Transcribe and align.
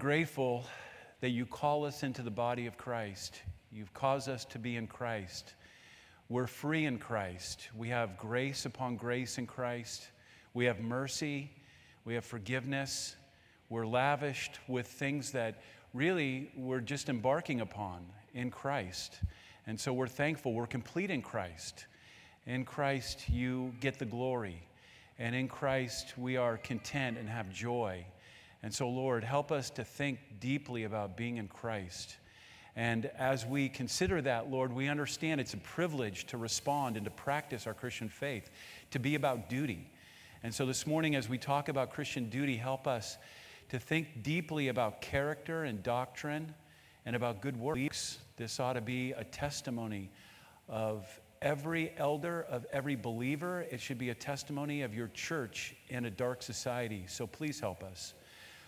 grateful 0.00 0.64
that 1.20 1.28
you 1.28 1.44
call 1.44 1.84
us 1.84 2.02
into 2.02 2.22
the 2.22 2.30
body 2.30 2.66
of 2.66 2.78
Christ. 2.78 3.42
You've 3.70 3.92
caused 3.92 4.30
us 4.30 4.46
to 4.46 4.58
be 4.58 4.76
in 4.76 4.86
Christ. 4.86 5.52
We're 6.30 6.46
free 6.46 6.86
in 6.86 6.96
Christ. 6.96 7.68
We 7.76 7.90
have 7.90 8.16
grace 8.16 8.64
upon 8.64 8.96
grace 8.96 9.36
in 9.36 9.46
Christ. 9.46 10.08
We 10.54 10.64
have 10.64 10.80
mercy. 10.80 11.50
We 12.06 12.14
have 12.14 12.24
forgiveness. 12.24 13.14
We're 13.68 13.86
lavished 13.86 14.58
with 14.68 14.86
things 14.86 15.32
that 15.32 15.60
really 15.92 16.50
we're 16.56 16.80
just 16.80 17.10
embarking 17.10 17.60
upon 17.60 18.06
in 18.32 18.50
Christ. 18.50 19.20
And 19.66 19.78
so 19.78 19.92
we're 19.92 20.08
thankful. 20.08 20.54
We're 20.54 20.66
complete 20.66 21.10
in 21.10 21.20
Christ. 21.20 21.84
In 22.46 22.64
Christ, 22.64 23.28
you 23.28 23.74
get 23.80 23.98
the 23.98 24.06
glory. 24.06 24.62
And 25.18 25.34
in 25.34 25.46
Christ, 25.46 26.16
we 26.16 26.38
are 26.38 26.56
content 26.56 27.18
and 27.18 27.28
have 27.28 27.52
joy. 27.52 28.06
And 28.62 28.74
so, 28.74 28.88
Lord, 28.88 29.24
help 29.24 29.50
us 29.50 29.70
to 29.70 29.84
think 29.84 30.18
deeply 30.38 30.84
about 30.84 31.16
being 31.16 31.38
in 31.38 31.48
Christ. 31.48 32.16
And 32.76 33.06
as 33.18 33.46
we 33.46 33.68
consider 33.68 34.22
that, 34.22 34.50
Lord, 34.50 34.72
we 34.72 34.88
understand 34.88 35.40
it's 35.40 35.54
a 35.54 35.58
privilege 35.58 36.26
to 36.26 36.36
respond 36.36 36.96
and 36.96 37.04
to 37.04 37.10
practice 37.10 37.66
our 37.66 37.74
Christian 37.74 38.08
faith, 38.08 38.50
to 38.90 38.98
be 38.98 39.14
about 39.14 39.48
duty. 39.48 39.90
And 40.42 40.54
so 40.54 40.66
this 40.66 40.86
morning, 40.86 41.16
as 41.16 41.28
we 41.28 41.36
talk 41.38 41.68
about 41.68 41.90
Christian 41.90 42.28
duty, 42.30 42.56
help 42.56 42.86
us 42.86 43.18
to 43.70 43.78
think 43.78 44.22
deeply 44.22 44.68
about 44.68 45.00
character 45.00 45.64
and 45.64 45.82
doctrine 45.82 46.54
and 47.06 47.16
about 47.16 47.40
good 47.40 47.56
works. 47.56 48.18
This 48.36 48.60
ought 48.60 48.74
to 48.74 48.80
be 48.80 49.12
a 49.12 49.24
testimony 49.24 50.10
of 50.68 51.06
every 51.42 51.92
elder, 51.96 52.42
of 52.48 52.66
every 52.72 52.96
believer. 52.96 53.62
It 53.70 53.80
should 53.80 53.98
be 53.98 54.10
a 54.10 54.14
testimony 54.14 54.82
of 54.82 54.94
your 54.94 55.08
church 55.08 55.74
in 55.88 56.04
a 56.04 56.10
dark 56.10 56.42
society. 56.42 57.04
So 57.08 57.26
please 57.26 57.58
help 57.58 57.82
us. 57.82 58.14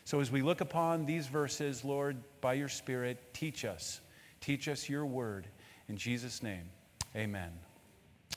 So, 0.05 0.19
as 0.19 0.33
we 0.33 0.43
look 0.43 0.61
upon 0.61 1.07
these 1.07 1.29
verses, 1.29 1.85
Lord, 1.85 2.17
by 2.41 2.55
your 2.55 2.69
Spirit, 2.69 3.33
teach 3.33 3.65
us. 3.65 4.01
Teach 4.41 4.67
us 4.67 4.89
your 4.89 5.07
word. 5.07 5.47
In 5.89 5.97
Jesus' 5.97 6.43
name, 6.43 6.65
amen. 7.15 7.53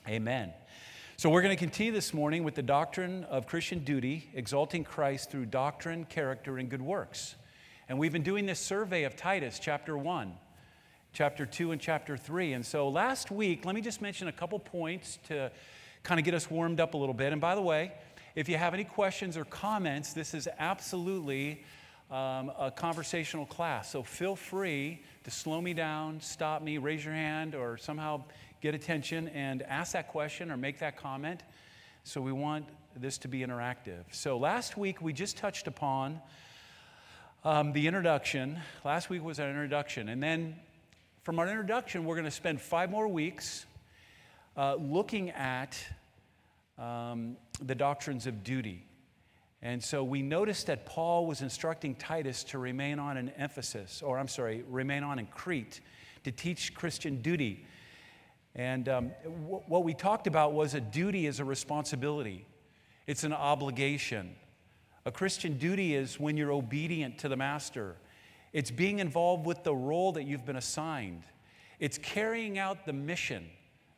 Amen. 0.08 0.52
So, 1.16 1.28
we're 1.28 1.42
going 1.42 1.56
to 1.56 1.58
continue 1.58 1.90
this 1.90 2.14
morning 2.14 2.44
with 2.44 2.54
the 2.54 2.62
doctrine 2.62 3.24
of 3.24 3.48
Christian 3.48 3.80
duty, 3.80 4.30
exalting 4.32 4.84
Christ 4.84 5.32
through 5.32 5.46
doctrine, 5.46 6.04
character, 6.04 6.56
and 6.56 6.70
good 6.70 6.82
works. 6.82 7.34
And 7.88 7.98
we've 7.98 8.12
been 8.12 8.22
doing 8.22 8.46
this 8.46 8.60
survey 8.60 9.02
of 9.02 9.16
Titus, 9.16 9.58
chapter 9.58 9.98
1, 9.98 10.34
chapter 11.12 11.44
2, 11.44 11.72
and 11.72 11.80
chapter 11.80 12.16
3. 12.16 12.52
And 12.52 12.64
so, 12.64 12.88
last 12.88 13.32
week, 13.32 13.64
let 13.64 13.74
me 13.74 13.80
just 13.80 14.00
mention 14.00 14.28
a 14.28 14.32
couple 14.32 14.60
points 14.60 15.18
to 15.26 15.50
kind 16.04 16.20
of 16.20 16.24
get 16.24 16.34
us 16.34 16.48
warmed 16.48 16.78
up 16.78 16.94
a 16.94 16.96
little 16.96 17.12
bit. 17.12 17.32
And 17.32 17.40
by 17.40 17.56
the 17.56 17.62
way, 17.62 17.92
if 18.36 18.50
you 18.50 18.58
have 18.58 18.74
any 18.74 18.84
questions 18.84 19.38
or 19.38 19.46
comments, 19.46 20.12
this 20.12 20.34
is 20.34 20.46
absolutely 20.58 21.64
um, 22.10 22.52
a 22.58 22.70
conversational 22.70 23.46
class. 23.46 23.90
So 23.90 24.02
feel 24.02 24.36
free 24.36 25.02
to 25.24 25.30
slow 25.30 25.60
me 25.60 25.72
down, 25.72 26.20
stop 26.20 26.62
me, 26.62 26.76
raise 26.76 27.02
your 27.02 27.14
hand, 27.14 27.54
or 27.54 27.78
somehow 27.78 28.22
get 28.60 28.74
attention 28.74 29.28
and 29.28 29.62
ask 29.62 29.94
that 29.94 30.08
question 30.08 30.50
or 30.50 30.58
make 30.58 30.78
that 30.80 30.98
comment. 30.98 31.42
So 32.04 32.20
we 32.20 32.30
want 32.30 32.66
this 32.94 33.16
to 33.18 33.28
be 33.28 33.40
interactive. 33.40 34.04
So 34.12 34.36
last 34.36 34.76
week 34.76 35.00
we 35.00 35.14
just 35.14 35.38
touched 35.38 35.66
upon 35.66 36.20
um, 37.42 37.72
the 37.72 37.86
introduction. 37.86 38.60
Last 38.84 39.08
week 39.08 39.24
was 39.24 39.40
our 39.40 39.48
introduction. 39.48 40.10
And 40.10 40.22
then 40.22 40.56
from 41.22 41.38
our 41.38 41.48
introduction, 41.48 42.04
we're 42.04 42.16
going 42.16 42.26
to 42.26 42.30
spend 42.30 42.60
five 42.60 42.90
more 42.90 43.08
weeks 43.08 43.64
uh, 44.58 44.74
looking 44.74 45.30
at 45.30 45.78
um, 46.78 47.36
the 47.62 47.74
doctrines 47.74 48.26
of 48.26 48.44
duty. 48.44 48.84
And 49.62 49.82
so 49.82 50.04
we 50.04 50.22
noticed 50.22 50.66
that 50.66 50.86
Paul 50.86 51.26
was 51.26 51.40
instructing 51.40 51.94
Titus 51.94 52.44
to 52.44 52.58
remain 52.58 52.98
on 52.98 53.16
an 53.16 53.30
emphasis, 53.30 54.02
or 54.02 54.18
I'm 54.18 54.28
sorry, 54.28 54.62
remain 54.68 55.02
on 55.02 55.18
in 55.18 55.26
Crete 55.26 55.80
to 56.24 56.30
teach 56.30 56.74
Christian 56.74 57.22
duty. 57.22 57.64
And 58.54 58.88
um, 58.88 59.10
w- 59.24 59.62
what 59.66 59.84
we 59.84 59.94
talked 59.94 60.26
about 60.26 60.52
was 60.52 60.74
a 60.74 60.80
duty 60.80 61.26
is 61.26 61.40
a 61.40 61.44
responsibility, 61.44 62.46
it's 63.06 63.24
an 63.24 63.32
obligation. 63.32 64.34
A 65.04 65.12
Christian 65.12 65.56
duty 65.56 65.94
is 65.94 66.18
when 66.18 66.36
you're 66.36 66.50
obedient 66.50 67.18
to 67.18 67.28
the 67.28 67.36
master, 67.36 67.94
it's 68.52 68.72
being 68.72 68.98
involved 68.98 69.46
with 69.46 69.62
the 69.62 69.72
role 69.72 70.10
that 70.12 70.24
you've 70.24 70.44
been 70.44 70.56
assigned, 70.56 71.22
it's 71.78 71.96
carrying 71.96 72.58
out 72.58 72.86
the 72.86 72.92
mission 72.92 73.48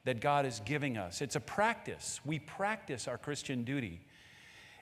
that 0.08 0.20
God 0.20 0.46
is 0.46 0.62
giving 0.64 0.96
us. 0.96 1.20
It's 1.20 1.36
a 1.36 1.41
practice. 1.41 2.19
We 2.24 2.38
practice 2.38 3.06
our 3.06 3.19
Christian 3.19 3.62
duty. 3.62 4.00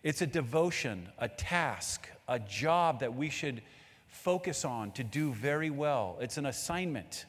It's 0.05 0.23
a 0.23 0.27
devotion, 0.27 1.09
a 1.19 1.27
task, 1.27 2.09
a 2.29 2.39
job 2.39 3.01
that 3.01 3.17
we 3.17 3.29
should 3.29 3.61
focus 4.07 4.65
on 4.65 4.93
to 4.93 5.03
do 5.03 5.33
very 5.33 5.69
well. 5.69 6.17
It's 6.21 6.37
an 6.37 6.47
assignment. 6.47 7.27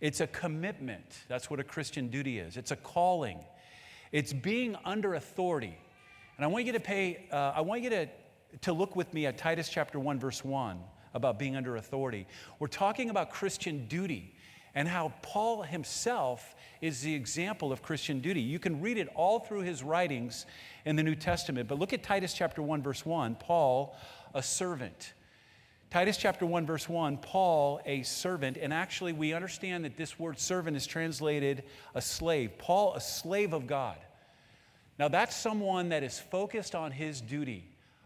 It's 0.00 0.22
a 0.22 0.26
commitment. 0.26 1.04
That's 1.28 1.50
what 1.50 1.60
a 1.60 1.64
Christian 1.64 2.08
duty 2.08 2.38
is. 2.38 2.56
It's 2.56 2.70
a 2.70 2.76
calling. 2.76 3.40
It's 4.12 4.32
being 4.32 4.74
under 4.86 5.14
authority. 5.14 5.76
And 6.38 6.44
I 6.46 6.48
want 6.48 6.64
you 6.64 6.72
to 6.72 6.80
pay, 6.80 7.26
uh, 7.30 7.52
I 7.54 7.60
want 7.60 7.82
you 7.82 7.90
to, 7.90 8.08
to 8.62 8.72
look 8.72 8.96
with 8.96 9.12
me 9.12 9.26
at 9.26 9.36
Titus 9.36 9.68
chapter 9.68 10.00
1, 10.00 10.18
verse 10.18 10.42
1 10.42 10.78
about 11.12 11.38
being 11.38 11.54
under 11.54 11.76
authority. 11.76 12.26
We're 12.60 12.68
talking 12.68 13.10
about 13.10 13.30
Christian 13.30 13.86
duty 13.88 14.35
and 14.76 14.86
how 14.86 15.10
Paul 15.22 15.62
himself 15.62 16.54
is 16.82 17.00
the 17.00 17.14
example 17.14 17.72
of 17.72 17.82
Christian 17.82 18.20
duty. 18.20 18.42
You 18.42 18.58
can 18.58 18.82
read 18.82 18.98
it 18.98 19.08
all 19.14 19.40
through 19.40 19.62
his 19.62 19.82
writings 19.82 20.44
in 20.84 20.96
the 20.96 21.02
New 21.02 21.14
Testament, 21.14 21.66
but 21.66 21.78
look 21.78 21.94
at 21.94 22.02
Titus 22.02 22.34
chapter 22.34 22.60
1 22.60 22.82
verse 22.82 23.04
1, 23.04 23.36
Paul 23.36 23.96
a 24.34 24.42
servant. 24.42 25.14
Titus 25.88 26.18
chapter 26.18 26.44
1 26.44 26.66
verse 26.66 26.90
1, 26.90 27.16
Paul 27.16 27.80
a 27.86 28.02
servant, 28.02 28.58
and 28.58 28.70
actually 28.70 29.14
we 29.14 29.32
understand 29.32 29.86
that 29.86 29.96
this 29.96 30.18
word 30.18 30.38
servant 30.38 30.76
is 30.76 30.86
translated 30.86 31.64
a 31.94 32.02
slave. 32.02 32.58
Paul 32.58 32.94
a 32.94 33.00
slave 33.00 33.54
of 33.54 33.66
God. 33.66 33.96
Now 34.98 35.08
that's 35.08 35.34
someone 35.34 35.88
that 35.88 36.02
is 36.02 36.18
focused 36.18 36.74
on 36.74 36.90
his 36.90 37.22
duty, 37.22 37.64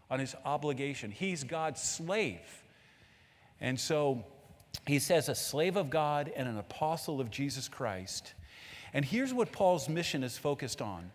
on 0.09 0.19
his 0.19 0.35
obligation. 0.45 1.11
He's 1.11 1.43
God's 1.43 1.81
slave. 1.81 2.39
And 3.59 3.77
so 3.77 4.23
he 4.85 4.99
says, 4.99 5.29
a 5.29 5.35
slave 5.35 5.75
of 5.75 5.89
God 5.89 6.31
and 6.35 6.47
an 6.47 6.57
apostle 6.57 7.21
of 7.21 7.29
Jesus 7.29 7.67
Christ. 7.67 8.33
And 8.93 9.05
here's 9.05 9.33
what 9.33 9.51
Paul's 9.51 9.87
mission 9.87 10.23
is 10.23 10.37
focused 10.37 10.81
on 10.81 11.11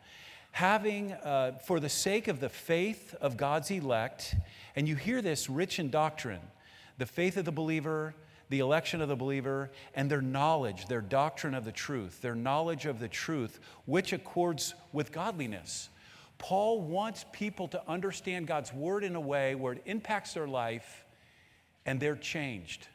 having, 0.52 1.12
uh, 1.12 1.52
for 1.66 1.78
the 1.78 1.88
sake 1.88 2.28
of 2.28 2.40
the 2.40 2.48
faith 2.48 3.14
of 3.20 3.36
God's 3.36 3.70
elect, 3.70 4.34
and 4.74 4.88
you 4.88 4.96
hear 4.96 5.20
this 5.20 5.50
rich 5.50 5.78
in 5.78 5.90
doctrine 5.90 6.40
the 6.96 7.04
faith 7.04 7.36
of 7.36 7.44
the 7.44 7.52
believer, 7.52 8.14
the 8.48 8.60
election 8.60 9.02
of 9.02 9.08
the 9.10 9.16
believer, 9.16 9.70
and 9.94 10.10
their 10.10 10.22
knowledge, 10.22 10.86
their 10.86 11.02
doctrine 11.02 11.54
of 11.54 11.66
the 11.66 11.72
truth, 11.72 12.22
their 12.22 12.34
knowledge 12.34 12.86
of 12.86 13.00
the 13.00 13.08
truth, 13.08 13.60
which 13.84 14.14
accords 14.14 14.74
with 14.94 15.12
godliness. 15.12 15.90
Paul 16.38 16.80
wants 16.80 17.26
people 17.32 17.68
to 17.68 17.82
understand 17.86 18.46
God's 18.46 18.72
word 18.72 19.04
in 19.04 19.14
a 19.14 19.20
way 19.20 19.54
where 19.54 19.74
it 19.74 19.82
impacts 19.84 20.32
their 20.32 20.48
life 20.48 21.04
and 21.84 22.00
they're 22.00 22.16
changed 22.16 22.88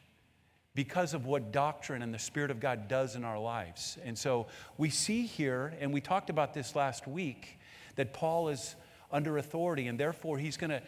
because 0.74 1.12
of 1.12 1.26
what 1.26 1.52
doctrine 1.52 2.02
and 2.02 2.14
the 2.14 2.18
Spirit 2.18 2.50
of 2.50 2.58
God 2.60 2.88
does 2.88 3.14
in 3.14 3.24
our 3.24 3.38
lives. 3.38 3.98
And 4.04 4.16
so 4.16 4.46
we 4.78 4.88
see 4.88 5.26
here, 5.26 5.74
and 5.80 5.92
we 5.92 6.00
talked 6.00 6.30
about 6.30 6.54
this 6.54 6.74
last 6.74 7.06
week, 7.06 7.58
that 7.96 8.14
Paul 8.14 8.48
is 8.48 8.74
under 9.10 9.36
authority, 9.36 9.88
and 9.88 10.00
therefore 10.00 10.38
he's 10.38 10.56
going 10.56 10.70
to 10.70 10.82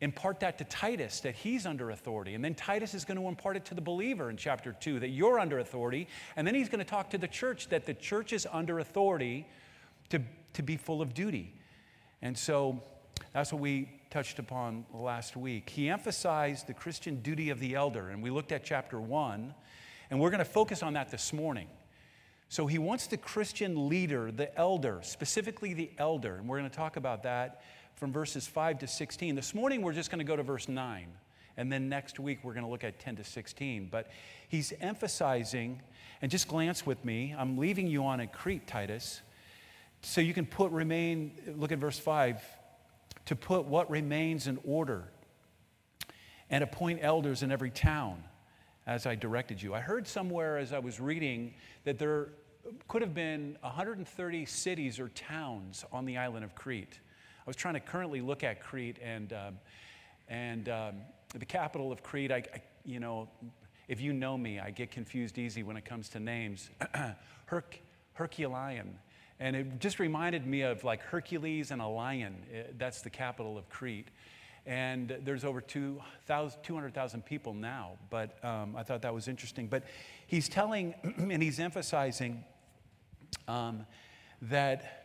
impart 0.00 0.40
that 0.40 0.58
to 0.58 0.64
Titus, 0.64 1.20
that 1.20 1.34
he's 1.34 1.66
under 1.66 1.90
authority. 1.90 2.34
And 2.34 2.44
then 2.44 2.54
Titus 2.54 2.94
is 2.94 3.04
going 3.04 3.18
to 3.20 3.26
impart 3.26 3.56
it 3.56 3.64
to 3.66 3.74
the 3.74 3.80
believer 3.80 4.30
in 4.30 4.36
chapter 4.36 4.72
2, 4.72 5.00
that 5.00 5.08
you're 5.08 5.38
under 5.38 5.58
authority. 5.58 6.08
And 6.36 6.46
then 6.46 6.54
he's 6.54 6.68
going 6.68 6.78
to 6.78 6.88
talk 6.88 7.10
to 7.10 7.18
the 7.18 7.28
church, 7.28 7.68
that 7.68 7.84
the 7.84 7.94
church 7.94 8.32
is 8.32 8.46
under 8.50 8.78
authority 8.78 9.46
to, 10.08 10.22
to 10.54 10.62
be 10.62 10.76
full 10.76 11.02
of 11.02 11.12
duty. 11.12 11.52
And 12.22 12.36
so 12.36 12.82
that's 13.32 13.52
what 13.52 13.60
we 13.60 13.99
touched 14.10 14.40
upon 14.40 14.84
last 14.92 15.36
week. 15.36 15.70
He 15.70 15.88
emphasized 15.88 16.66
the 16.66 16.74
Christian 16.74 17.22
duty 17.22 17.50
of 17.50 17.60
the 17.60 17.76
elder, 17.76 18.08
and 18.08 18.20
we 18.20 18.30
looked 18.30 18.50
at 18.50 18.64
chapter 18.64 19.00
one, 19.00 19.54
and 20.10 20.18
we're 20.18 20.30
going 20.30 20.40
to 20.40 20.44
focus 20.44 20.82
on 20.82 20.94
that 20.94 21.12
this 21.12 21.32
morning. 21.32 21.68
So 22.48 22.66
he 22.66 22.78
wants 22.78 23.06
the 23.06 23.16
Christian 23.16 23.88
leader, 23.88 24.32
the 24.32 24.56
elder, 24.58 24.98
specifically 25.02 25.74
the 25.74 25.92
elder, 25.96 26.34
and 26.34 26.48
we're 26.48 26.58
going 26.58 26.68
to 26.68 26.76
talk 26.76 26.96
about 26.96 27.22
that 27.22 27.62
from 27.94 28.12
verses 28.12 28.48
5 28.48 28.80
to 28.80 28.88
16. 28.88 29.36
This 29.36 29.54
morning 29.54 29.80
we're 29.80 29.92
just 29.92 30.10
going 30.10 30.18
to 30.18 30.24
go 30.24 30.34
to 30.34 30.42
verse 30.42 30.68
9, 30.68 31.06
and 31.56 31.72
then 31.72 31.88
next 31.88 32.18
week 32.18 32.40
we're 32.42 32.54
going 32.54 32.64
to 32.64 32.70
look 32.70 32.82
at 32.82 32.98
10 32.98 33.14
to 33.16 33.24
16. 33.24 33.88
But 33.92 34.10
he's 34.48 34.72
emphasizing, 34.80 35.80
and 36.20 36.32
just 36.32 36.48
glance 36.48 36.84
with 36.84 37.04
me, 37.04 37.32
I'm 37.38 37.56
leaving 37.58 37.86
you 37.86 38.04
on 38.04 38.18
a 38.18 38.26
Crete, 38.26 38.66
Titus, 38.66 39.20
so 40.02 40.20
you 40.20 40.34
can 40.34 40.46
put 40.46 40.72
remain, 40.72 41.30
look 41.56 41.70
at 41.70 41.78
verse 41.78 41.98
5 41.98 42.42
to 43.30 43.36
put 43.36 43.64
what 43.64 43.88
remains 43.88 44.48
in 44.48 44.58
order 44.64 45.04
and 46.50 46.64
appoint 46.64 46.98
elders 47.00 47.44
in 47.44 47.52
every 47.52 47.70
town 47.70 48.24
as 48.88 49.06
I 49.06 49.14
directed 49.14 49.62
you. 49.62 49.72
I 49.72 49.78
heard 49.78 50.08
somewhere 50.08 50.58
as 50.58 50.72
I 50.72 50.80
was 50.80 50.98
reading 50.98 51.54
that 51.84 51.96
there 51.96 52.30
could 52.88 53.02
have 53.02 53.14
been 53.14 53.56
130 53.60 54.44
cities 54.46 54.98
or 54.98 55.10
towns 55.10 55.84
on 55.92 56.06
the 56.06 56.18
island 56.18 56.44
of 56.44 56.56
Crete. 56.56 56.98
I 57.38 57.48
was 57.48 57.54
trying 57.54 57.74
to 57.74 57.80
currently 57.80 58.20
look 58.20 58.42
at 58.42 58.60
Crete 58.60 58.98
and, 59.00 59.32
um, 59.32 59.58
and 60.28 60.68
um, 60.68 60.94
the 61.32 61.46
capital 61.46 61.92
of 61.92 62.02
Crete, 62.02 62.32
I, 62.32 62.42
I, 62.52 62.62
you 62.84 62.98
know, 62.98 63.28
if 63.86 64.00
you 64.00 64.12
know 64.12 64.36
me, 64.36 64.58
I 64.58 64.72
get 64.72 64.90
confused 64.90 65.38
easy 65.38 65.62
when 65.62 65.76
it 65.76 65.84
comes 65.84 66.08
to 66.08 66.18
names. 66.18 66.68
Herc, 67.46 67.78
Herculean. 68.14 68.98
And 69.40 69.56
it 69.56 69.80
just 69.80 69.98
reminded 69.98 70.46
me 70.46 70.62
of 70.62 70.84
like 70.84 71.00
Hercules 71.00 71.70
and 71.70 71.80
a 71.80 71.86
lion. 71.86 72.36
Eh, 72.52 72.62
that's 72.76 73.00
the 73.00 73.10
capital 73.10 73.56
of 73.56 73.68
Crete. 73.70 74.08
And 74.66 75.16
there's 75.24 75.44
over 75.44 75.62
200,000 75.62 77.24
people 77.24 77.54
now, 77.54 77.92
but 78.10 78.44
um, 78.44 78.76
I 78.76 78.82
thought 78.82 79.00
that 79.02 79.14
was 79.14 79.26
interesting. 79.26 79.66
But 79.66 79.84
he's 80.26 80.48
telling 80.48 80.94
and 81.02 81.42
he's 81.42 81.58
emphasizing 81.58 82.44
um, 83.48 83.86
that 84.42 85.00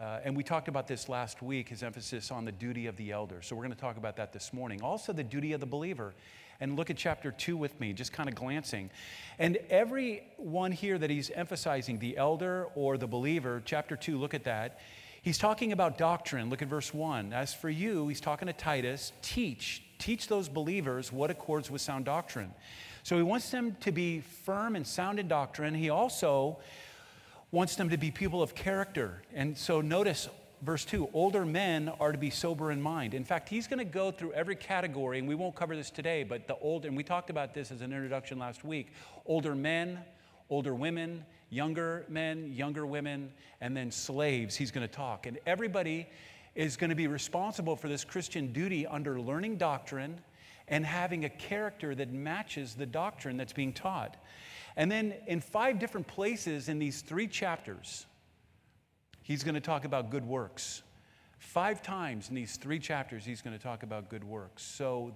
uh, 0.00 0.20
and 0.22 0.36
we 0.36 0.44
talked 0.44 0.68
about 0.68 0.86
this 0.86 1.08
last 1.08 1.42
week, 1.42 1.68
his 1.68 1.82
emphasis 1.82 2.30
on 2.30 2.44
the 2.44 2.52
duty 2.52 2.86
of 2.86 2.96
the 2.96 3.10
elder. 3.10 3.42
So 3.42 3.56
we're 3.56 3.64
going 3.64 3.74
to 3.74 3.80
talk 3.80 3.96
about 3.96 4.16
that 4.16 4.32
this 4.32 4.52
morning. 4.52 4.80
Also, 4.80 5.12
the 5.12 5.24
duty 5.24 5.52
of 5.54 5.60
the 5.60 5.66
believer. 5.66 6.14
And 6.60 6.76
look 6.76 6.90
at 6.90 6.96
chapter 6.96 7.30
two 7.30 7.56
with 7.56 7.78
me, 7.78 7.92
just 7.92 8.12
kind 8.12 8.28
of 8.28 8.34
glancing. 8.34 8.90
And 9.38 9.58
every 9.70 10.24
one 10.36 10.72
here 10.72 10.98
that 10.98 11.08
he's 11.08 11.30
emphasizing, 11.30 11.98
the 11.98 12.16
elder 12.16 12.66
or 12.74 12.98
the 12.98 13.06
believer, 13.06 13.62
chapter 13.64 13.96
two, 13.96 14.18
look 14.18 14.34
at 14.34 14.44
that. 14.44 14.80
He's 15.22 15.38
talking 15.38 15.72
about 15.72 15.98
doctrine. 15.98 16.50
Look 16.50 16.62
at 16.62 16.68
verse 16.68 16.92
one. 16.94 17.32
As 17.32 17.54
for 17.54 17.68
you, 17.68 18.08
he's 18.08 18.20
talking 18.20 18.46
to 18.46 18.52
Titus, 18.52 19.12
teach, 19.22 19.82
teach 19.98 20.26
those 20.26 20.48
believers 20.48 21.12
what 21.12 21.30
accords 21.30 21.70
with 21.70 21.80
sound 21.80 22.04
doctrine. 22.04 22.52
So 23.02 23.16
he 23.16 23.22
wants 23.22 23.50
them 23.50 23.76
to 23.80 23.92
be 23.92 24.20
firm 24.20 24.74
and 24.74 24.86
sound 24.86 25.18
in 25.18 25.28
doctrine. 25.28 25.74
He 25.74 25.90
also 25.90 26.58
wants 27.50 27.76
them 27.76 27.90
to 27.90 27.96
be 27.96 28.10
people 28.10 28.42
of 28.42 28.54
character. 28.54 29.22
And 29.34 29.56
so 29.56 29.80
notice 29.80 30.28
verse 30.62 30.84
2 30.84 31.10
older 31.12 31.44
men 31.44 31.88
are 32.00 32.12
to 32.12 32.18
be 32.18 32.30
sober 32.30 32.70
in 32.70 32.80
mind. 32.80 33.14
In 33.14 33.24
fact, 33.24 33.48
he's 33.48 33.66
going 33.66 33.78
to 33.78 33.84
go 33.84 34.10
through 34.10 34.32
every 34.32 34.56
category, 34.56 35.18
and 35.18 35.28
we 35.28 35.34
won't 35.34 35.54
cover 35.54 35.76
this 35.76 35.90
today, 35.90 36.24
but 36.24 36.46
the 36.46 36.56
old, 36.58 36.84
and 36.84 36.96
we 36.96 37.02
talked 37.02 37.30
about 37.30 37.54
this 37.54 37.70
as 37.70 37.80
an 37.80 37.92
introduction 37.92 38.38
last 38.38 38.64
week 38.64 38.92
older 39.26 39.54
men, 39.54 40.00
older 40.50 40.74
women, 40.74 41.24
younger 41.50 42.04
men, 42.08 42.52
younger 42.52 42.86
women, 42.86 43.30
and 43.60 43.76
then 43.76 43.90
slaves. 43.90 44.56
He's 44.56 44.70
going 44.70 44.86
to 44.86 44.92
talk. 44.92 45.26
And 45.26 45.38
everybody 45.46 46.06
is 46.54 46.76
going 46.76 46.90
to 46.90 46.96
be 46.96 47.06
responsible 47.06 47.76
for 47.76 47.88
this 47.88 48.04
Christian 48.04 48.52
duty 48.52 48.86
under 48.86 49.20
learning 49.20 49.56
doctrine 49.56 50.20
and 50.66 50.84
having 50.84 51.24
a 51.24 51.28
character 51.28 51.94
that 51.94 52.12
matches 52.12 52.74
the 52.74 52.86
doctrine 52.86 53.36
that's 53.36 53.52
being 53.52 53.72
taught. 53.72 54.16
And 54.76 54.90
then 54.90 55.14
in 55.26 55.40
five 55.40 55.78
different 55.78 56.06
places 56.06 56.68
in 56.68 56.78
these 56.78 57.00
three 57.00 57.26
chapters, 57.26 58.06
he's 59.28 59.44
going 59.44 59.54
to 59.54 59.60
talk 59.60 59.84
about 59.84 60.10
good 60.10 60.24
works. 60.24 60.82
Five 61.38 61.82
times 61.82 62.30
in 62.30 62.34
these 62.34 62.56
three 62.56 62.78
chapters, 62.78 63.26
he's 63.26 63.42
going 63.42 63.54
to 63.54 63.62
talk 63.62 63.82
about 63.82 64.08
good 64.08 64.24
works. 64.24 64.62
So 64.62 65.12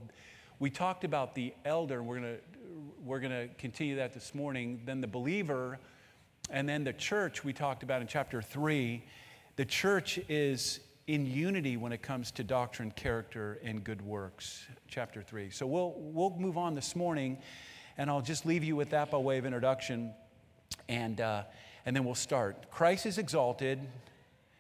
we 0.58 0.68
talked 0.68 1.04
about 1.04 1.34
the 1.34 1.54
elder, 1.64 1.98
and 2.00 2.06
we're 2.06 2.20
going 2.20 2.34
to, 2.34 2.40
we're 3.02 3.20
going 3.20 3.32
to 3.32 3.48
continue 3.54 3.96
that 3.96 4.12
this 4.12 4.34
morning. 4.34 4.82
Then 4.84 5.00
the 5.00 5.06
believer, 5.06 5.78
and 6.50 6.68
then 6.68 6.84
the 6.84 6.92
church, 6.92 7.42
we 7.42 7.54
talked 7.54 7.82
about 7.82 8.02
in 8.02 8.06
chapter 8.06 8.42
three. 8.42 9.02
The 9.56 9.64
church 9.64 10.20
is 10.28 10.80
in 11.06 11.24
unity 11.24 11.78
when 11.78 11.92
it 11.92 12.02
comes 12.02 12.30
to 12.32 12.44
doctrine, 12.44 12.90
character, 12.90 13.60
and 13.64 13.82
good 13.82 14.02
works. 14.02 14.66
Chapter 14.88 15.22
three. 15.22 15.48
So 15.48 15.66
we'll, 15.66 15.94
we'll 15.96 16.36
move 16.38 16.58
on 16.58 16.74
this 16.74 16.94
morning 16.94 17.38
and 17.96 18.10
I'll 18.10 18.20
just 18.20 18.44
leave 18.44 18.62
you 18.62 18.76
with 18.76 18.90
that 18.90 19.10
by 19.10 19.16
way 19.16 19.38
of 19.38 19.46
introduction, 19.46 20.12
and, 20.88 21.20
uh, 21.20 21.44
and 21.84 21.94
then 21.94 22.04
we'll 22.04 22.14
start. 22.14 22.70
Christ 22.70 23.06
is 23.06 23.18
exalted. 23.18 23.80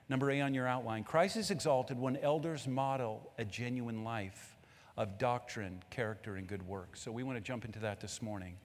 Number 0.08 0.30
A 0.30 0.40
on 0.40 0.54
your 0.54 0.66
outline. 0.66 1.04
Christ 1.04 1.36
is 1.36 1.50
exalted 1.50 1.98
when 1.98 2.16
elders 2.16 2.66
model 2.66 3.32
a 3.38 3.44
genuine 3.44 4.04
life 4.04 4.56
of 4.96 5.18
doctrine, 5.18 5.82
character, 5.90 6.36
and 6.36 6.46
good 6.46 6.66
works. 6.66 7.00
So 7.00 7.10
we 7.10 7.22
want 7.22 7.38
to 7.38 7.42
jump 7.42 7.64
into 7.64 7.78
that 7.80 8.00
this 8.00 8.20
morning. 8.20 8.56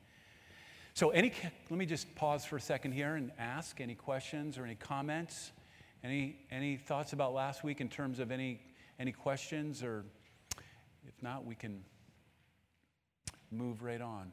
So, 0.94 1.12
any, 1.12 1.31
let 1.69 1.77
me 1.77 1.86
just 1.86 2.13
pause 2.15 2.44
for 2.44 2.57
a 2.57 2.62
second 2.62 2.94
here 2.94 3.15
and 3.15 3.31
ask 3.38 3.80
any 3.80 3.94
questions 3.94 4.57
or 4.57 4.65
any 4.65 4.74
comments. 4.74 5.51
Any, 6.03 6.38
any 6.51 6.75
thoughts 6.75 7.13
about 7.13 7.33
last 7.33 7.63
week 7.63 7.81
in 7.81 7.88
terms 7.88 8.19
of 8.19 8.31
any, 8.31 8.60
any 9.00 9.12
questions? 9.12 9.83
Or 9.83 10.06
if 11.07 11.21
not, 11.21 11.45
we 11.45 11.53
can 11.53 11.83
move 13.51 13.83
right 13.83 14.01
on. 14.01 14.31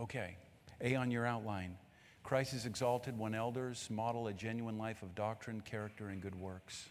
Okay, 0.00 0.36
A 0.80 0.94
on 0.94 1.10
your 1.10 1.26
outline. 1.26 1.76
Christ 2.22 2.52
is 2.52 2.66
exalted 2.66 3.18
when 3.18 3.34
elders 3.34 3.88
model 3.90 4.28
a 4.28 4.32
genuine 4.32 4.76
life 4.76 5.02
of 5.02 5.14
doctrine, 5.14 5.60
character, 5.62 6.08
and 6.08 6.20
good 6.20 6.38
works. 6.38 6.88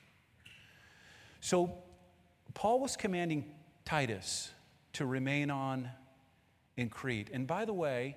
So, 1.42 1.78
Paul 2.54 2.80
was 2.80 2.96
commanding 2.96 3.46
Titus 3.86 4.50
to 4.94 5.06
remain 5.06 5.52
on 5.52 5.90
in 6.76 6.90
Crete. 6.90 7.30
And 7.32 7.46
by 7.46 7.66
the 7.66 7.74
way, 7.74 8.16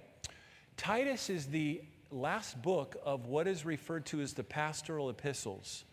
Titus 0.76 1.28
is 1.28 1.46
the 1.46 1.82
last 2.10 2.60
book 2.62 2.96
of 3.04 3.26
what 3.26 3.46
is 3.46 3.64
referred 3.64 4.06
to 4.06 4.20
as 4.20 4.32
the 4.32 4.42
pastoral 4.42 5.10
epistles. 5.10 5.84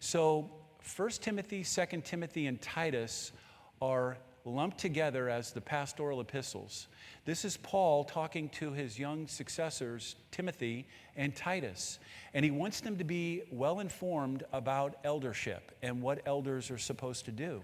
So, 0.00 0.50
1 0.96 1.10
Timothy, 1.20 1.62
2 1.64 2.00
Timothy, 2.02 2.46
and 2.46 2.60
Titus 2.60 3.32
are 3.80 4.18
lumped 4.44 4.78
together 4.78 5.28
as 5.28 5.52
the 5.52 5.60
pastoral 5.60 6.20
epistles. 6.20 6.88
This 7.24 7.44
is 7.44 7.56
Paul 7.56 8.04
talking 8.04 8.48
to 8.50 8.72
his 8.72 8.98
young 8.98 9.26
successors, 9.26 10.16
Timothy 10.30 10.86
and 11.16 11.34
Titus. 11.34 11.98
And 12.34 12.44
he 12.44 12.50
wants 12.50 12.80
them 12.80 12.98
to 12.98 13.04
be 13.04 13.42
well 13.50 13.80
informed 13.80 14.44
about 14.52 14.96
eldership 15.04 15.76
and 15.82 16.02
what 16.02 16.20
elders 16.26 16.70
are 16.70 16.78
supposed 16.78 17.24
to 17.24 17.32
do. 17.32 17.62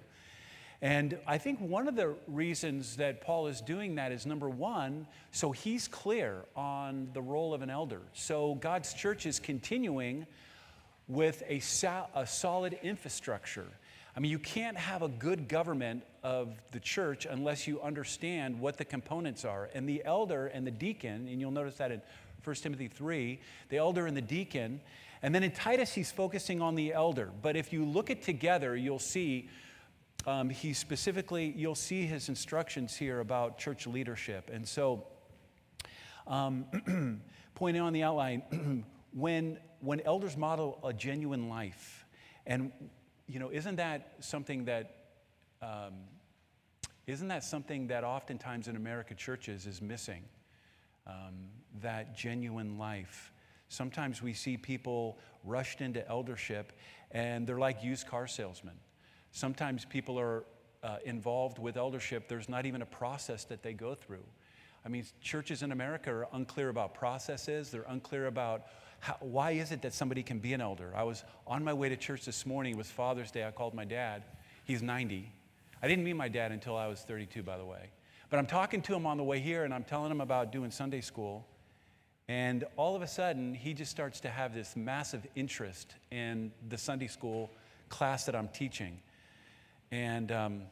And 0.82 1.18
I 1.26 1.36
think 1.36 1.60
one 1.60 1.88
of 1.88 1.96
the 1.96 2.14
reasons 2.26 2.96
that 2.96 3.20
Paul 3.20 3.48
is 3.48 3.60
doing 3.60 3.96
that 3.96 4.12
is 4.12 4.24
number 4.24 4.48
one, 4.48 5.06
so 5.30 5.52
he's 5.52 5.86
clear 5.86 6.46
on 6.56 7.10
the 7.12 7.20
role 7.20 7.52
of 7.52 7.60
an 7.60 7.68
elder. 7.68 8.00
So 8.14 8.54
God's 8.54 8.94
church 8.94 9.26
is 9.26 9.38
continuing 9.38 10.26
with 11.06 11.42
a, 11.48 11.60
a 12.14 12.26
solid 12.26 12.78
infrastructure. 12.82 13.66
I 14.16 14.20
mean, 14.20 14.30
you 14.30 14.38
can't 14.38 14.76
have 14.76 15.02
a 15.02 15.08
good 15.08 15.48
government 15.48 16.02
of 16.22 16.48
the 16.72 16.80
church 16.80 17.26
unless 17.26 17.66
you 17.66 17.80
understand 17.80 18.58
what 18.60 18.76
the 18.76 18.84
components 18.84 19.44
are. 19.44 19.70
And 19.72 19.88
the 19.88 20.02
elder 20.04 20.48
and 20.48 20.66
the 20.66 20.72
deacon, 20.72 21.28
and 21.28 21.40
you'll 21.40 21.50
notice 21.50 21.76
that 21.76 21.92
in 21.92 22.02
1 22.42 22.56
Timothy 22.56 22.88
3, 22.88 23.40
the 23.68 23.76
elder 23.76 24.06
and 24.06 24.16
the 24.16 24.22
deacon. 24.22 24.80
And 25.22 25.34
then 25.34 25.42
in 25.42 25.52
Titus, 25.52 25.92
he's 25.92 26.10
focusing 26.10 26.60
on 26.60 26.74
the 26.74 26.92
elder. 26.92 27.30
But 27.42 27.56
if 27.56 27.72
you 27.72 27.84
look 27.84 28.10
at 28.10 28.22
together, 28.22 28.76
you'll 28.76 28.98
see 28.98 29.48
um, 30.26 30.50
he 30.50 30.74
specifically, 30.74 31.54
you'll 31.56 31.74
see 31.74 32.04
his 32.06 32.28
instructions 32.28 32.96
here 32.96 33.20
about 33.20 33.58
church 33.58 33.86
leadership. 33.86 34.50
And 34.52 34.66
so, 34.68 35.06
um, 36.26 37.22
pointing 37.54 37.82
on 37.82 37.92
the 37.92 38.02
outline, 38.02 38.84
when, 39.14 39.58
when 39.80 40.00
elders 40.00 40.36
model 40.36 40.78
a 40.84 40.92
genuine 40.92 41.48
life, 41.48 42.06
and 42.46 42.72
you 43.30 43.38
know, 43.38 43.50
isn't 43.50 43.76
that 43.76 44.14
something 44.20 44.64
that 44.64 44.96
um, 45.62 45.94
isn't 47.06 47.28
that 47.28 47.44
something 47.44 47.88
that 47.88 48.04
oftentimes 48.04 48.68
in 48.68 48.76
American 48.76 49.16
churches 49.16 49.66
is 49.66 49.80
missing? 49.80 50.22
Um, 51.06 51.48
that 51.82 52.16
genuine 52.16 52.78
life. 52.78 53.32
Sometimes 53.68 54.22
we 54.22 54.32
see 54.32 54.56
people 54.56 55.18
rushed 55.44 55.80
into 55.80 56.06
eldership 56.08 56.72
and 57.10 57.46
they're 57.46 57.58
like 57.58 57.82
used 57.82 58.06
car 58.06 58.26
salesmen. 58.26 58.74
Sometimes 59.32 59.84
people 59.84 60.18
are 60.18 60.44
uh, 60.82 60.96
involved 61.04 61.58
with 61.58 61.76
eldership, 61.76 62.28
there's 62.28 62.48
not 62.48 62.66
even 62.66 62.82
a 62.82 62.86
process 62.86 63.44
that 63.44 63.62
they 63.62 63.72
go 63.72 63.94
through. 63.94 64.24
I 64.84 64.88
mean, 64.88 65.04
churches 65.20 65.62
in 65.62 65.72
America 65.72 66.10
are 66.10 66.26
unclear 66.32 66.70
about 66.70 66.94
processes, 66.94 67.70
they're 67.70 67.84
unclear 67.88 68.26
about 68.26 68.62
how, 69.00 69.16
why 69.20 69.52
is 69.52 69.72
it 69.72 69.82
that 69.82 69.94
somebody 69.94 70.22
can 70.22 70.38
be 70.38 70.52
an 70.52 70.60
elder? 70.60 70.92
I 70.94 71.02
was 71.02 71.24
on 71.46 71.64
my 71.64 71.72
way 71.72 71.88
to 71.88 71.96
church 71.96 72.24
this 72.24 72.46
morning. 72.46 72.74
It 72.74 72.78
was 72.78 72.90
Father's 72.90 73.30
Day. 73.30 73.46
I 73.46 73.50
called 73.50 73.74
my 73.74 73.84
dad. 73.84 74.22
He's 74.64 74.82
90. 74.82 75.32
I 75.82 75.88
didn't 75.88 76.04
meet 76.04 76.14
my 76.14 76.28
dad 76.28 76.52
until 76.52 76.76
I 76.76 76.86
was 76.86 77.00
32, 77.00 77.42
by 77.42 77.56
the 77.56 77.64
way. 77.64 77.90
But 78.28 78.38
I'm 78.38 78.46
talking 78.46 78.82
to 78.82 78.94
him 78.94 79.06
on 79.06 79.16
the 79.16 79.24
way 79.24 79.40
here, 79.40 79.64
and 79.64 79.72
I'm 79.72 79.84
telling 79.84 80.10
him 80.10 80.20
about 80.20 80.52
doing 80.52 80.70
Sunday 80.70 81.00
school. 81.00 81.46
And 82.28 82.64
all 82.76 82.94
of 82.94 83.02
a 83.02 83.08
sudden, 83.08 83.54
he 83.54 83.74
just 83.74 83.90
starts 83.90 84.20
to 84.20 84.28
have 84.28 84.54
this 84.54 84.76
massive 84.76 85.26
interest 85.34 85.94
in 86.12 86.52
the 86.68 86.78
Sunday 86.78 87.08
school 87.08 87.50
class 87.88 88.26
that 88.26 88.36
I'm 88.36 88.48
teaching. 88.48 89.00
And 89.90 90.30
um, 90.30 90.62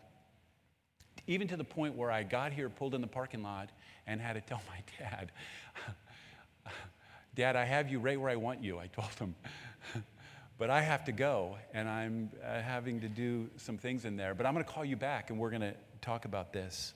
even 1.27 1.49
to 1.49 1.57
the 1.57 1.65
point 1.65 1.97
where 1.97 2.11
I 2.11 2.23
got 2.23 2.53
here, 2.53 2.69
pulled 2.69 2.95
in 2.95 3.01
the 3.01 3.09
parking 3.09 3.43
lot, 3.43 3.71
and 4.07 4.21
had 4.21 4.35
to 4.35 4.41
tell 4.41 4.61
my 4.69 4.83
dad, 4.99 5.33
Dad, 7.39 7.55
I 7.55 7.67
have 7.67 7.89
you 7.89 8.01
right 8.01 8.21
where 8.21 8.31
I 8.31 8.35
want 8.35 8.65
you, 8.65 8.81
I 8.81 8.89
told 8.89 9.15
him. 9.15 9.37
but 10.59 10.71
I 10.71 10.81
have 10.81 11.05
to 11.05 11.13
go, 11.13 11.57
and 11.73 11.89
I'm 11.89 12.31
uh, 12.45 12.61
having 12.61 13.01
to 13.03 13.09
do 13.09 13.49
some 13.59 13.79
things 13.79 14.05
in 14.05 14.17
there. 14.17 14.35
But 14.35 14.45
I'm 14.45 14.55
going 14.55 14.65
to 14.65 14.69
call 14.73 14.85
you 14.85 14.97
back, 14.97 15.31
and 15.31 15.39
we're 15.39 15.51
going 15.51 15.61
to 15.61 15.75
talk 16.01 16.25
about 16.25 16.53
this. 16.53 16.95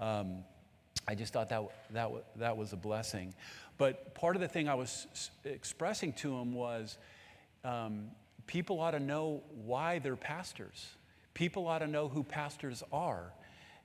Um, 0.00 0.38
I 1.06 1.14
just 1.14 1.34
thought 1.34 1.50
that, 1.50 1.64
that, 1.90 2.10
that 2.36 2.56
was 2.56 2.72
a 2.72 2.78
blessing. 2.78 3.34
But 3.76 4.14
part 4.14 4.36
of 4.36 4.40
the 4.40 4.48
thing 4.48 4.70
I 4.70 4.74
was 4.74 5.06
expressing 5.44 6.14
to 6.14 6.34
him 6.34 6.54
was 6.54 6.96
um, 7.62 8.06
people 8.46 8.80
ought 8.80 8.92
to 8.92 9.00
know 9.00 9.42
why 9.66 9.98
they're 9.98 10.16
pastors. 10.16 10.86
People 11.34 11.66
ought 11.66 11.80
to 11.80 11.88
know 11.88 12.08
who 12.08 12.24
pastors 12.24 12.82
are. 12.90 13.34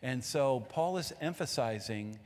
And 0.02 0.24
so 0.24 0.66
Paul 0.70 0.98
is 0.98 1.12
emphasizing, 1.20 2.18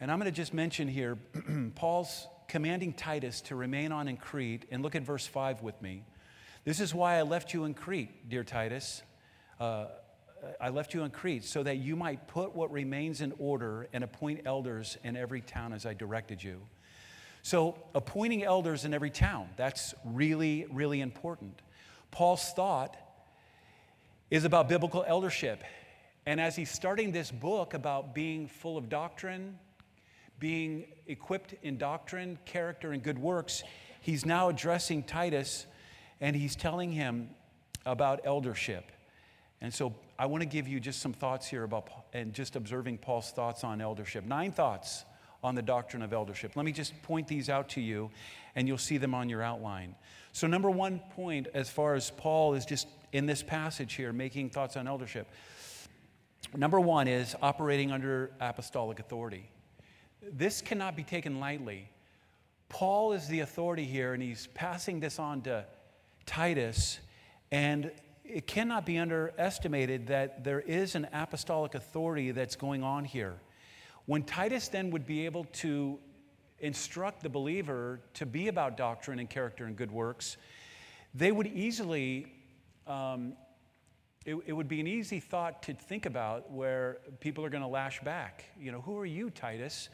and 0.00 0.10
I'm 0.10 0.18
going 0.18 0.32
to 0.32 0.34
just 0.34 0.54
mention 0.54 0.88
here 0.88 1.18
Paul's 1.74 2.26
commanding 2.48 2.94
Titus 2.94 3.40
to 3.42 3.54
remain 3.54 3.92
on 3.92 4.08
in 4.08 4.16
Crete. 4.16 4.64
And 4.70 4.82
look 4.82 4.94
at 4.94 5.02
verse 5.02 5.26
5 5.26 5.62
with 5.62 5.80
me. 5.80 6.02
This 6.64 6.80
is 6.80 6.94
why 6.94 7.16
I 7.16 7.22
left 7.22 7.54
you 7.54 7.64
in 7.64 7.74
Crete, 7.74 8.28
dear 8.28 8.42
Titus. 8.42 9.02
Uh, 9.60 9.86
I 10.60 10.70
left 10.70 10.94
you 10.94 11.02
in 11.02 11.10
Crete 11.10 11.44
so 11.44 11.62
that 11.62 11.78
you 11.78 11.96
might 11.96 12.26
put 12.28 12.54
what 12.54 12.72
remains 12.72 13.20
in 13.20 13.32
order 13.38 13.88
and 13.92 14.02
appoint 14.02 14.42
elders 14.44 14.96
in 15.04 15.16
every 15.16 15.40
town 15.40 15.72
as 15.72 15.84
I 15.84 15.94
directed 15.94 16.42
you. 16.42 16.60
So, 17.42 17.78
appointing 17.94 18.44
elders 18.44 18.84
in 18.84 18.92
every 18.92 19.10
town, 19.10 19.48
that's 19.56 19.94
really, 20.04 20.66
really 20.70 21.00
important. 21.00 21.62
Paul's 22.10 22.52
thought 22.52 22.96
is 24.30 24.44
about 24.44 24.68
biblical 24.68 25.04
eldership. 25.06 25.62
And 26.26 26.40
as 26.40 26.56
he's 26.56 26.70
starting 26.70 27.12
this 27.12 27.30
book 27.30 27.74
about 27.74 28.14
being 28.14 28.48
full 28.48 28.76
of 28.76 28.88
doctrine, 28.88 29.58
being 30.38 30.86
equipped 31.06 31.54
in 31.62 31.78
doctrine, 31.78 32.38
character, 32.44 32.92
and 32.92 33.02
good 33.02 33.18
works, 33.18 33.62
he's 34.00 34.24
now 34.24 34.48
addressing 34.48 35.02
Titus 35.02 35.66
and 36.20 36.34
he's 36.34 36.56
telling 36.56 36.92
him 36.92 37.30
about 37.86 38.20
eldership. 38.24 38.90
And 39.60 39.72
so 39.72 39.94
I 40.18 40.26
want 40.26 40.42
to 40.42 40.48
give 40.48 40.68
you 40.68 40.78
just 40.78 41.00
some 41.00 41.12
thoughts 41.12 41.46
here 41.46 41.64
about 41.64 41.88
and 42.12 42.32
just 42.32 42.56
observing 42.56 42.98
Paul's 42.98 43.30
thoughts 43.30 43.64
on 43.64 43.80
eldership. 43.80 44.24
Nine 44.24 44.52
thoughts 44.52 45.04
on 45.42 45.54
the 45.54 45.62
doctrine 45.62 46.02
of 46.02 46.12
eldership. 46.12 46.56
Let 46.56 46.64
me 46.64 46.72
just 46.72 47.00
point 47.02 47.28
these 47.28 47.48
out 47.48 47.68
to 47.70 47.80
you, 47.80 48.10
and 48.56 48.66
you'll 48.66 48.78
see 48.78 48.98
them 48.98 49.14
on 49.14 49.28
your 49.28 49.42
outline. 49.42 49.94
So, 50.32 50.46
number 50.46 50.70
one 50.70 51.00
point, 51.14 51.48
as 51.54 51.70
far 51.70 51.94
as 51.94 52.10
Paul 52.10 52.54
is 52.54 52.64
just 52.64 52.88
in 53.12 53.26
this 53.26 53.42
passage 53.42 53.94
here 53.94 54.12
making 54.12 54.50
thoughts 54.50 54.76
on 54.76 54.86
eldership, 54.86 55.28
number 56.56 56.80
one 56.80 57.08
is 57.08 57.34
operating 57.40 57.92
under 57.92 58.32
apostolic 58.40 58.98
authority. 59.00 59.48
This 60.22 60.60
cannot 60.60 60.96
be 60.96 61.04
taken 61.04 61.40
lightly. 61.40 61.88
Paul 62.68 63.12
is 63.12 63.28
the 63.28 63.40
authority 63.40 63.84
here, 63.84 64.14
and 64.14 64.22
he's 64.22 64.48
passing 64.48 65.00
this 65.00 65.18
on 65.18 65.42
to 65.42 65.64
Titus, 66.26 66.98
and 67.50 67.90
it 68.24 68.46
cannot 68.46 68.84
be 68.84 68.98
underestimated 68.98 70.08
that 70.08 70.44
there 70.44 70.60
is 70.60 70.94
an 70.94 71.08
apostolic 71.12 71.74
authority 71.74 72.30
that's 72.30 72.56
going 72.56 72.82
on 72.82 73.04
here. 73.04 73.40
When 74.04 74.22
Titus 74.22 74.68
then 74.68 74.90
would 74.90 75.06
be 75.06 75.24
able 75.24 75.44
to 75.44 75.98
instruct 76.60 77.22
the 77.22 77.28
believer 77.28 78.00
to 78.14 78.26
be 78.26 78.48
about 78.48 78.76
doctrine 78.76 79.18
and 79.18 79.30
character 79.30 79.64
and 79.64 79.76
good 79.76 79.90
works, 79.90 80.36
they 81.14 81.32
would 81.32 81.46
easily, 81.46 82.26
um, 82.86 83.34
it, 84.28 84.36
it 84.46 84.52
would 84.52 84.68
be 84.68 84.78
an 84.80 84.86
easy 84.86 85.20
thought 85.20 85.62
to 85.62 85.72
think 85.72 86.04
about 86.04 86.52
where 86.52 86.98
people 87.20 87.46
are 87.46 87.48
going 87.48 87.62
to 87.62 87.68
lash 87.68 88.00
back. 88.00 88.44
You 88.60 88.72
know, 88.72 88.82
who 88.82 88.98
are 88.98 89.06
you, 89.06 89.30
Titus? 89.30 89.88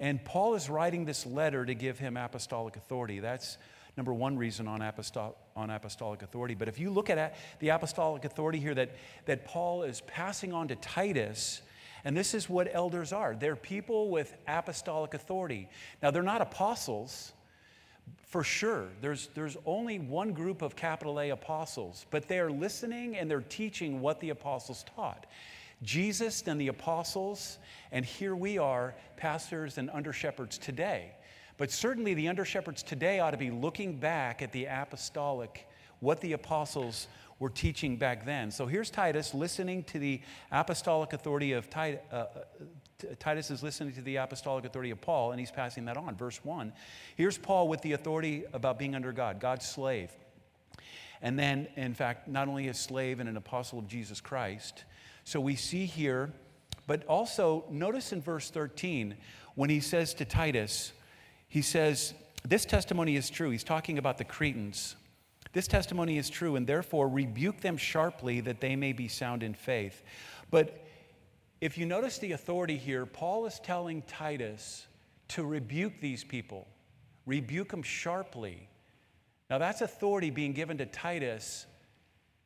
And 0.00 0.24
Paul 0.24 0.54
is 0.54 0.70
writing 0.70 1.04
this 1.04 1.26
letter 1.26 1.64
to 1.64 1.74
give 1.74 1.98
him 1.98 2.16
apostolic 2.16 2.76
authority. 2.76 3.20
That's 3.20 3.58
number 3.94 4.14
one 4.14 4.38
reason 4.38 4.66
on, 4.66 4.80
apostol- 4.80 5.36
on 5.54 5.68
apostolic 5.68 6.22
authority. 6.22 6.54
But 6.54 6.68
if 6.68 6.78
you 6.78 6.88
look 6.88 7.10
at 7.10 7.36
the 7.60 7.68
apostolic 7.68 8.24
authority 8.24 8.60
here 8.60 8.74
that, 8.74 8.96
that 9.26 9.44
Paul 9.44 9.82
is 9.82 10.00
passing 10.06 10.54
on 10.54 10.68
to 10.68 10.76
Titus, 10.76 11.60
and 12.02 12.16
this 12.16 12.32
is 12.32 12.48
what 12.48 12.68
elders 12.72 13.12
are 13.12 13.36
they're 13.36 13.56
people 13.56 14.08
with 14.08 14.34
apostolic 14.48 15.12
authority. 15.12 15.68
Now, 16.02 16.10
they're 16.10 16.22
not 16.22 16.40
apostles, 16.40 17.32
for 18.26 18.42
sure. 18.42 18.88
There's, 19.00 19.28
there's 19.34 19.56
only 19.64 19.98
one 20.00 20.32
group 20.32 20.60
of 20.60 20.74
capital 20.74 21.20
A 21.20 21.30
apostles, 21.30 22.06
but 22.10 22.28
they're 22.28 22.50
listening 22.50 23.16
and 23.16 23.30
they're 23.30 23.40
teaching 23.40 24.00
what 24.00 24.20
the 24.20 24.30
apostles 24.30 24.84
taught. 24.94 25.26
Jesus 25.82 26.42
and 26.46 26.60
the 26.60 26.68
apostles, 26.68 27.58
and 27.92 28.04
here 28.04 28.34
we 28.34 28.58
are, 28.58 28.94
pastors 29.16 29.78
and 29.78 29.90
under 29.90 30.12
shepherds 30.12 30.58
today. 30.58 31.12
But 31.56 31.70
certainly 31.70 32.14
the 32.14 32.28
under 32.28 32.44
shepherds 32.44 32.82
today 32.82 33.20
ought 33.20 33.30
to 33.30 33.36
be 33.36 33.50
looking 33.50 33.98
back 33.98 34.42
at 34.42 34.52
the 34.52 34.66
apostolic, 34.66 35.68
what 36.00 36.20
the 36.20 36.32
apostles 36.32 37.08
were 37.38 37.50
teaching 37.50 37.96
back 37.96 38.24
then. 38.24 38.50
So 38.50 38.66
here's 38.66 38.90
Titus 38.90 39.34
listening 39.34 39.84
to 39.84 39.98
the 39.98 40.20
apostolic 40.50 41.12
authority 41.12 41.52
of 41.52 41.70
Titus. 41.70 42.00
Uh, 42.10 42.16
uh 42.16 42.26
Titus 43.18 43.50
is 43.50 43.62
listening 43.62 43.94
to 43.94 44.02
the 44.02 44.16
apostolic 44.16 44.64
authority 44.64 44.90
of 44.90 45.00
Paul, 45.00 45.32
and 45.32 45.40
he's 45.40 45.50
passing 45.50 45.84
that 45.86 45.96
on. 45.96 46.16
Verse 46.16 46.44
1. 46.44 46.72
Here's 47.16 47.38
Paul 47.38 47.68
with 47.68 47.82
the 47.82 47.92
authority 47.92 48.44
about 48.52 48.78
being 48.78 48.94
under 48.94 49.12
God, 49.12 49.40
God's 49.40 49.66
slave. 49.66 50.10
And 51.22 51.38
then, 51.38 51.68
in 51.76 51.94
fact, 51.94 52.28
not 52.28 52.48
only 52.48 52.68
a 52.68 52.74
slave 52.74 53.20
and 53.20 53.28
an 53.28 53.36
apostle 53.36 53.78
of 53.78 53.88
Jesus 53.88 54.20
Christ. 54.20 54.84
So 55.24 55.40
we 55.40 55.56
see 55.56 55.86
here, 55.86 56.32
but 56.86 57.04
also 57.06 57.64
notice 57.70 58.12
in 58.12 58.20
verse 58.20 58.50
13 58.50 59.16
when 59.54 59.70
he 59.70 59.80
says 59.80 60.14
to 60.14 60.24
Titus, 60.24 60.92
he 61.48 61.62
says, 61.62 62.14
This 62.44 62.64
testimony 62.64 63.16
is 63.16 63.30
true. 63.30 63.50
He's 63.50 63.64
talking 63.64 63.98
about 63.98 64.18
the 64.18 64.24
Cretans. 64.24 64.96
This 65.52 65.66
testimony 65.66 66.18
is 66.18 66.28
true, 66.28 66.56
and 66.56 66.66
therefore 66.66 67.08
rebuke 67.08 67.60
them 67.60 67.76
sharply 67.76 68.40
that 68.42 68.60
they 68.60 68.76
may 68.76 68.92
be 68.92 69.08
sound 69.08 69.42
in 69.42 69.54
faith. 69.54 70.02
But 70.50 70.85
if 71.60 71.78
you 71.78 71.86
notice 71.86 72.18
the 72.18 72.32
authority 72.32 72.76
here, 72.76 73.06
Paul 73.06 73.46
is 73.46 73.58
telling 73.60 74.02
Titus 74.02 74.86
to 75.28 75.44
rebuke 75.44 75.94
these 76.00 76.22
people, 76.22 76.68
rebuke 77.24 77.70
them 77.70 77.82
sharply. 77.82 78.68
Now, 79.48 79.58
that's 79.58 79.80
authority 79.80 80.30
being 80.30 80.52
given 80.52 80.78
to 80.78 80.86
Titus 80.86 81.66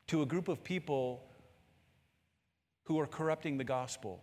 to 0.08 0.22
a 0.22 0.26
group 0.26 0.48
of 0.48 0.62
people 0.62 1.24
who 2.84 2.98
are 2.98 3.06
corrupting 3.06 3.58
the 3.58 3.64
gospel, 3.64 4.22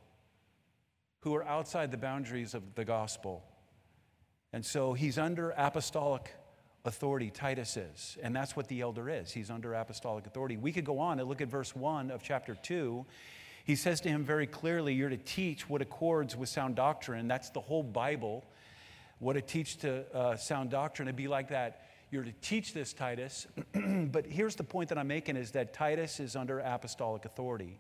who 1.22 1.36
are 1.36 1.44
outside 1.46 1.92
the 1.92 1.98
boundaries 1.98 2.54
of 2.54 2.76
the 2.76 2.86
gospel. 2.86 3.44
And 4.54 4.66
so 4.66 4.94
he's 4.94 5.18
under 5.18 5.52
apostolic 5.58 6.34
authority 6.86 7.30
Titus 7.30 7.78
is. 7.78 8.18
And 8.24 8.36
that's 8.36 8.56
what 8.56 8.68
the 8.68 8.82
elder 8.82 9.10
is. 9.10 9.32
He's 9.32 9.50
under 9.50 9.74
apostolic 9.74 10.26
authority. 10.26 10.58
We 10.58 10.72
could 10.72 10.86
go 10.86 11.00
on 11.00 11.20
and 11.20 11.28
look 11.28 11.42
at 11.42 11.50
verse 11.50 11.76
1 11.76 12.12
of 12.12 12.24
chapter 12.24 12.56
2. 12.56 13.06
He 13.68 13.76
says 13.76 14.00
to 14.02 14.10
him 14.10 14.24
very 14.24 14.48
clearly, 14.48 14.94
You're 14.94 15.10
to 15.10 15.18
teach 15.18 15.70
what 15.70 15.82
accords 15.82 16.38
with 16.38 16.48
sound 16.48 16.78
doctrine. 16.78 17.28
That's 17.28 17.50
the 17.50 17.60
whole 17.60 17.84
Bible. 17.84 18.46
What 19.20 19.34
to 19.34 19.42
teach 19.42 19.80
to 19.80 20.06
uh, 20.16 20.38
sound 20.38 20.70
doctrine. 20.70 21.10
It'd 21.10 21.18
be 21.18 21.28
like 21.28 21.50
that. 21.50 21.82
You're 22.10 22.24
to 22.24 22.32
teach 22.42 22.74
this, 22.74 22.94
Titus. 22.94 23.46
but 23.74 24.26
here's 24.26 24.56
the 24.56 24.64
point 24.64 24.88
that 24.88 24.98
I'm 24.98 25.10
making 25.10 25.36
is 25.36 25.52
that 25.52 25.74
Titus 25.74 26.22
is 26.22 26.38
under 26.38 26.60
apostolic 26.60 27.26
authority. 27.26 27.78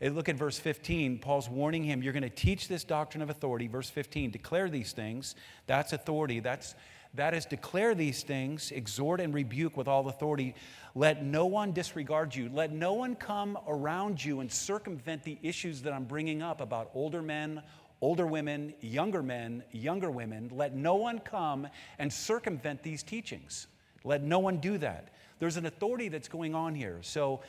And 0.00 0.14
look 0.14 0.28
at 0.28 0.36
verse 0.36 0.56
15. 0.56 1.18
Paul's 1.18 1.48
warning 1.48 1.82
him, 1.82 2.00
You're 2.00 2.12
going 2.12 2.22
to 2.22 2.30
teach 2.30 2.68
this 2.68 2.84
doctrine 2.84 3.20
of 3.20 3.28
authority. 3.28 3.66
Verse 3.66 3.90
15, 3.90 4.30
declare 4.30 4.70
these 4.70 4.92
things. 4.92 5.34
That's 5.66 5.92
authority. 5.92 6.38
That's 6.38 6.76
that 7.14 7.32
is, 7.32 7.46
declare 7.46 7.94
these 7.94 8.22
things, 8.22 8.72
exhort 8.72 9.20
and 9.20 9.32
rebuke 9.32 9.76
with 9.76 9.86
all 9.86 10.08
authority. 10.08 10.54
Let 10.94 11.24
no 11.24 11.46
one 11.46 11.72
disregard 11.72 12.34
you. 12.34 12.50
Let 12.52 12.72
no 12.72 12.94
one 12.94 13.14
come 13.14 13.56
around 13.68 14.24
you 14.24 14.40
and 14.40 14.50
circumvent 14.50 15.22
the 15.22 15.38
issues 15.42 15.82
that 15.82 15.92
I'm 15.92 16.04
bringing 16.04 16.42
up 16.42 16.60
about 16.60 16.90
older 16.92 17.22
men, 17.22 17.62
older 18.00 18.26
women, 18.26 18.74
younger 18.80 19.22
men, 19.22 19.62
younger 19.70 20.10
women. 20.10 20.50
Let 20.52 20.74
no 20.74 20.96
one 20.96 21.20
come 21.20 21.68
and 21.98 22.12
circumvent 22.12 22.82
these 22.82 23.02
teachings. 23.02 23.68
Let 24.02 24.22
no 24.22 24.40
one 24.40 24.58
do 24.58 24.76
that. 24.78 25.14
There's 25.38 25.56
an 25.56 25.66
authority 25.66 26.08
that's 26.08 26.28
going 26.28 26.54
on 26.54 26.74
here. 26.74 26.98
So 27.02 27.42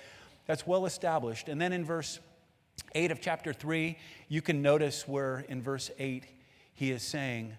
that's 0.46 0.68
well 0.68 0.86
established. 0.86 1.50
And 1.50 1.60
then 1.60 1.74
in 1.74 1.84
verse 1.84 2.20
8 2.94 3.12
of 3.12 3.20
chapter 3.20 3.52
3, 3.52 3.98
you 4.28 4.42
can 4.42 4.62
notice 4.62 5.08
where 5.08 5.40
in 5.50 5.62
verse 5.62 5.90
8 5.98 6.26
he 6.76 6.92
is 6.92 7.02
saying, 7.02 7.58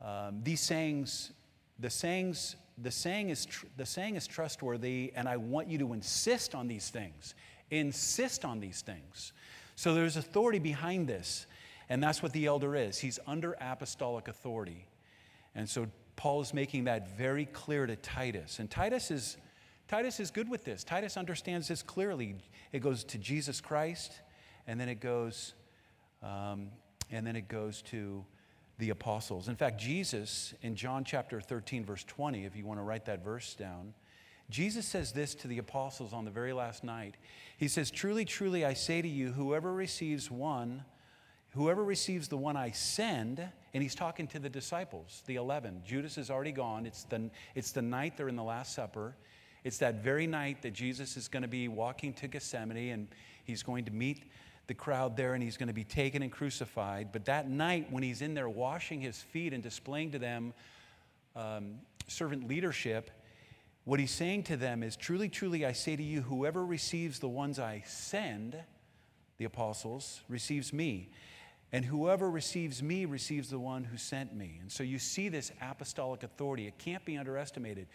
um, 0.00 0.40
these 0.42 0.60
sayings, 0.60 1.32
the 1.78 1.90
sayings, 1.90 2.56
the 2.78 2.90
saying 2.90 3.30
is 3.30 3.46
tr- 3.46 3.66
the 3.76 3.86
saying 3.86 4.16
is 4.16 4.26
trustworthy, 4.26 5.12
and 5.16 5.28
I 5.28 5.36
want 5.36 5.68
you 5.68 5.78
to 5.78 5.92
insist 5.92 6.54
on 6.54 6.68
these 6.68 6.90
things. 6.90 7.34
Insist 7.70 8.44
on 8.44 8.60
these 8.60 8.82
things. 8.82 9.32
So 9.74 9.94
there's 9.94 10.16
authority 10.16 10.58
behind 10.58 11.08
this, 11.08 11.46
and 11.88 12.02
that's 12.02 12.22
what 12.22 12.32
the 12.32 12.46
elder 12.46 12.76
is. 12.76 12.98
He's 12.98 13.18
under 13.26 13.56
apostolic 13.60 14.28
authority, 14.28 14.86
and 15.54 15.68
so 15.68 15.86
Paul 16.16 16.40
is 16.42 16.54
making 16.54 16.84
that 16.84 17.16
very 17.16 17.46
clear 17.46 17.86
to 17.86 17.96
Titus, 17.96 18.58
and 18.58 18.70
Titus 18.70 19.10
is. 19.10 19.36
Titus 19.88 20.18
is 20.18 20.32
good 20.32 20.48
with 20.48 20.64
this. 20.64 20.82
Titus 20.82 21.16
understands 21.16 21.68
this 21.68 21.80
clearly. 21.80 22.34
It 22.72 22.80
goes 22.80 23.04
to 23.04 23.18
Jesus 23.18 23.60
Christ, 23.60 24.20
and 24.66 24.80
then 24.80 24.88
it 24.88 24.98
goes, 24.98 25.54
um, 26.24 26.70
and 27.12 27.24
then 27.24 27.36
it 27.36 27.46
goes 27.46 27.82
to 27.82 28.24
the 28.78 28.90
apostles. 28.90 29.48
In 29.48 29.56
fact, 29.56 29.80
Jesus, 29.80 30.54
in 30.62 30.76
John 30.76 31.04
chapter 31.04 31.40
13, 31.40 31.84
verse 31.84 32.04
20, 32.04 32.44
if 32.44 32.56
you 32.56 32.66
want 32.66 32.78
to 32.78 32.84
write 32.84 33.06
that 33.06 33.24
verse 33.24 33.54
down, 33.54 33.94
Jesus 34.48 34.86
says 34.86 35.12
this 35.12 35.34
to 35.36 35.48
the 35.48 35.58
apostles 35.58 36.12
on 36.12 36.24
the 36.24 36.30
very 36.30 36.52
last 36.52 36.84
night. 36.84 37.16
He 37.56 37.68
says, 37.68 37.90
Truly, 37.90 38.24
truly, 38.24 38.64
I 38.64 38.74
say 38.74 39.02
to 39.02 39.08
you, 39.08 39.32
whoever 39.32 39.72
receives 39.72 40.30
one, 40.30 40.84
whoever 41.50 41.82
receives 41.82 42.28
the 42.28 42.36
one 42.36 42.56
I 42.56 42.70
send, 42.70 43.40
and 43.74 43.82
he's 43.82 43.94
talking 43.94 44.26
to 44.28 44.38
the 44.38 44.48
disciples, 44.48 45.22
the 45.26 45.36
11. 45.36 45.82
Judas 45.84 46.16
is 46.16 46.30
already 46.30 46.52
gone. 46.52 46.86
It's 46.86 47.04
the, 47.04 47.30
it's 47.54 47.72
the 47.72 47.82
night 47.82 48.16
they're 48.16 48.28
in 48.28 48.36
the 48.36 48.44
Last 48.44 48.74
Supper. 48.74 49.16
It's 49.64 49.78
that 49.78 49.96
very 49.96 50.28
night 50.28 50.62
that 50.62 50.74
Jesus 50.74 51.16
is 51.16 51.26
going 51.26 51.42
to 51.42 51.48
be 51.48 51.66
walking 51.66 52.12
to 52.14 52.28
Gethsemane 52.28 52.92
and 52.92 53.08
He's 53.46 53.62
going 53.62 53.84
to 53.84 53.92
meet 53.92 54.24
the 54.66 54.74
crowd 54.74 55.16
there 55.16 55.34
and 55.34 55.42
he's 55.42 55.56
going 55.56 55.68
to 55.68 55.74
be 55.74 55.84
taken 55.84 56.22
and 56.22 56.32
crucified. 56.32 57.08
But 57.12 57.26
that 57.26 57.48
night, 57.48 57.90
when 57.90 58.02
he's 58.02 58.22
in 58.22 58.34
there 58.34 58.48
washing 58.48 59.00
his 59.00 59.18
feet 59.18 59.52
and 59.52 59.62
displaying 59.62 60.12
to 60.12 60.18
them 60.18 60.52
um, 61.34 61.76
servant 62.08 62.48
leadership, 62.48 63.10
what 63.84 64.00
he's 64.00 64.10
saying 64.10 64.44
to 64.44 64.56
them 64.56 64.82
is 64.82 64.96
Truly, 64.96 65.28
truly, 65.28 65.64
I 65.64 65.72
say 65.72 65.94
to 65.94 66.02
you, 66.02 66.22
whoever 66.22 66.64
receives 66.64 67.20
the 67.20 67.28
ones 67.28 67.58
I 67.58 67.84
send, 67.86 68.56
the 69.38 69.44
apostles, 69.44 70.22
receives 70.28 70.72
me. 70.72 71.10
And 71.72 71.84
whoever 71.84 72.30
receives 72.30 72.82
me 72.82 73.04
receives 73.04 73.50
the 73.50 73.58
one 73.58 73.84
who 73.84 73.96
sent 73.96 74.34
me. 74.34 74.58
And 74.60 74.70
so 74.70 74.82
you 74.82 74.98
see 74.98 75.28
this 75.28 75.52
apostolic 75.60 76.22
authority. 76.22 76.66
It 76.66 76.78
can't 76.78 77.04
be 77.04 77.16
underestimated. 77.16 77.86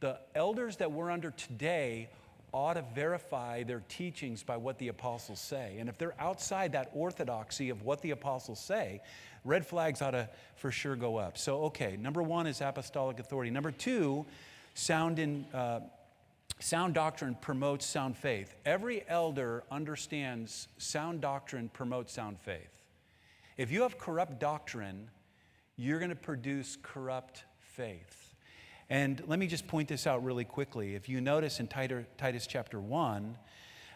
The 0.00 0.18
elders 0.34 0.76
that 0.76 0.92
we're 0.92 1.10
under 1.10 1.30
today 1.32 2.08
ought 2.56 2.74
to 2.74 2.84
verify 2.94 3.62
their 3.62 3.82
teachings 3.88 4.42
by 4.42 4.56
what 4.56 4.78
the 4.78 4.88
apostles 4.88 5.38
say. 5.38 5.76
And 5.78 5.90
if 5.90 5.98
they're 5.98 6.18
outside 6.18 6.72
that 6.72 6.90
orthodoxy 6.94 7.68
of 7.68 7.82
what 7.82 8.00
the 8.00 8.12
apostles 8.12 8.58
say, 8.58 9.02
red 9.44 9.66
flags 9.66 10.00
ought 10.00 10.12
to 10.12 10.28
for 10.56 10.70
sure 10.70 10.96
go 10.96 11.18
up. 11.18 11.36
So, 11.36 11.64
okay, 11.64 11.98
number 12.00 12.22
one 12.22 12.46
is 12.46 12.62
apostolic 12.62 13.20
authority. 13.20 13.50
Number 13.50 13.70
two, 13.70 14.24
sound 14.74 15.18
in. 15.18 15.44
Uh, 15.52 15.80
sound 16.58 16.94
doctrine 16.94 17.36
promotes 17.42 17.84
sound 17.84 18.16
faith. 18.16 18.54
Every 18.64 19.04
elder 19.06 19.62
understands 19.70 20.68
sound 20.78 21.20
doctrine 21.20 21.68
promotes 21.68 22.14
sound 22.14 22.38
faith. 22.40 22.82
If 23.58 23.70
you 23.70 23.82
have 23.82 23.98
corrupt 23.98 24.40
doctrine, 24.40 25.10
you're 25.76 25.98
going 25.98 26.08
to 26.08 26.16
produce 26.16 26.78
corrupt 26.82 27.44
faith. 27.58 28.25
And 28.88 29.22
let 29.26 29.38
me 29.38 29.46
just 29.46 29.66
point 29.66 29.88
this 29.88 30.06
out 30.06 30.22
really 30.24 30.44
quickly. 30.44 30.94
If 30.94 31.08
you 31.08 31.20
notice 31.20 31.58
in 31.58 31.66
Titus 31.66 32.46
chapter 32.46 32.80
1, 32.80 33.36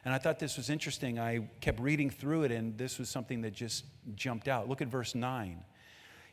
and 0.04 0.14
I 0.14 0.18
thought 0.18 0.38
this 0.38 0.56
was 0.56 0.70
interesting, 0.70 1.18
I 1.18 1.49
kept 1.61 1.78
reading 1.78 2.11
through 2.11 2.44
it, 2.44 2.52
and 2.52 2.76
this 2.76 2.99
was 2.99 3.09
something 3.09 3.42
that 3.42 3.52
just 3.52 3.85
jumped 4.14 4.49
out. 4.49 4.68
Look 4.68 4.82
at 4.82 4.88
verse 4.88 5.14
9. 5.14 5.62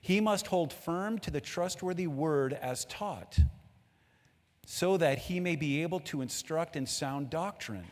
He 0.01 0.21
must 0.21 0.47
hold 0.47 0.71
firm 0.73 1.19
to 1.19 1.31
the 1.31 1.41
trustworthy 1.41 2.07
word 2.07 2.53
as 2.53 2.85
taught, 2.85 3.37
so 4.65 4.97
that 4.97 5.17
he 5.17 5.39
may 5.39 5.55
be 5.55 5.83
able 5.83 5.99
to 6.01 6.21
instruct 6.21 6.75
in 6.75 6.85
sound 6.85 7.29
doctrine, 7.29 7.87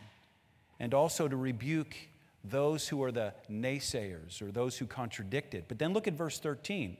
and 0.80 0.94
also 0.94 1.28
to 1.28 1.36
rebuke 1.36 1.96
those 2.42 2.88
who 2.88 3.02
are 3.02 3.12
the 3.12 3.34
naysayers 3.50 4.40
or 4.40 4.50
those 4.50 4.78
who 4.78 4.86
contradict 4.86 5.54
it. 5.54 5.66
But 5.68 5.78
then 5.78 5.92
look 5.92 6.06
at 6.06 6.14
verse 6.14 6.38
13. 6.38 6.96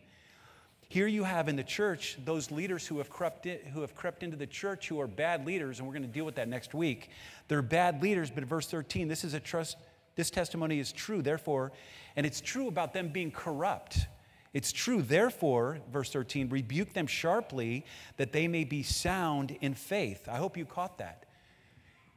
Here 0.89 1.09
you 1.09 1.25
have 1.25 1.49
in 1.49 1.57
the 1.57 1.65
church 1.65 2.17
those 2.25 2.51
leaders 2.51 2.87
who 2.87 2.99
have, 2.99 3.11
crept 3.11 3.47
in, 3.47 3.59
who 3.73 3.81
have 3.81 3.95
crept 3.95 4.23
into 4.23 4.37
the 4.37 4.47
church 4.47 4.89
who 4.89 5.01
are 5.01 5.09
bad 5.09 5.45
leaders, 5.45 5.79
and 5.79 5.87
we're 5.87 5.95
going 5.95 6.07
to 6.07 6.09
deal 6.09 6.25
with 6.25 6.37
that 6.37 6.49
next 6.49 6.75
week. 6.75 7.11
They're 7.49 7.63
bad 7.63 8.03
leaders, 8.03 8.31
but 8.31 8.45
verse 8.45 8.69
13, 8.69 9.09
this 9.09 9.25
is 9.25 9.35
a 9.35 9.41
trust, 9.41 9.77
this 10.15 10.31
testimony 10.31 10.79
is 10.79 10.93
true, 10.93 11.23
therefore, 11.23 11.73
and 12.15 12.25
it's 12.25 12.41
true 12.41 12.69
about 12.69 12.93
them 12.93 13.09
being 13.09 13.33
corrupt. 13.33 14.07
It's 14.55 14.73
true, 14.73 15.03
therefore, 15.03 15.81
verse 15.93 16.11
13, 16.13 16.49
rebuke 16.49 16.95
them 16.95 17.07
sharply 17.07 17.85
that 18.17 18.33
they 18.33 18.47
may 18.49 18.65
be 18.65 18.83
sound 18.83 19.57
in 19.61 19.75
faith. 19.75 20.29
I 20.31 20.37
hope 20.37 20.57
you 20.57 20.65
caught 20.65 20.99
that. 20.99 21.27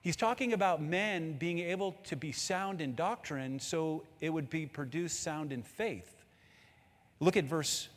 He's 0.02 0.16
talking 0.16 0.54
about 0.54 0.82
men 0.82 1.34
being 1.34 1.60
able 1.60 1.94
to 2.06 2.16
be 2.16 2.32
sound 2.32 2.80
in 2.80 2.96
doctrine 2.96 3.60
so 3.60 4.04
it 4.22 4.30
would 4.30 4.50
be 4.50 4.66
produced 4.66 5.22
sound 5.22 5.52
in 5.52 5.64
faith. 5.64 6.24
Look 7.20 7.36
at 7.36 7.44
verse 7.44 7.90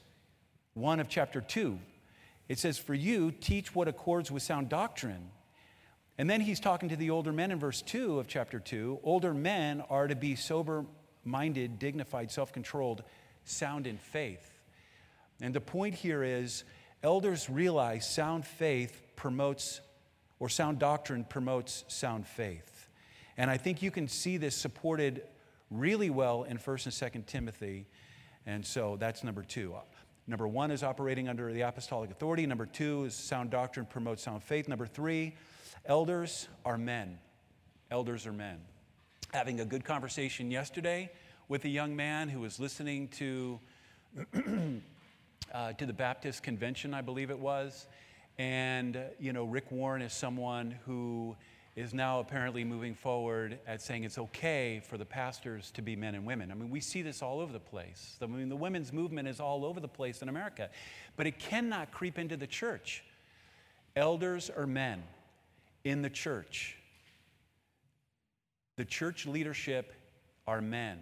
1 0.74 1.00
of 1.00 1.08
chapter 1.08 1.40
2. 1.40 1.78
It 2.48 2.58
says, 2.58 2.78
For 2.78 2.94
you, 2.94 3.30
teach 3.30 3.74
what 3.74 3.88
accords 3.88 4.30
with 4.30 4.42
sound 4.42 4.68
doctrine. 4.68 5.30
And 6.18 6.28
then 6.28 6.40
he's 6.40 6.60
talking 6.60 6.88
to 6.90 6.96
the 6.96 7.10
older 7.10 7.32
men 7.32 7.50
in 7.50 7.58
verse 7.58 7.82
2 7.82 8.18
of 8.18 8.28
chapter 8.28 8.60
2. 8.60 9.00
Older 9.02 9.34
men 9.34 9.82
are 9.90 10.06
to 10.06 10.16
be 10.16 10.36
sober 10.36 10.84
minded, 11.24 11.78
dignified, 11.78 12.30
self 12.30 12.52
controlled, 12.52 13.02
sound 13.44 13.86
in 13.86 13.98
faith. 13.98 14.60
And 15.40 15.54
the 15.54 15.60
point 15.60 15.94
here 15.94 16.22
is 16.22 16.64
elders 17.02 17.50
realize 17.50 18.08
sound 18.08 18.46
faith 18.46 19.02
promotes, 19.16 19.80
or 20.38 20.48
sound 20.48 20.78
doctrine 20.78 21.24
promotes 21.24 21.84
sound 21.88 22.26
faith. 22.26 22.88
And 23.36 23.50
I 23.50 23.56
think 23.56 23.82
you 23.82 23.90
can 23.90 24.08
see 24.08 24.36
this 24.36 24.54
supported 24.54 25.22
really 25.70 26.10
well 26.10 26.44
in 26.44 26.58
1st 26.58 27.02
and 27.02 27.24
2nd 27.24 27.26
Timothy. 27.26 27.86
And 28.46 28.64
so 28.64 28.96
that's 28.98 29.24
number 29.24 29.42
two. 29.42 29.74
Number 30.26 30.46
one 30.46 30.70
is 30.70 30.82
operating 30.82 31.28
under 31.28 31.52
the 31.52 31.62
apostolic 31.62 32.10
authority. 32.10 32.46
Number 32.46 32.66
two 32.66 33.04
is 33.04 33.14
sound 33.14 33.50
doctrine 33.50 33.86
promotes 33.86 34.22
sound 34.22 34.42
faith. 34.42 34.68
Number 34.68 34.86
three, 34.86 35.34
elders 35.84 36.48
are 36.64 36.78
men. 36.78 37.18
Elders 37.90 38.26
are 38.26 38.32
men. 38.32 38.58
Having 39.32 39.60
a 39.60 39.64
good 39.64 39.84
conversation 39.84 40.50
yesterday 40.50 41.10
with 41.48 41.64
a 41.64 41.68
young 41.68 41.96
man 41.96 42.28
who 42.28 42.40
was 42.40 42.60
listening 42.60 43.08
to, 43.08 43.58
uh, 45.52 45.72
to 45.72 45.86
the 45.86 45.92
Baptist 45.92 46.42
convention, 46.42 46.94
I 46.94 47.00
believe 47.00 47.30
it 47.30 47.38
was. 47.38 47.86
And, 48.38 48.98
you 49.18 49.32
know, 49.32 49.44
Rick 49.44 49.72
Warren 49.72 50.02
is 50.02 50.12
someone 50.12 50.78
who 50.86 51.36
is 51.74 51.94
now 51.94 52.20
apparently 52.20 52.64
moving 52.64 52.94
forward 52.94 53.58
at 53.66 53.80
saying 53.80 54.04
it's 54.04 54.18
okay 54.18 54.82
for 54.86 54.98
the 54.98 55.04
pastors 55.04 55.70
to 55.70 55.80
be 55.80 55.96
men 55.96 56.14
and 56.14 56.26
women. 56.26 56.50
I 56.50 56.54
mean, 56.54 56.68
we 56.68 56.80
see 56.80 57.00
this 57.00 57.22
all 57.22 57.40
over 57.40 57.52
the 57.52 57.60
place. 57.60 58.16
I 58.20 58.26
mean, 58.26 58.50
the 58.50 58.56
women's 58.56 58.92
movement 58.92 59.26
is 59.26 59.40
all 59.40 59.64
over 59.64 59.80
the 59.80 59.88
place 59.88 60.20
in 60.20 60.28
America, 60.28 60.68
but 61.16 61.26
it 61.26 61.38
cannot 61.38 61.90
creep 61.90 62.18
into 62.18 62.36
the 62.36 62.46
church. 62.46 63.02
Elders 63.96 64.50
are 64.50 64.66
men 64.66 65.02
in 65.84 66.02
the 66.02 66.10
church. 66.10 66.76
The 68.76 68.84
church 68.84 69.26
leadership 69.26 69.94
are 70.46 70.60
men. 70.60 70.98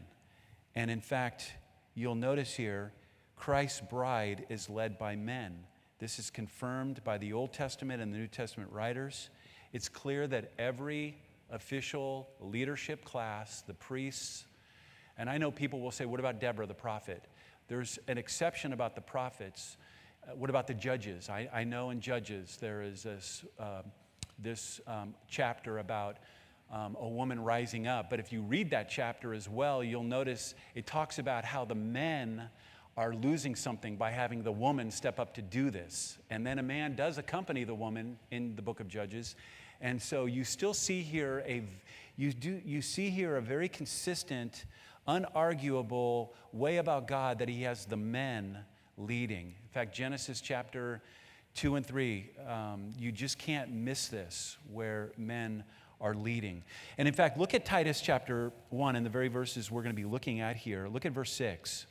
And 0.77 0.89
in 0.91 1.01
fact, 1.01 1.53
you'll 1.95 2.15
notice 2.15 2.55
here, 2.55 2.93
Christ's 3.35 3.81
bride 3.81 4.47
is 4.49 4.71
led 4.71 4.99
by 4.99 5.17
men. 5.17 5.65
This 5.99 6.19
is 6.19 6.31
confirmed 6.31 7.03
by 7.05 7.19
the 7.19 7.33
Old 7.33 7.53
Testament 7.53 8.01
and 8.01 8.13
the 8.13 8.19
New 8.19 8.27
Testament 8.29 8.71
writers. 8.73 9.31
It's 9.73 9.89
clear 9.89 10.27
that 10.27 10.53
every 10.59 11.17
official 11.51 12.29
leadership 12.41 13.05
class, 13.05 13.63
the 13.63 13.75
priests, 13.75 14.45
and 15.17 15.29
I 15.29 15.39
know 15.39 15.51
people 15.51 15.81
will 15.81 15.91
say, 15.91 16.07
what 16.07 16.19
about 16.21 16.41
Deborah, 16.41 16.67
the 16.67 16.75
prophet? 16.75 17.23
There's 17.69 17.99
an 18.09 18.19
exception 18.19 18.73
about 18.73 18.95
the 18.95 19.01
prophets. 19.01 19.77
Uh, 20.27 20.35
what 20.35 20.51
about 20.51 20.67
the 20.67 20.75
judges? 20.75 21.29
I, 21.29 21.49
I, 21.53 21.65
know 21.65 21.91
in 21.91 22.01
Judges 22.01 22.59
there 22.61 22.83
is 22.83 23.03
this, 23.05 23.45
uh, 23.59 23.83
this 24.39 24.81
um, 24.87 25.15
chapter 25.29 25.79
about 25.79 26.17
um, 26.73 26.97
a 26.99 27.09
woman 27.09 27.41
rising 27.41 27.87
up. 27.87 28.11
But 28.11 28.19
if 28.19 28.33
you 28.33 28.43
read 28.43 28.71
that 28.71 28.89
chapter 28.89 29.35
as 29.35 29.49
well, 29.49 29.85
you'll 29.85 30.03
notice 30.03 30.55
it 30.75 30.87
talks 30.87 31.19
about 31.19 31.45
how 31.45 31.65
the 31.65 31.75
men 31.75 32.49
are 32.97 33.15
losing 33.15 33.55
something 33.55 33.97
by 33.97 34.11
having 34.11 34.43
the 34.43 34.53
woman 34.53 34.91
step 34.91 35.19
up 35.19 35.35
to 35.35 35.43
do 35.43 35.71
this. 35.71 36.19
And 36.29 36.47
then 36.47 36.59
a 36.59 36.63
man 36.63 36.97
does 36.97 37.19
accompany 37.19 37.65
the 37.65 37.75
woman 37.75 38.19
in 38.31 38.57
the 38.57 38.63
book 38.63 38.81
of 38.81 38.89
Judges. 38.89 39.37
And 39.81 40.01
so 40.01 40.27
you 40.27 40.45
still 40.45 40.75
see 40.75 41.03
here 41.03 41.43
a 41.47 41.63
you 42.17 42.33
do 42.33 42.61
you 42.65 42.83
see 42.83 43.09
here 43.09 43.37
a 43.37 43.41
very 43.41 43.69
consistent, 43.69 44.67
unarguable 45.09 46.31
way 46.53 46.77
about 46.77 47.09
God 47.09 47.39
that 47.39 47.49
he 47.49 47.63
has 47.63 47.87
the 47.87 47.97
men 47.97 48.59
leading. 48.99 49.47
In 49.47 49.69
fact, 49.73 49.95
Genesis 49.95 50.41
chapter 50.41 51.01
2 51.55 51.77
and 51.77 51.87
3, 51.87 52.31
um, 52.47 52.91
you 52.99 53.11
just 53.11 53.39
can't 53.39 53.73
miss 53.73 54.09
this 54.09 54.59
where 54.71 55.13
men 55.17 55.65
are 56.01 56.15
leading. 56.15 56.63
And 56.99 57.09
in 57.09 57.15
fact, 57.15 57.39
look 57.39 57.55
at 57.55 57.65
Titus 57.65 58.01
chapter 58.01 58.53
1 58.71 58.97
and 58.97 59.05
the 59.05 59.11
very 59.11 59.29
verses 59.29 59.71
we're 59.71 59.83
going 59.83 59.95
to 59.95 60.01
be 60.01 60.07
looking 60.09 60.41
at 60.41 60.57
here. 60.57 60.89
Look 60.89 61.05
at 61.05 61.13
verse 61.13 61.33
6. 61.33 61.87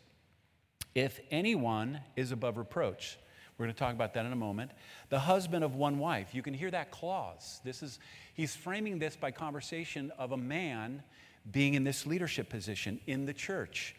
If 0.95 1.19
anyone 1.30 2.02
is 2.15 2.32
above 2.32 2.58
reproach, 2.58 3.19
we're 3.59 3.65
going 3.65 3.75
to 3.75 3.79
talk 3.79 3.93
about 3.93 4.13
that 4.13 4.25
in 4.25 4.31
a 4.31 4.37
moment. 4.37 4.71
The 5.09 5.19
husband 5.19 5.65
of 5.65 5.75
one 5.75 5.99
wife. 5.99 6.33
You 6.33 6.41
can 6.41 6.53
hear 6.53 6.71
that 6.71 6.91
clause. 6.91 7.59
This 7.65 7.83
is 7.83 7.99
he's 8.33 8.55
framing 8.55 8.99
this 8.99 9.17
by 9.17 9.31
conversation 9.31 10.13
of 10.17 10.31
a 10.31 10.37
man 10.37 11.03
being 11.51 11.73
in 11.73 11.83
this 11.83 12.05
leadership 12.05 12.49
position 12.49 13.01
in 13.05 13.25
the 13.25 13.33
church. 13.33 13.95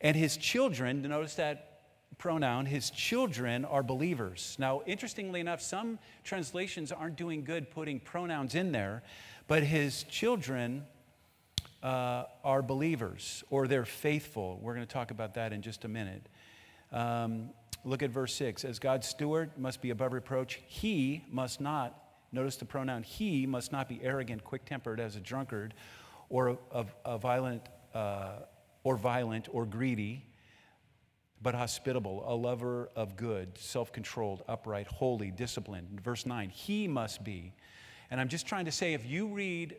And 0.00 0.16
his 0.16 0.38
children, 0.38 1.02
notice 1.02 1.34
that 1.34 1.80
pronoun, 2.16 2.64
his 2.64 2.90
children 2.90 3.66
are 3.66 3.82
believers. 3.82 4.56
Now, 4.58 4.80
interestingly 4.86 5.40
enough, 5.40 5.60
some 5.60 5.98
translations 6.22 6.90
aren't 6.90 7.16
doing 7.16 7.44
good 7.44 7.70
putting 7.70 8.00
pronouns 8.00 8.54
in 8.54 8.72
there, 8.72 9.02
but 9.48 9.62
his 9.62 10.04
children 10.04 10.86
uh, 11.82 12.24
are 12.42 12.62
believers 12.62 13.44
or 13.50 13.68
they're 13.68 13.84
faithful. 13.84 14.58
We're 14.62 14.74
going 14.74 14.86
to 14.86 14.92
talk 14.92 15.10
about 15.10 15.34
that 15.34 15.52
in 15.52 15.60
just 15.60 15.84
a 15.84 15.88
minute. 15.88 16.26
Um, 16.92 17.50
look 17.84 18.02
at 18.02 18.10
verse 18.10 18.34
6. 18.34 18.64
As 18.64 18.78
God's 18.78 19.06
steward 19.06 19.50
must 19.56 19.82
be 19.82 19.90
above 19.90 20.12
reproach, 20.12 20.60
he 20.66 21.24
must 21.30 21.60
not, 21.60 22.00
notice 22.32 22.56
the 22.56 22.64
pronoun, 22.64 23.02
he 23.02 23.46
must 23.46 23.72
not 23.72 23.88
be 23.88 24.00
arrogant, 24.02 24.42
quick 24.42 24.64
tempered 24.64 25.00
as 25.00 25.16
a 25.16 25.20
drunkard, 25.20 25.74
or 26.28 26.58
a, 26.72 26.86
a 27.04 27.18
violent, 27.18 27.62
uh, 27.94 28.38
or 28.82 28.96
violent, 28.96 29.48
or 29.52 29.66
greedy, 29.66 30.24
but 31.42 31.54
hospitable, 31.54 32.24
a 32.26 32.34
lover 32.34 32.88
of 32.96 33.16
good, 33.16 33.56
self 33.58 33.92
controlled, 33.92 34.42
upright, 34.48 34.86
holy, 34.86 35.30
disciplined. 35.30 36.00
Verse 36.00 36.24
9, 36.24 36.48
he 36.48 36.88
must 36.88 37.22
be. 37.22 37.52
And 38.10 38.20
I'm 38.20 38.28
just 38.28 38.46
trying 38.46 38.64
to 38.64 38.72
say 38.72 38.94
if 38.94 39.06
you 39.06 39.28
read 39.28 39.76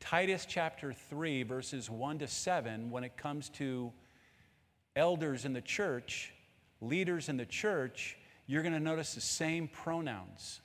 Titus 0.00 0.46
chapter 0.46 0.92
3, 0.92 1.44
verses 1.44 1.88
1 1.88 2.18
to 2.18 2.28
7, 2.28 2.90
when 2.90 3.04
it 3.04 3.16
comes 3.16 3.48
to 3.50 3.92
elders 4.96 5.44
in 5.44 5.52
the 5.52 5.60
church, 5.60 6.32
leaders 6.80 7.28
in 7.28 7.36
the 7.36 7.46
church, 7.46 8.16
you're 8.46 8.62
going 8.62 8.74
to 8.74 8.80
notice 8.80 9.14
the 9.14 9.20
same 9.20 9.68
pronouns. 9.68 10.60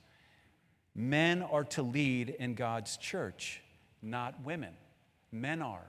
Men 0.94 1.42
are 1.42 1.64
to 1.64 1.82
lead 1.82 2.30
in 2.30 2.54
God's 2.54 2.96
church, 2.96 3.62
not 4.02 4.44
women. 4.44 4.74
Men 5.30 5.62
are. 5.62 5.86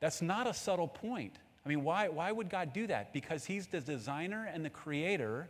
That's 0.00 0.20
not 0.20 0.46
a 0.46 0.54
subtle 0.54 0.88
point. 0.88 1.38
I 1.64 1.68
mean, 1.68 1.82
why, 1.82 2.08
why 2.08 2.30
would 2.30 2.50
God 2.50 2.72
do 2.72 2.86
that? 2.86 3.12
Because 3.12 3.44
He's 3.44 3.66
the 3.66 3.80
designer 3.80 4.48
and 4.52 4.64
the 4.64 4.70
creator, 4.70 5.48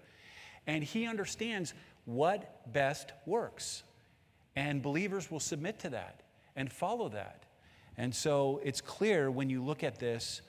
and 0.67 0.83
He 0.83 1.07
understands 1.07 1.75
what 2.05 2.73
best 2.73 3.13
works. 3.27 3.83
And 4.55 4.81
believers 4.81 5.31
will 5.31 5.41
submit 5.41 5.81
to 5.81 5.91
that 5.91 6.23
and 6.55 6.73
follow 6.73 7.11
that. 7.11 7.45
And 7.99 8.15
so 8.15 8.61
it's 8.65 8.81
clear 8.81 9.31
when 9.31 9.51
you 9.51 9.63
look 9.63 9.83
at 9.83 9.99
this, 9.99 10.41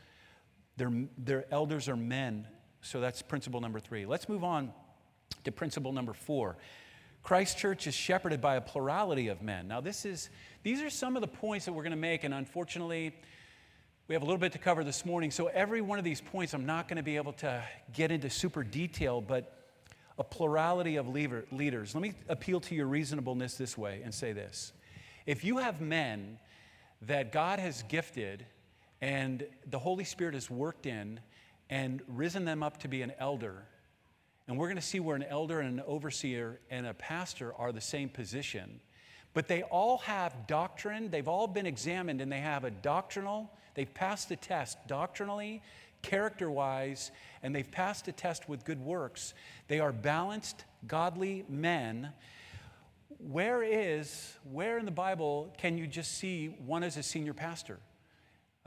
their, 0.78 0.92
their 1.18 1.46
elders 1.52 1.90
are 1.90 1.98
men. 1.98 2.48
So 2.88 3.02
that's 3.02 3.22
principle 3.22 3.60
number 3.60 3.82
three. 3.82 4.06
Let's 4.06 4.30
move 4.30 4.46
on 4.46 4.72
to 5.44 5.52
principle 5.52 5.92
number 5.92 6.14
four. 6.14 6.56
Christ 7.22 7.58
Church 7.58 7.86
is 7.86 7.94
shepherded 7.94 8.40
by 8.40 8.56
a 8.56 8.62
plurality 8.62 9.28
of 9.28 9.42
men. 9.42 9.68
Now, 9.68 9.82
this 9.82 10.06
is, 10.06 10.30
these 10.64 10.82
are 10.82 10.90
some 10.90 11.18
of 11.18 11.22
the 11.22 11.28
points 11.28 11.66
that 11.66 11.74
we're 11.74 11.84
going 11.84 11.92
to 11.92 11.98
make, 11.98 12.24
and 12.24 12.34
unfortunately, 12.34 13.14
we 14.08 14.16
have 14.16 14.22
a 14.22 14.26
little 14.26 14.40
bit 14.40 14.54
to 14.54 14.58
cover 14.58 14.86
this 14.86 15.06
morning. 15.06 15.32
So, 15.32 15.48
every 15.48 15.82
one 15.82 16.00
of 16.00 16.06
these 16.06 16.22
points, 16.22 16.54
I'm 16.54 16.66
not 16.66 16.88
going 16.88 16.96
to 16.96 17.04
be 17.04 17.18
able 17.18 17.34
to 17.34 17.62
get 17.94 18.10
into 18.10 18.30
super 18.30 18.64
detail, 18.64 19.20
but 19.20 19.66
a 20.18 20.24
plurality 20.24 20.96
of 20.96 21.10
leaders. 21.10 21.94
Let 21.94 22.02
me 22.02 22.14
appeal 22.30 22.62
to 22.62 22.74
your 22.74 22.88
reasonableness 22.88 23.56
this 23.56 23.78
way 23.78 24.02
and 24.06 24.14
say 24.14 24.32
this. 24.32 24.72
If 25.26 25.44
you 25.44 25.58
have 25.58 25.82
men 25.82 26.40
that 27.02 27.34
God 27.34 27.60
has 27.60 27.84
gifted 27.84 28.46
and 29.02 29.46
the 29.70 29.78
Holy 29.78 30.06
Spirit 30.06 30.36
has 30.36 30.50
worked 30.50 30.86
in 30.86 31.20
and 31.70 32.02
risen 32.08 32.46
them 32.46 32.64
up 32.64 32.78
to 32.80 32.88
be 32.88 33.02
an 33.02 33.14
elder, 33.20 33.64
and 34.48 34.58
we're 34.58 34.68
going 34.68 34.78
to 34.78 34.82
see 34.82 35.00
where 35.00 35.16
an 35.16 35.24
elder 35.24 35.60
and 35.60 35.80
an 35.80 35.86
overseer 35.86 36.60
and 36.70 36.88
a 36.88 36.94
pastor 36.94 37.54
are 37.56 37.72
the 37.72 37.82
same 37.82 38.10
position, 38.10 38.80
but 39.34 39.48
they 39.48 39.64
all 39.64 39.98
have 40.00 40.48
doctrine, 40.48 41.10
they've 41.10 41.28
all 41.28 41.48
been 41.48 41.66
examined, 41.66 42.22
and 42.22 42.32
they 42.32 42.40
have 42.40 42.64
a 42.64 42.72
doctrinal, 42.72 43.52
they've 43.76 43.94
passed 43.94 44.30
the 44.30 44.36
test 44.36 44.78
doctrinally, 44.88 45.62
character 46.02 46.50
wise, 46.50 47.12
and 47.44 47.54
they've 47.54 47.70
passed 47.70 48.08
a 48.08 48.12
test 48.12 48.48
with 48.48 48.64
good 48.64 48.80
works. 48.80 49.34
They 49.68 49.80
are 49.80 49.92
balanced, 49.92 50.64
godly 50.88 51.44
men. 51.50 52.10
Where 53.20 53.64
is, 53.64 54.34
where 54.52 54.78
in 54.78 54.86
the 54.86 54.92
Bible 54.92 55.54
can 55.58 55.78
you 55.78 55.88
just 55.88 56.18
see 56.18 56.48
one 56.66 56.84
as 56.84 56.98
a 56.98 57.04
senior 57.04 57.34
pastor? 57.34 57.80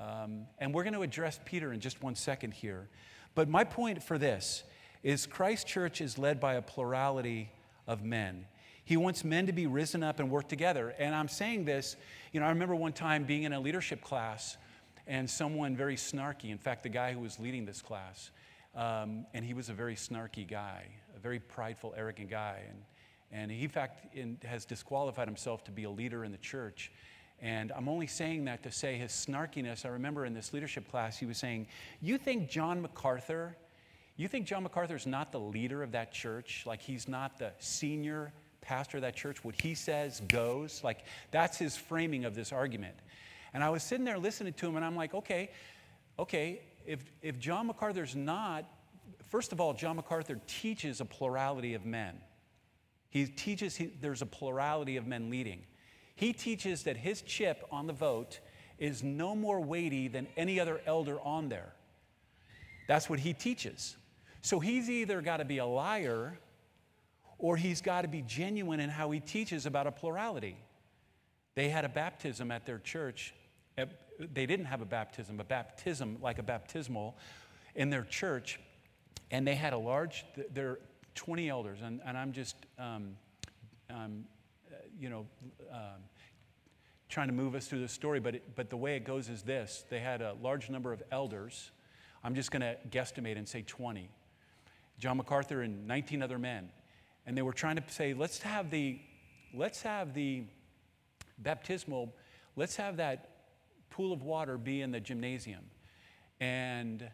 Um, 0.00 0.46
and 0.58 0.72
we're 0.72 0.82
going 0.82 0.94
to 0.94 1.02
address 1.02 1.38
Peter 1.44 1.72
in 1.72 1.80
just 1.80 2.02
one 2.02 2.14
second 2.14 2.54
here. 2.54 2.88
But 3.34 3.48
my 3.48 3.64
point 3.64 4.02
for 4.02 4.16
this 4.16 4.64
is 5.02 5.26
Christ 5.26 5.66
Church 5.66 6.00
is 6.00 6.18
led 6.18 6.40
by 6.40 6.54
a 6.54 6.62
plurality 6.62 7.50
of 7.86 8.02
men. 8.02 8.46
He 8.84 8.96
wants 8.96 9.24
men 9.24 9.46
to 9.46 9.52
be 9.52 9.66
risen 9.66 10.02
up 10.02 10.18
and 10.18 10.30
work 10.30 10.48
together. 10.48 10.94
And 10.98 11.14
I'm 11.14 11.28
saying 11.28 11.64
this, 11.64 11.96
you 12.32 12.40
know, 12.40 12.46
I 12.46 12.48
remember 12.48 12.74
one 12.74 12.92
time 12.92 13.24
being 13.24 13.44
in 13.44 13.52
a 13.52 13.60
leadership 13.60 14.00
class 14.00 14.56
and 15.06 15.28
someone 15.28 15.76
very 15.76 15.96
snarky, 15.96 16.50
in 16.50 16.58
fact, 16.58 16.82
the 16.82 16.88
guy 16.88 17.12
who 17.12 17.20
was 17.20 17.38
leading 17.38 17.64
this 17.64 17.82
class, 17.82 18.30
um, 18.74 19.26
and 19.34 19.44
he 19.44 19.54
was 19.54 19.68
a 19.68 19.72
very 19.72 19.96
snarky 19.96 20.48
guy, 20.48 20.86
a 21.16 21.18
very 21.18 21.40
prideful, 21.40 21.94
arrogant 21.96 22.30
guy. 22.30 22.60
And, 22.68 22.82
and 23.32 23.50
he, 23.50 23.64
in 23.64 23.70
fact, 23.70 24.14
in, 24.14 24.38
has 24.44 24.64
disqualified 24.64 25.28
himself 25.28 25.62
to 25.64 25.70
be 25.70 25.84
a 25.84 25.90
leader 25.90 26.24
in 26.24 26.32
the 26.32 26.38
church. 26.38 26.90
And 27.42 27.72
I'm 27.72 27.88
only 27.88 28.06
saying 28.06 28.44
that 28.44 28.62
to 28.64 28.70
say 28.70 28.96
his 28.96 29.12
snarkiness. 29.12 29.86
I 29.86 29.88
remember 29.88 30.26
in 30.26 30.34
this 30.34 30.52
leadership 30.52 30.90
class, 30.90 31.18
he 31.18 31.26
was 31.26 31.38
saying, 31.38 31.66
You 32.00 32.18
think 32.18 32.50
John 32.50 32.82
MacArthur, 32.82 33.56
you 34.16 34.28
think 34.28 34.46
John 34.46 34.62
MacArthur 34.62 34.96
is 34.96 35.06
not 35.06 35.32
the 35.32 35.40
leader 35.40 35.82
of 35.82 35.92
that 35.92 36.12
church? 36.12 36.64
Like 36.66 36.82
he's 36.82 37.08
not 37.08 37.38
the 37.38 37.52
senior 37.58 38.32
pastor 38.60 38.98
of 38.98 39.02
that 39.02 39.16
church? 39.16 39.42
What 39.42 39.54
he 39.60 39.74
says 39.74 40.20
goes? 40.28 40.82
Like 40.84 41.04
that's 41.30 41.56
his 41.56 41.76
framing 41.76 42.26
of 42.26 42.34
this 42.34 42.52
argument. 42.52 42.94
And 43.54 43.64
I 43.64 43.70
was 43.70 43.82
sitting 43.82 44.04
there 44.04 44.18
listening 44.18 44.52
to 44.52 44.66
him, 44.66 44.76
and 44.76 44.84
I'm 44.84 44.96
like, 44.96 45.14
Okay, 45.14 45.50
okay, 46.18 46.60
if, 46.86 47.00
if 47.22 47.38
John 47.38 47.68
MacArthur's 47.68 48.14
not, 48.14 48.66
first 49.30 49.52
of 49.52 49.60
all, 49.60 49.72
John 49.72 49.96
MacArthur 49.96 50.38
teaches 50.46 51.00
a 51.00 51.04
plurality 51.06 51.74
of 51.74 51.86
men. 51.86 52.20
He 53.08 53.26
teaches 53.26 53.76
he, 53.76 53.86
there's 54.00 54.22
a 54.22 54.26
plurality 54.26 54.96
of 54.96 55.06
men 55.06 55.30
leading. 55.30 55.62
He 56.20 56.34
teaches 56.34 56.82
that 56.82 56.98
his 56.98 57.22
chip 57.22 57.66
on 57.72 57.86
the 57.86 57.94
vote 57.94 58.40
is 58.78 59.02
no 59.02 59.34
more 59.34 59.58
weighty 59.58 60.06
than 60.06 60.26
any 60.36 60.60
other 60.60 60.82
elder 60.84 61.18
on 61.22 61.48
there. 61.48 61.72
That's 62.86 63.08
what 63.08 63.20
he 63.20 63.32
teaches. 63.32 63.96
So 64.42 64.60
he's 64.60 64.90
either 64.90 65.22
got 65.22 65.38
to 65.38 65.46
be 65.46 65.56
a 65.56 65.64
liar 65.64 66.38
or 67.38 67.56
he's 67.56 67.80
got 67.80 68.02
to 68.02 68.08
be 68.08 68.20
genuine 68.20 68.80
in 68.80 68.90
how 68.90 69.10
he 69.10 69.18
teaches 69.18 69.64
about 69.64 69.86
a 69.86 69.90
plurality. 69.90 70.58
They 71.54 71.70
had 71.70 71.86
a 71.86 71.88
baptism 71.88 72.50
at 72.50 72.66
their 72.66 72.80
church. 72.80 73.32
They 73.78 74.44
didn't 74.44 74.66
have 74.66 74.82
a 74.82 74.86
baptism, 74.86 75.40
a 75.40 75.44
baptism 75.44 76.18
like 76.20 76.38
a 76.38 76.42
baptismal 76.42 77.16
in 77.74 77.88
their 77.88 78.04
church. 78.04 78.60
And 79.30 79.46
they 79.46 79.54
had 79.54 79.72
a 79.72 79.78
large, 79.78 80.26
there 80.52 80.68
are 80.68 80.80
20 81.14 81.48
elders. 81.48 81.78
And, 81.82 82.02
and 82.04 82.18
I'm 82.18 82.32
just, 82.32 82.56
um, 82.78 83.16
um, 83.88 84.26
you 85.00 85.08
know, 85.08 85.26
um, 85.72 86.02
trying 87.08 87.28
to 87.28 87.32
move 87.32 87.54
us 87.54 87.66
through 87.66 87.80
the 87.80 87.88
story, 87.88 88.20
but, 88.20 88.36
it, 88.36 88.54
but 88.54 88.70
the 88.70 88.76
way 88.76 88.96
it 88.96 89.04
goes 89.04 89.28
is 89.28 89.42
this 89.42 89.84
they 89.88 89.98
had 89.98 90.20
a 90.20 90.36
large 90.42 90.68
number 90.70 90.92
of 90.92 91.02
elders. 91.10 91.70
I'm 92.22 92.34
just 92.34 92.50
going 92.50 92.62
to 92.62 92.76
guesstimate 92.90 93.38
and 93.38 93.48
say 93.48 93.64
20. 93.66 94.10
John 94.98 95.16
MacArthur 95.16 95.62
and 95.62 95.86
19 95.88 96.22
other 96.22 96.38
men. 96.38 96.68
And 97.26 97.36
they 97.36 97.42
were 97.42 97.54
trying 97.54 97.76
to 97.76 97.82
say, 97.88 98.12
let's 98.12 98.42
have 98.42 98.70
the, 98.70 99.00
let's 99.54 99.80
have 99.82 100.12
the 100.12 100.44
baptismal, 101.38 102.14
let's 102.56 102.76
have 102.76 102.98
that 102.98 103.30
pool 103.88 104.12
of 104.12 104.22
water 104.22 104.58
be 104.58 104.82
in 104.82 104.90
the 104.90 105.00
gymnasium. 105.00 105.64
And 106.40 107.08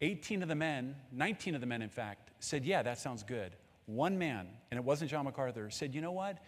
18 0.00 0.42
of 0.42 0.48
the 0.48 0.54
men, 0.54 0.94
19 1.12 1.56
of 1.56 1.60
the 1.60 1.66
men, 1.66 1.82
in 1.82 1.88
fact, 1.88 2.30
said, 2.38 2.64
yeah, 2.64 2.82
that 2.82 2.98
sounds 2.98 3.24
good. 3.24 3.56
One 3.86 4.16
man, 4.16 4.48
and 4.70 4.78
it 4.78 4.84
wasn't 4.84 5.10
John 5.10 5.24
MacArthur, 5.24 5.70
said, 5.70 5.94
you 5.94 6.00
know 6.00 6.12
what? 6.12 6.38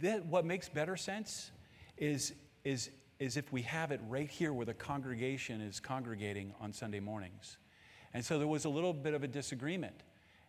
That, 0.00 0.26
what 0.26 0.44
makes 0.44 0.68
better 0.68 0.96
sense 0.96 1.50
is, 1.96 2.34
is, 2.64 2.90
is 3.18 3.36
if 3.36 3.52
we 3.52 3.62
have 3.62 3.92
it 3.92 4.00
right 4.08 4.28
here 4.28 4.52
where 4.52 4.66
the 4.66 4.74
congregation 4.74 5.60
is 5.60 5.80
congregating 5.80 6.52
on 6.60 6.72
Sunday 6.72 7.00
mornings. 7.00 7.56
And 8.12 8.24
so 8.24 8.38
there 8.38 8.48
was 8.48 8.64
a 8.64 8.68
little 8.68 8.92
bit 8.92 9.14
of 9.14 9.22
a 9.22 9.28
disagreement. 9.28 10.02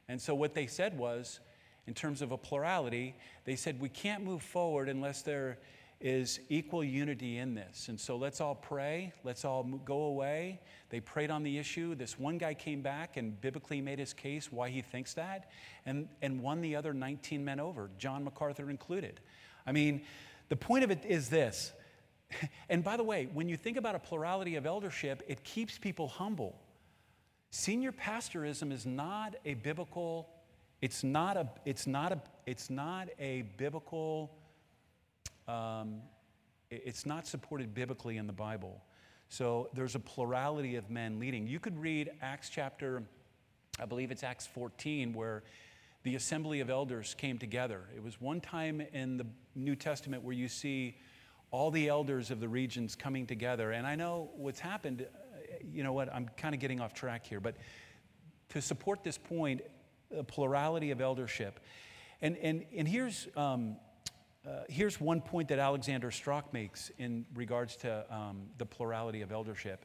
And 0.10 0.22
so 0.22 0.36
what 0.36 0.54
they 0.54 0.68
said 0.68 0.98
was, 0.98 1.40
in 1.86 1.94
terms 1.94 2.22
of 2.22 2.32
a 2.32 2.38
plurality, 2.38 3.16
they 3.46 3.56
said 3.56 3.80
we 3.80 3.90
can't 3.90 4.24
move 4.24 4.42
forward 4.42 4.90
unless 4.90 5.22
there 5.22 5.58
is 6.00 6.40
equal 6.50 6.84
unity 6.84 7.38
in 7.38 7.56
this. 7.56 7.88
And 7.88 8.00
so 8.00 8.18
let's 8.18 8.40
all 8.40 8.54
pray. 8.54 9.14
Let's 9.24 9.44
all 9.46 9.64
go 9.64 10.04
away. 10.04 10.62
They 10.90 11.00
prayed 11.00 11.32
on 11.32 11.44
the 11.44 11.58
issue. 11.58 11.96
This 11.96 12.20
one 12.20 12.38
guy 12.38 12.54
came 12.54 12.82
back 12.82 13.18
and 13.18 13.40
biblically 13.42 13.82
made 13.82 13.98
his 13.98 14.14
case 14.14 14.52
why 14.52 14.70
he 14.70 14.82
thinks 14.82 15.16
that 15.16 15.50
and, 15.86 16.08
and 16.22 16.42
won 16.42 16.62
the 16.62 16.76
other 16.76 16.94
19 16.94 17.44
men 17.44 17.60
over, 17.60 17.90
John 17.98 18.24
MacArthur 18.24 18.70
included. 18.70 19.22
I 19.68 19.74
mean, 19.74 20.02
the 20.50 20.56
point 20.56 20.84
of 20.84 20.92
it 20.92 21.04
is 21.06 21.30
this. 21.30 21.74
And 22.70 22.84
by 22.84 22.98
the 22.98 23.04
way, 23.04 23.30
when 23.34 23.48
you 23.48 23.56
think 23.56 23.78
about 23.78 23.96
a 23.96 24.00
plurality 24.00 24.58
of 24.58 24.66
eldership, 24.66 25.24
it 25.30 25.46
keeps 25.46 25.78
people 25.78 26.10
humble. 26.10 26.60
Senior 27.52 27.94
pastorism 27.94 28.74
is 28.74 28.86
not 28.86 29.36
a 29.46 29.54
biblical, 29.54 30.30
it's 30.82 31.04
not 31.04 31.38
a, 31.38 31.50
it's 31.64 31.88
not 31.88 32.12
a, 32.12 32.22
it's 32.46 32.70
not 32.70 33.08
a 33.20 33.44
biblical, 33.56 34.36
um, 35.48 36.02
it's 36.70 37.06
not 37.06 37.26
supported 37.26 37.74
biblically 37.74 38.18
in 38.18 38.28
the 38.28 38.34
Bible. 38.34 38.82
So 39.30 39.70
there's 39.74 39.96
a 39.96 40.00
plurality 40.00 40.76
of 40.76 40.90
men 40.90 41.20
leading. 41.20 41.48
You 41.48 41.60
could 41.60 41.80
read 41.80 42.12
Acts 42.22 42.50
chapter, 42.50 43.04
I 43.80 43.86
believe 43.86 44.12
it's 44.12 44.24
Acts 44.24 44.46
14, 44.48 45.14
where 45.14 45.44
the 46.08 46.16
assembly 46.16 46.62
of 46.62 46.70
elders 46.70 47.18
came 47.18 47.38
together. 47.38 47.82
It 47.94 48.02
was 48.02 48.22
one 48.22 48.40
time 48.40 48.80
in 48.80 49.18
the 49.18 49.26
New 49.56 49.76
Testament 49.76 50.24
where 50.24 50.34
you 50.34 50.48
see 50.48 50.96
all 51.52 51.70
the 51.70 51.90
elders 51.90 52.32
of 52.32 52.40
the 52.40 52.48
regions 52.48 52.96
coming 52.96 53.28
together. 53.28 53.72
And 53.72 53.86
I 53.86 53.96
know 53.96 54.30
what's 54.38 54.62
happened, 54.62 55.02
uh, 55.02 55.38
you 55.70 55.84
know 55.84 55.92
what, 55.92 56.08
I'm 56.16 56.30
kind 56.38 56.56
of 56.56 56.62
getting 56.62 56.80
off 56.80 56.94
track 56.94 57.26
here, 57.26 57.42
but 57.42 57.56
to 58.52 58.62
support 58.62 59.04
this 59.04 59.18
point, 59.18 59.60
a 60.18 60.24
plurality 60.24 60.92
of 60.92 61.02
eldership. 61.02 61.60
And, 62.22 62.38
and, 62.38 62.64
and 62.74 62.88
here's, 62.88 63.28
um, 63.36 63.76
uh, 64.48 64.62
here's 64.70 65.02
one 65.02 65.20
point 65.20 65.50
that 65.50 65.60
Alexander 65.60 66.10
Strauch 66.10 66.54
makes 66.54 66.90
in 67.00 67.26
regards 67.36 67.76
to 67.78 68.06
um, 68.10 68.44
the 68.60 68.66
plurality 68.66 69.24
of 69.24 69.34
eldership. 69.34 69.84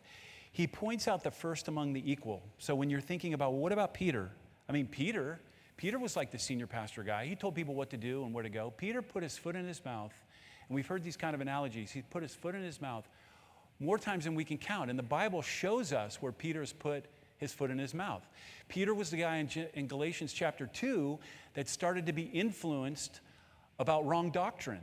He 0.53 0.69
points 0.69 1.09
out 1.09 1.25
the 1.25 1.33
first 1.33 1.67
among 1.67 1.95
the 1.95 2.13
equal. 2.13 2.45
So 2.59 2.77
when 2.77 2.91
you're 2.91 3.01
thinking 3.01 3.35
about, 3.35 3.51
well, 3.51 3.61
what 3.61 3.73
about 3.73 3.93
Peter? 3.93 4.31
I 4.69 4.73
mean, 4.73 4.87
Peter, 4.87 5.41
Peter 5.77 5.99
was 5.99 6.17
like 6.17 6.31
the 6.31 6.39
senior 6.39 6.67
pastor 6.67 7.03
guy. 7.03 7.27
He 7.27 7.35
told 7.35 7.55
people 7.55 7.75
what 7.75 7.91
to 7.91 7.97
do 7.97 8.25
and 8.25 8.33
where 8.33 8.43
to 8.43 8.49
go. 8.49 8.73
Peter 8.77 9.03
put 9.03 9.23
his 9.23 9.37
foot 9.37 9.57
in 9.57 9.67
his 9.67 9.85
mouth. 9.85 10.13
And 10.69 10.75
we've 10.75 10.87
heard 10.87 11.03
these 11.03 11.17
kind 11.17 11.35
of 11.35 11.41
analogies. 11.41 11.91
He 11.91 12.03
put 12.03 12.23
his 12.23 12.35
foot 12.35 12.55
in 12.55 12.63
his 12.63 12.81
mouth 12.81 13.09
more 13.81 13.99
times 13.99 14.25
than 14.25 14.35
we 14.35 14.45
can 14.45 14.59
count. 14.59 14.91
And 14.91 14.99
the 14.99 15.03
Bible 15.03 15.43
shows 15.43 15.93
us 15.93 16.23
where 16.23 16.33
Peter's 16.33 16.73
put 16.73 17.07
his 17.39 17.53
foot 17.53 17.71
in 17.71 17.79
his 17.79 17.93
mouth. 17.93 18.23
Peter 18.69 18.95
was 18.95 19.11
the 19.11 19.17
guy 19.17 19.39
in, 19.39 19.49
in 19.75 19.89
Galatians 19.89 20.33
chapter 20.33 20.67
2 20.67 21.19
that 21.55 21.69
started 21.69 22.07
to 22.07 22.13
be 22.13 22.23
influenced 22.23 23.21
about 23.79 24.07
wrong 24.07 24.31
doctrine. 24.31 24.83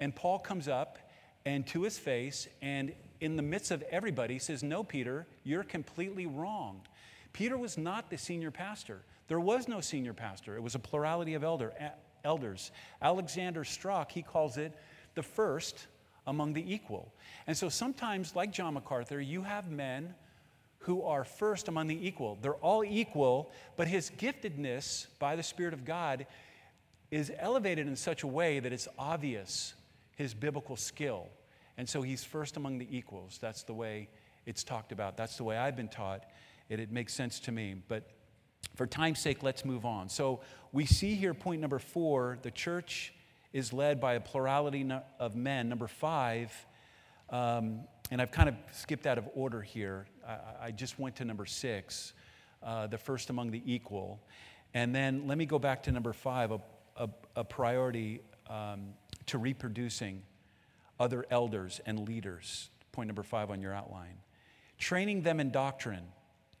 And 0.00 0.14
Paul 0.14 0.40
comes 0.40 0.66
up 0.66 0.98
and 1.46 1.66
to 1.68 1.82
his 1.82 1.98
face, 1.98 2.48
and 2.60 2.92
in 3.20 3.36
the 3.36 3.42
midst 3.42 3.70
of 3.70 3.82
everybody, 3.90 4.38
says, 4.38 4.62
No, 4.62 4.82
Peter, 4.82 5.26
you're 5.44 5.62
completely 5.62 6.26
wrong. 6.26 6.80
Peter 7.32 7.56
was 7.56 7.78
not 7.78 8.10
the 8.10 8.18
senior 8.18 8.50
pastor. 8.50 9.02
There 9.30 9.38
was 9.38 9.68
no 9.68 9.80
senior 9.80 10.12
pastor, 10.12 10.56
it 10.56 10.60
was 10.60 10.74
a 10.74 10.80
plurality 10.80 11.34
of 11.34 11.44
elder, 11.44 11.72
elders. 12.24 12.72
Alexander 13.00 13.62
Strauch, 13.62 14.10
he 14.10 14.22
calls 14.22 14.56
it 14.56 14.76
the 15.14 15.22
first 15.22 15.86
among 16.26 16.52
the 16.52 16.74
equal. 16.74 17.14
And 17.46 17.56
so 17.56 17.68
sometimes, 17.68 18.34
like 18.34 18.50
John 18.50 18.74
MacArthur, 18.74 19.20
you 19.20 19.42
have 19.42 19.70
men 19.70 20.16
who 20.78 21.04
are 21.04 21.22
first 21.22 21.68
among 21.68 21.86
the 21.86 22.08
equal. 22.08 22.38
They're 22.42 22.54
all 22.54 22.82
equal, 22.82 23.52
but 23.76 23.86
his 23.86 24.10
giftedness 24.10 25.06
by 25.20 25.36
the 25.36 25.44
Spirit 25.44 25.74
of 25.74 25.84
God 25.84 26.26
is 27.12 27.30
elevated 27.38 27.86
in 27.86 27.94
such 27.94 28.24
a 28.24 28.26
way 28.26 28.58
that 28.58 28.72
it's 28.72 28.88
obvious 28.98 29.74
his 30.16 30.34
biblical 30.34 30.74
skill. 30.74 31.28
And 31.78 31.88
so 31.88 32.02
he's 32.02 32.24
first 32.24 32.56
among 32.56 32.78
the 32.78 32.88
equals. 32.90 33.38
That's 33.40 33.62
the 33.62 33.74
way 33.74 34.08
it's 34.44 34.64
talked 34.64 34.90
about. 34.90 35.16
That's 35.16 35.36
the 35.36 35.44
way 35.44 35.56
I've 35.56 35.76
been 35.76 35.86
taught. 35.86 36.24
It, 36.68 36.80
it 36.80 36.90
makes 36.90 37.14
sense 37.14 37.38
to 37.40 37.52
me. 37.52 37.76
But 37.86 38.10
for 38.76 38.86
time's 38.86 39.18
sake, 39.18 39.42
let's 39.42 39.64
move 39.64 39.84
on. 39.84 40.08
So 40.08 40.40
we 40.72 40.86
see 40.86 41.14
here, 41.14 41.34
point 41.34 41.60
number 41.60 41.78
four, 41.78 42.38
the 42.42 42.50
church 42.50 43.12
is 43.52 43.72
led 43.72 44.00
by 44.00 44.14
a 44.14 44.20
plurality 44.20 44.88
of 45.18 45.36
men. 45.36 45.68
Number 45.68 45.88
five, 45.88 46.52
um, 47.30 47.80
and 48.10 48.22
I've 48.22 48.30
kind 48.30 48.48
of 48.48 48.54
skipped 48.72 49.06
out 49.06 49.18
of 49.18 49.28
order 49.34 49.60
here. 49.60 50.06
I, 50.26 50.66
I 50.66 50.70
just 50.70 50.98
went 50.98 51.16
to 51.16 51.24
number 51.24 51.46
six, 51.46 52.12
uh, 52.62 52.86
the 52.86 52.98
first 52.98 53.30
among 53.30 53.50
the 53.50 53.62
equal. 53.64 54.20
And 54.72 54.94
then 54.94 55.26
let 55.26 55.36
me 55.36 55.46
go 55.46 55.58
back 55.58 55.82
to 55.84 55.92
number 55.92 56.12
five, 56.12 56.52
a, 56.52 56.60
a, 56.96 57.08
a 57.36 57.44
priority 57.44 58.20
um, 58.48 58.94
to 59.26 59.38
reproducing 59.38 60.22
other 60.98 61.24
elders 61.30 61.80
and 61.86 62.08
leaders. 62.08 62.70
Point 62.92 63.08
number 63.08 63.22
five 63.22 63.50
on 63.50 63.60
your 63.60 63.72
outline. 63.72 64.16
Training 64.78 65.22
them 65.22 65.40
in 65.40 65.50
doctrine, 65.50 66.04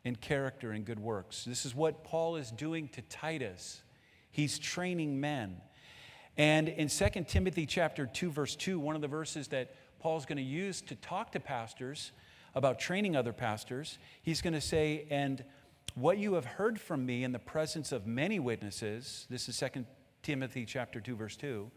in 0.04 0.16
character, 0.16 0.72
and 0.72 0.84
good 0.84 1.00
works. 1.00 1.44
This 1.44 1.66
is 1.66 1.74
what 1.74 2.04
Paul 2.04 2.36
is 2.36 2.50
doing 2.50 2.88
to 2.88 3.02
Titus. 3.02 3.82
He's 4.30 4.58
training 4.58 5.20
men. 5.20 5.60
And 6.36 6.68
in 6.68 6.88
2 6.88 7.24
Timothy 7.28 7.66
chapter 7.66 8.06
2 8.06 8.30
verse 8.30 8.56
2, 8.56 8.78
one 8.78 8.94
of 8.94 9.02
the 9.02 9.08
verses 9.08 9.48
that 9.48 9.74
Paul's 9.98 10.24
going 10.24 10.38
to 10.38 10.42
use 10.42 10.80
to 10.82 10.94
talk 10.94 11.32
to 11.32 11.40
pastors 11.40 12.12
about 12.54 12.78
training 12.78 13.14
other 13.14 13.32
pastors, 13.32 13.98
he's 14.22 14.40
going 14.40 14.54
to 14.54 14.60
say, 14.60 15.06
"And 15.10 15.44
what 15.94 16.18
you 16.18 16.34
have 16.34 16.44
heard 16.44 16.80
from 16.80 17.04
me 17.04 17.24
in 17.24 17.32
the 17.32 17.38
presence 17.38 17.92
of 17.92 18.06
many 18.06 18.38
witnesses, 18.38 19.26
this 19.28 19.48
is 19.48 19.56
2 19.56 19.86
Timothy 20.22 20.64
chapter 20.64 21.00
2 21.00 21.16
verse 21.16 21.36
2, 21.36 21.70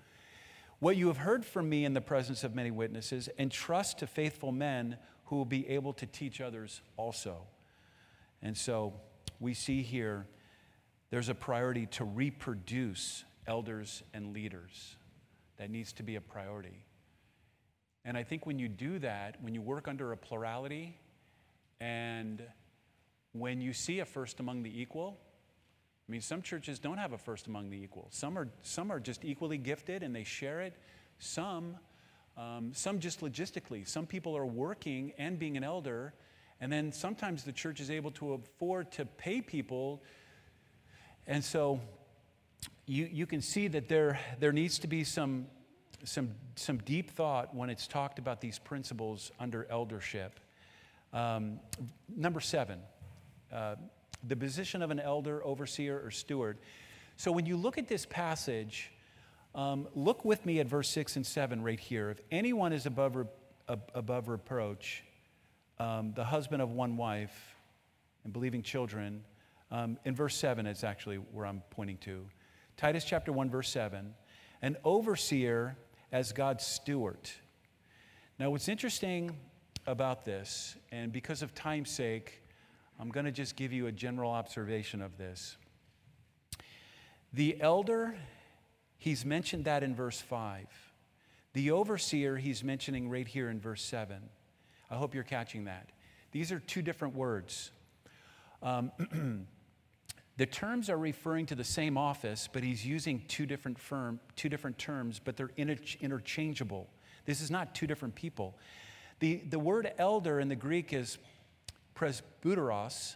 what 0.79 0.95
you 0.95 1.07
have 1.07 1.17
heard 1.17 1.45
from 1.45 1.69
me 1.69 1.83
in 1.83 1.93
the 1.93 2.01
presence 2.01 2.43
of 2.43 2.55
many 2.55 2.71
witnesses, 2.71 3.27
entrust 3.37 3.99
to 3.99 4.07
faithful 4.07 4.51
men 4.51 4.97
who 5.25 5.35
will 5.35 5.45
be 5.45 5.67
able 5.67 5.93
to 5.93 6.05
teach 6.05 6.39
others 6.39 6.81
also." 6.95 7.47
And 8.43 8.55
so 8.55 8.93
we 9.39 9.55
see 9.55 9.81
here 9.81 10.27
there's 11.09 11.29
a 11.29 11.35
priority 11.35 11.85
to 11.87 12.03
reproduce 12.03 13.23
elders 13.47 14.03
and 14.13 14.33
leaders. 14.33 14.97
That 15.57 15.69
needs 15.69 15.93
to 15.93 16.03
be 16.03 16.15
a 16.15 16.21
priority. 16.21 16.85
And 18.05 18.17
I 18.17 18.23
think 18.23 18.45
when 18.45 18.59
you 18.59 18.67
do 18.67 18.99
that, 18.99 19.41
when 19.41 19.53
you 19.55 19.61
work 19.61 19.87
under 19.87 20.11
a 20.11 20.17
plurality, 20.17 20.99
and 21.79 22.43
when 23.31 23.61
you 23.61 23.73
see 23.73 23.99
a 23.99 24.05
first 24.05 24.39
among 24.39 24.63
the 24.63 24.81
equal, 24.81 25.19
I 26.07 26.11
mean, 26.11 26.21
some 26.21 26.41
churches 26.41 26.79
don't 26.79 26.97
have 26.97 27.13
a 27.13 27.17
first 27.17 27.47
among 27.47 27.69
the 27.69 27.81
equal. 27.81 28.07
Some 28.11 28.37
are, 28.37 28.49
some 28.61 28.91
are 28.91 28.99
just 28.99 29.23
equally 29.23 29.57
gifted 29.57 30.03
and 30.03 30.13
they 30.13 30.25
share 30.25 30.61
it. 30.61 30.75
Some, 31.19 31.77
um, 32.37 32.71
some 32.73 32.99
just 32.99 33.21
logistically. 33.21 33.87
Some 33.87 34.05
people 34.05 34.35
are 34.35 34.45
working 34.45 35.13
and 35.17 35.39
being 35.39 35.55
an 35.55 35.63
elder, 35.63 36.13
and 36.63 36.71
then 36.71 36.93
sometimes 36.93 37.43
the 37.43 37.51
church 37.51 37.81
is 37.81 37.91
able 37.91 38.11
to 38.11 38.35
afford 38.35 38.89
to 38.93 39.03
pay 39.03 39.41
people. 39.41 40.01
And 41.27 41.43
so 41.43 41.81
you, 42.85 43.03
you 43.11 43.25
can 43.25 43.41
see 43.41 43.67
that 43.67 43.89
there, 43.89 44.17
there 44.39 44.53
needs 44.53 44.79
to 44.79 44.87
be 44.87 45.03
some, 45.03 45.47
some, 46.05 46.29
some 46.55 46.77
deep 46.77 47.11
thought 47.11 47.53
when 47.53 47.69
it's 47.69 47.85
talked 47.85 48.17
about 48.17 48.39
these 48.39 48.59
principles 48.59 49.29
under 49.41 49.67
eldership. 49.69 50.39
Um, 51.11 51.59
number 52.07 52.39
seven, 52.39 52.79
uh, 53.51 53.75
the 54.25 54.37
position 54.37 54.81
of 54.81 54.89
an 54.89 55.01
elder, 55.01 55.45
overseer, 55.45 56.01
or 56.01 56.11
steward. 56.11 56.59
So 57.17 57.33
when 57.33 57.45
you 57.45 57.57
look 57.57 57.77
at 57.77 57.89
this 57.89 58.05
passage, 58.05 58.89
um, 59.53 59.89
look 59.95 60.23
with 60.23 60.45
me 60.45 60.61
at 60.61 60.67
verse 60.67 60.87
6 60.87 61.17
and 61.17 61.25
7 61.25 61.61
right 61.61 61.77
here. 61.77 62.09
If 62.09 62.21
anyone 62.31 62.71
is 62.71 62.85
above, 62.85 63.17
re- 63.17 63.25
above 63.67 64.29
reproach, 64.29 65.03
um, 65.79 66.13
the 66.15 66.23
husband 66.23 66.61
of 66.61 66.71
one 66.71 66.97
wife 66.97 67.55
and 68.23 68.33
believing 68.33 68.61
children, 68.61 69.23
um, 69.71 69.97
in 70.05 70.15
verse 70.15 70.35
7 70.35 70.65
it's 70.65 70.83
actually 70.83 71.17
where 71.17 71.45
I'm 71.45 71.63
pointing 71.71 71.97
to. 71.99 72.25
Titus 72.77 73.03
chapter 73.03 73.31
1, 73.31 73.49
verse 73.49 73.69
7, 73.69 74.13
an 74.61 74.77
overseer 74.83 75.75
as 76.11 76.31
God's 76.31 76.65
steward. 76.65 77.29
Now, 78.39 78.49
what's 78.49 78.67
interesting 78.67 79.35
about 79.85 80.25
this, 80.25 80.75
and 80.91 81.11
because 81.11 81.41
of 81.41 81.53
time's 81.53 81.89
sake, 81.89 82.41
I'm 82.99 83.09
going 83.09 83.25
to 83.25 83.31
just 83.31 83.55
give 83.55 83.73
you 83.73 83.87
a 83.87 83.91
general 83.91 84.31
observation 84.31 85.01
of 85.01 85.17
this. 85.17 85.57
The 87.33 87.59
elder, 87.59 88.15
he's 88.97 89.25
mentioned 89.25 89.65
that 89.65 89.83
in 89.83 89.95
verse 89.95 90.21
5. 90.21 90.67
The 91.53 91.71
overseer, 91.71 92.37
he's 92.37 92.63
mentioning 92.63 93.09
right 93.09 93.27
here 93.27 93.49
in 93.49 93.59
verse 93.59 93.83
7. 93.83 94.29
I 94.93 94.97
hope 94.97 95.15
you're 95.15 95.23
catching 95.23 95.65
that. 95.65 95.89
These 96.31 96.51
are 96.51 96.59
two 96.59 96.81
different 96.81 97.15
words. 97.15 97.71
Um, 98.61 99.47
The 100.35 100.47
terms 100.47 100.89
are 100.89 100.97
referring 100.97 101.45
to 101.47 101.55
the 101.55 101.63
same 101.63 101.95
office, 101.95 102.49
but 102.51 102.63
he's 102.63 102.83
using 102.83 103.23
two 103.27 103.45
different 103.45 103.77
firm, 103.77 104.19
two 104.35 104.49
different 104.49 104.79
terms, 104.79 105.19
but 105.23 105.37
they're 105.37 105.51
interchangeable. 105.55 106.89
This 107.25 107.39
is 107.39 107.51
not 107.51 107.75
two 107.75 107.85
different 107.85 108.15
people. 108.15 108.57
The, 109.19 109.43
the 109.49 109.59
word 109.59 109.91
elder 109.99 110.39
in 110.39 110.47
the 110.47 110.55
Greek 110.55 110.91
is 110.91 111.19
presbyteros, 111.95 113.15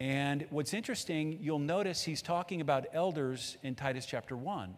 and 0.00 0.46
what's 0.50 0.74
interesting, 0.74 1.38
you'll 1.40 1.58
notice 1.58 2.02
he's 2.02 2.20
talking 2.20 2.60
about 2.60 2.86
elders 2.92 3.56
in 3.62 3.74
Titus 3.74 4.04
chapter 4.04 4.36
1. 4.36 4.76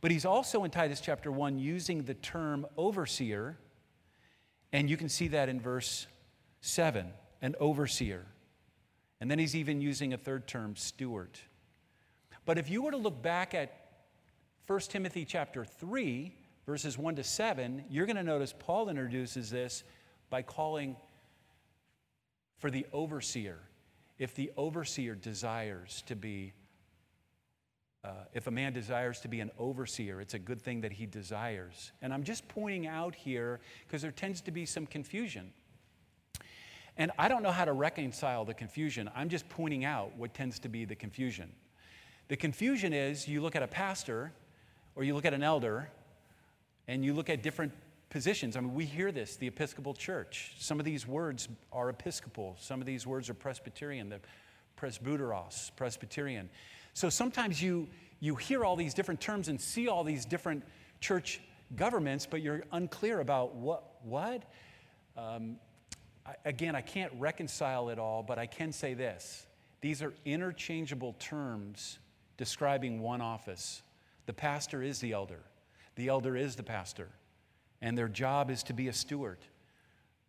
But 0.00 0.10
he's 0.10 0.24
also 0.24 0.64
in 0.64 0.72
Titus 0.72 1.00
chapter 1.00 1.30
1 1.30 1.56
using 1.56 2.02
the 2.02 2.14
term 2.14 2.66
overseer, 2.76 3.58
and 4.72 4.90
you 4.90 4.96
can 4.96 5.08
see 5.08 5.28
that 5.28 5.48
in 5.48 5.60
verse 5.60 6.06
7 6.60 7.12
an 7.42 7.54
overseer. 7.60 8.24
And 9.20 9.30
then 9.30 9.38
he's 9.38 9.54
even 9.54 9.80
using 9.80 10.12
a 10.12 10.18
third 10.18 10.46
term, 10.46 10.76
steward. 10.76 11.38
But 12.44 12.58
if 12.58 12.70
you 12.70 12.82
were 12.82 12.90
to 12.90 12.96
look 12.96 13.22
back 13.22 13.54
at 13.54 13.72
1 14.66 14.80
Timothy 14.80 15.24
chapter 15.24 15.64
3, 15.64 16.32
verses 16.66 16.98
1 16.98 17.16
to 17.16 17.24
7, 17.24 17.84
you're 17.88 18.06
going 18.06 18.16
to 18.16 18.22
notice 18.22 18.54
Paul 18.58 18.88
introduces 18.88 19.50
this 19.50 19.84
by 20.28 20.42
calling 20.42 20.96
for 22.58 22.70
the 22.70 22.86
overseer. 22.92 23.58
If 24.18 24.34
the 24.34 24.50
overseer 24.56 25.14
desires 25.14 26.02
to 26.06 26.16
be, 26.16 26.52
if 28.32 28.46
a 28.46 28.50
man 28.50 28.72
desires 28.72 29.20
to 29.20 29.28
be 29.28 29.40
an 29.40 29.50
overseer, 29.58 30.20
it's 30.20 30.34
a 30.34 30.38
good 30.38 30.60
thing 30.60 30.80
that 30.82 30.92
he 30.92 31.06
desires. 31.06 31.92
And 32.02 32.12
I'm 32.12 32.24
just 32.24 32.46
pointing 32.48 32.86
out 32.86 33.14
here 33.14 33.60
because 33.86 34.02
there 34.02 34.10
tends 34.10 34.40
to 34.42 34.50
be 34.50 34.66
some 34.66 34.86
confusion. 34.86 35.52
And 36.96 37.10
I 37.18 37.28
don't 37.28 37.42
know 37.42 37.52
how 37.52 37.64
to 37.64 37.72
reconcile 37.72 38.44
the 38.44 38.54
confusion. 38.54 39.10
I'm 39.14 39.28
just 39.28 39.48
pointing 39.48 39.84
out 39.84 40.16
what 40.16 40.34
tends 40.34 40.58
to 40.60 40.68
be 40.68 40.84
the 40.84 40.94
confusion. 40.94 41.52
The 42.28 42.36
confusion 42.36 42.92
is 42.92 43.28
you 43.28 43.40
look 43.40 43.54
at 43.54 43.62
a 43.62 43.68
pastor 43.68 44.32
or 44.94 45.04
you 45.04 45.14
look 45.14 45.26
at 45.26 45.34
an 45.34 45.42
elder 45.42 45.90
and 46.88 47.04
you 47.04 47.12
look 47.12 47.28
at 47.28 47.42
different 47.42 47.72
positions. 48.08 48.56
I 48.56 48.60
mean, 48.60 48.74
we 48.74 48.84
hear 48.84 49.12
this, 49.12 49.36
the 49.36 49.46
Episcopal 49.46 49.94
Church. 49.94 50.54
Some 50.58 50.78
of 50.78 50.86
these 50.86 51.06
words 51.06 51.48
are 51.72 51.90
Episcopal, 51.90 52.56
some 52.58 52.80
of 52.80 52.86
these 52.86 53.06
words 53.06 53.28
are 53.28 53.34
Presbyterian, 53.34 54.08
the 54.08 54.20
Presbyteros, 54.80 55.70
Presbyterian. 55.76 56.48
So 56.96 57.10
sometimes 57.10 57.60
you, 57.60 57.88
you 58.20 58.36
hear 58.36 58.64
all 58.64 58.74
these 58.74 58.94
different 58.94 59.20
terms 59.20 59.48
and 59.48 59.60
see 59.60 59.86
all 59.86 60.02
these 60.02 60.24
different 60.24 60.64
church 60.98 61.42
governments, 61.76 62.24
but 62.24 62.40
you're 62.40 62.64
unclear 62.72 63.20
about 63.20 63.54
what, 63.54 63.96
what? 64.02 64.44
Um, 65.14 65.58
again, 66.46 66.74
I 66.74 66.80
can't 66.80 67.12
reconcile 67.18 67.90
it 67.90 67.98
all, 67.98 68.22
but 68.22 68.38
I 68.38 68.46
can 68.46 68.72
say 68.72 68.94
this. 68.94 69.46
These 69.82 70.00
are 70.00 70.14
interchangeable 70.24 71.14
terms 71.18 71.98
describing 72.38 73.02
one 73.02 73.20
office. 73.20 73.82
The 74.24 74.32
pastor 74.32 74.82
is 74.82 74.98
the 74.98 75.12
elder, 75.12 75.42
the 75.96 76.08
elder 76.08 76.34
is 76.34 76.56
the 76.56 76.62
pastor. 76.62 77.10
and 77.82 77.96
their 77.96 78.08
job 78.08 78.50
is 78.50 78.62
to 78.64 78.72
be 78.72 78.88
a 78.88 78.92
steward. 78.92 79.38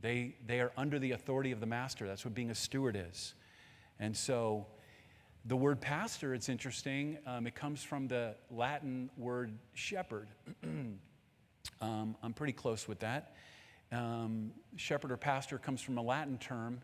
They, 0.02 0.36
they 0.46 0.60
are 0.60 0.74
under 0.76 1.00
the 1.00 1.14
authority 1.14 1.54
of 1.54 1.62
the 1.62 1.66
master. 1.66 2.08
That's 2.08 2.26
what 2.26 2.34
being 2.36 2.52
a 2.52 2.56
steward 2.56 2.98
is. 3.10 3.36
And 4.00 4.16
so 4.16 4.68
the 5.48 5.56
word 5.56 5.80
pastor, 5.80 6.34
it's 6.34 6.50
interesting, 6.50 7.18
um, 7.26 7.48
it 7.48 7.56
comes 7.56 7.82
from 7.82 8.08
the 8.08 8.36
Latin 8.52 9.10
word 9.18 9.58
shepherd. 9.74 10.28
um, 11.82 12.16
I'm 12.22 12.34
pretty 12.34 12.52
close 12.52 12.86
with 12.88 13.00
that. 13.00 13.34
Um, 13.94 14.52
shepherd 14.76 15.12
or 15.12 15.18
pastor 15.18 15.58
comes 15.58 15.82
from 15.82 15.98
a 15.98 16.02
Latin 16.02 16.38
term. 16.38 16.82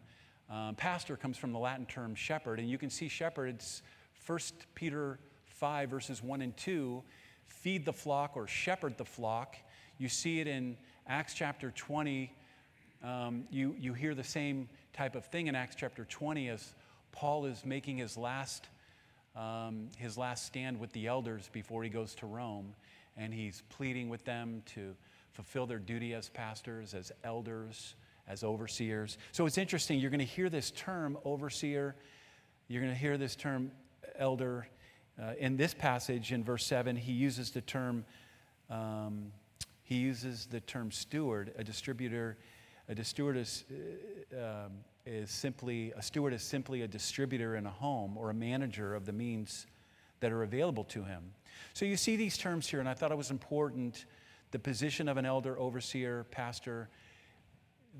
Um, 0.49 0.75
pastor 0.75 1.17
comes 1.17 1.37
from 1.37 1.51
the 1.51 1.59
Latin 1.59 1.85
term 1.85 2.15
shepherd. 2.15 2.59
And 2.59 2.69
you 2.69 2.77
can 2.77 2.89
see 2.89 3.09
shepherd, 3.09 3.49
it's 3.49 3.81
1 4.25 4.39
Peter 4.75 5.19
5, 5.47 5.89
verses 5.89 6.23
1 6.23 6.41
and 6.41 6.55
2 6.55 7.03
feed 7.47 7.85
the 7.85 7.93
flock 7.93 8.37
or 8.37 8.47
shepherd 8.47 8.97
the 8.97 9.05
flock. 9.05 9.57
You 9.97 10.07
see 10.07 10.39
it 10.39 10.47
in 10.47 10.77
Acts 11.05 11.33
chapter 11.33 11.71
20. 11.71 12.33
Um, 13.03 13.43
you, 13.51 13.75
you 13.77 13.93
hear 13.93 14.15
the 14.15 14.23
same 14.23 14.69
type 14.93 15.15
of 15.15 15.25
thing 15.25 15.47
in 15.47 15.55
Acts 15.55 15.75
chapter 15.75 16.05
20 16.05 16.47
as 16.47 16.73
Paul 17.13 17.45
is 17.45 17.63
making 17.63 17.97
his 17.97 18.17
last, 18.17 18.67
um, 19.35 19.87
his 19.97 20.17
last 20.17 20.45
stand 20.45 20.79
with 20.79 20.91
the 20.91 21.07
elders 21.07 21.49
before 21.53 21.83
he 21.83 21.89
goes 21.89 22.13
to 22.15 22.25
Rome. 22.25 22.75
And 23.15 23.33
he's 23.33 23.63
pleading 23.69 24.09
with 24.09 24.25
them 24.25 24.63
to 24.73 24.95
fulfill 25.31 25.65
their 25.65 25.79
duty 25.79 26.13
as 26.13 26.27
pastors, 26.29 26.93
as 26.93 27.11
elders, 27.23 27.95
as 28.27 28.43
overseers. 28.43 29.17
So 29.31 29.45
it's 29.45 29.57
interesting. 29.57 29.99
You're 29.99 30.09
going 30.09 30.19
to 30.19 30.25
hear 30.25 30.49
this 30.49 30.71
term, 30.71 31.17
overseer. 31.23 31.95
You're 32.67 32.81
going 32.81 32.93
to 32.93 32.99
hear 32.99 33.17
this 33.17 33.35
term, 33.35 33.71
elder. 34.17 34.67
Uh, 35.21 35.33
in 35.37 35.57
this 35.57 35.73
passage, 35.73 36.31
in 36.31 36.43
verse 36.43 36.65
7, 36.65 36.95
he 36.95 37.11
uses 37.11 37.51
the 37.51 37.61
term. 37.61 38.03
Um, 38.69 39.31
he 39.83 39.95
uses 39.95 40.47
the 40.47 40.59
term 40.61 40.91
steward, 40.91 41.53
a 41.57 41.63
distributor. 41.63 42.37
A 42.89 43.03
steward 43.03 43.37
is, 43.37 43.63
uh, 44.35 44.65
um, 44.65 44.71
is 45.05 45.29
simply 45.29 45.91
a 45.97 46.01
steward 46.01 46.33
is 46.33 46.41
simply 46.41 46.81
a 46.81 46.87
distributor 46.87 47.55
in 47.55 47.65
a 47.65 47.71
home 47.71 48.17
or 48.17 48.29
a 48.29 48.33
manager 48.33 48.95
of 48.95 49.05
the 49.05 49.11
means 49.11 49.67
that 50.19 50.31
are 50.31 50.43
available 50.43 50.85
to 50.85 51.03
him. 51.03 51.33
So 51.73 51.85
you 51.85 51.97
see 51.97 52.15
these 52.15 52.37
terms 52.37 52.67
here, 52.67 52.79
and 52.79 52.87
I 52.87 52.93
thought 52.93 53.11
it 53.11 53.17
was 53.17 53.31
important. 53.31 54.05
The 54.51 54.59
position 54.59 55.09
of 55.09 55.17
an 55.17 55.25
elder, 55.25 55.59
overseer, 55.59 56.25
pastor, 56.31 56.89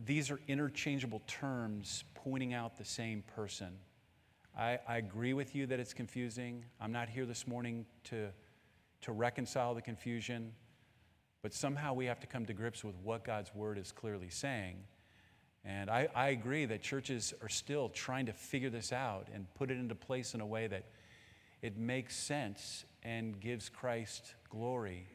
these 0.05 0.31
are 0.31 0.39
interchangeable 0.47 1.21
terms 1.27 2.05
pointing 2.15 2.53
out 2.53 2.77
the 2.77 2.85
same 2.85 3.23
person. 3.35 3.77
I, 4.57 4.79
I, 4.87 4.97
agree 4.97 5.33
with 5.33 5.55
you 5.55 5.65
that 5.67 5.79
it's 5.79 5.93
confusing. 5.93 6.63
I'm 6.79 6.91
not 6.91 7.09
here 7.09 7.25
this 7.25 7.47
morning 7.47 7.85
to, 8.05 8.29
to 9.01 9.11
reconcile 9.11 9.73
the 9.73 9.81
confusion, 9.81 10.51
but 11.41 11.53
somehow 11.53 11.93
we 11.93 12.05
have 12.05 12.19
to 12.19 12.27
come 12.27 12.45
to 12.45 12.53
grips 12.53 12.83
with 12.83 12.95
what 13.03 13.23
God's 13.23 13.53
word 13.53 13.77
is 13.77 13.91
clearly 13.91 14.29
saying. 14.29 14.77
And 15.65 15.89
I, 15.89 16.09
I 16.13 16.29
agree 16.29 16.65
that 16.65 16.81
churches 16.81 17.33
are 17.41 17.49
still 17.49 17.89
trying 17.89 18.25
to 18.25 18.33
figure 18.33 18.69
this 18.69 18.91
out 18.91 19.27
and 19.33 19.45
put 19.55 19.71
it 19.71 19.77
into 19.77 19.95
place 19.95 20.33
in 20.33 20.41
a 20.41 20.45
way 20.45 20.67
that 20.67 20.83
it 21.61 21.77
makes 21.77 22.15
sense 22.15 22.83
and 23.03 23.39
gives 23.39 23.69
Christ 23.69 24.35
glory. 24.49 25.07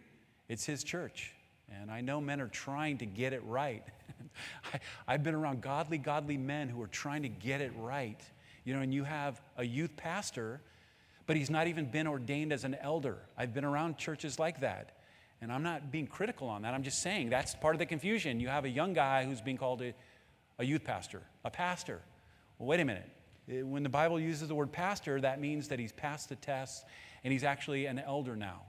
It's 0.49 0.65
His 0.65 0.83
church. 0.83 1.33
And 1.71 1.91
I 1.91 2.01
know 2.01 2.21
men 2.21 2.41
are 2.41 2.49
trying 2.49 2.99
to 2.99 3.07
get 3.07 3.35
it 3.35 3.43
right. 3.45 3.85
I, 5.07 5.13
have 5.13 5.23
been 5.23 5.35
around 5.35 5.61
godly, 5.61 5.99
godly 5.99 6.39
men 6.39 6.71
who 6.71 6.81
are 6.83 6.89
trying 6.89 7.23
to 7.23 7.29
get 7.29 7.61
it 7.61 7.73
right. 7.77 8.21
You 8.65 8.75
know, 8.75 8.81
and 8.81 8.93
you 8.93 9.05
have 9.05 9.41
a 9.59 9.65
youth 9.65 9.97
pastor, 9.97 10.63
but 11.27 11.37
he's 11.37 11.51
not 11.51 11.67
even 11.67 11.87
been 11.87 12.07
ordained 12.07 12.55
as 12.55 12.65
an 12.65 12.75
elder. 12.81 13.19
I've 13.37 13.53
been 13.53 13.67
around 13.67 13.99
churches 13.99 14.39
like 14.39 14.61
that. 14.61 14.93
And 15.41 15.53
I'm 15.53 15.63
not 15.63 15.93
being 15.93 16.07
critical 16.07 16.49
on 16.49 16.63
that. 16.63 16.75
I'm 16.75 16.83
just 16.83 17.01
saying 17.03 17.29
that's 17.29 17.55
part 17.55 17.75
of 17.75 17.79
the 17.79 17.87
confusion. 17.87 18.41
You 18.41 18.49
have 18.49 18.65
a 18.65 18.69
young 18.69 18.93
guy 18.93 19.25
who's 19.25 19.41
being 19.41 19.59
called 19.59 19.83
a 19.83 19.95
a 20.59 20.65
youth 20.65 20.85
pastor, 20.85 21.23
a 21.45 21.51
pastor. 21.51 22.03
Well, 22.59 22.69
wait 22.69 22.81
a 22.81 22.85
minute. 22.85 23.09
Eh, 23.51 23.63
when 23.63 23.83
the 23.83 23.89
Bible 23.89 24.19
uses 24.21 24.49
the 24.49 24.55
word 24.55 24.73
pastor, 24.73 25.21
that 25.21 25.41
means 25.41 25.69
that 25.69 25.79
he's 25.79 25.93
passed 25.93 26.29
the 26.29 26.37
test 26.37 26.85
and 27.25 27.33
he's 27.33 27.45
actually 27.45 27.87
an 27.87 27.99
elder 27.99 28.37
now. 28.37 28.63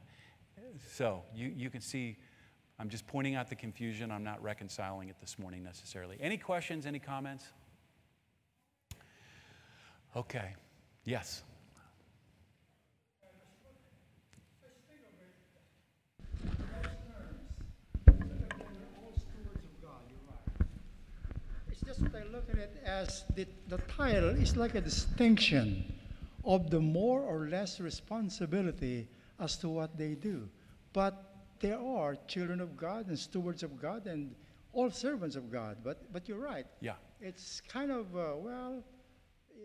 So 0.95 1.23
you, 1.33 1.51
you 1.55 1.69
can 1.69 1.81
see, 1.81 2.17
I'm 2.79 2.89
just 2.89 3.07
pointing 3.07 3.35
out 3.35 3.49
the 3.49 3.55
confusion. 3.55 4.11
I'm 4.11 4.23
not 4.23 4.41
reconciling 4.41 5.09
it 5.09 5.15
this 5.19 5.39
morning 5.39 5.63
necessarily. 5.63 6.17
Any 6.21 6.37
questions, 6.37 6.85
any 6.85 6.99
comments? 6.99 7.45
Okay. 10.15 10.53
Yes. 11.05 11.43
What 22.01 22.15
I 22.15 22.23
look 22.31 22.49
at 22.49 22.57
it 22.57 22.81
as 22.85 23.25
the, 23.35 23.45
the 23.67 23.77
title 23.79 24.29
is 24.29 24.55
like 24.55 24.75
a 24.75 24.81
distinction 24.81 25.93
of 26.45 26.69
the 26.69 26.79
more 26.79 27.21
or 27.21 27.47
less 27.47 27.79
responsibility 27.79 29.07
as 29.39 29.57
to 29.57 29.69
what 29.69 29.97
they 29.97 30.15
do. 30.15 30.47
But 30.93 31.25
there 31.59 31.79
are 31.79 32.15
children 32.27 32.61
of 32.61 32.77
God 32.77 33.07
and 33.07 33.19
stewards 33.19 33.63
of 33.63 33.81
God 33.81 34.07
and 34.07 34.33
all 34.73 34.89
servants 34.89 35.35
of 35.35 35.51
God. 35.51 35.77
But, 35.83 36.11
but 36.13 36.27
you're 36.27 36.39
right. 36.39 36.65
Yeah. 36.79 36.93
It's 37.19 37.61
kind 37.67 37.91
of, 37.91 38.15
uh, 38.15 38.35
well, 38.37 38.83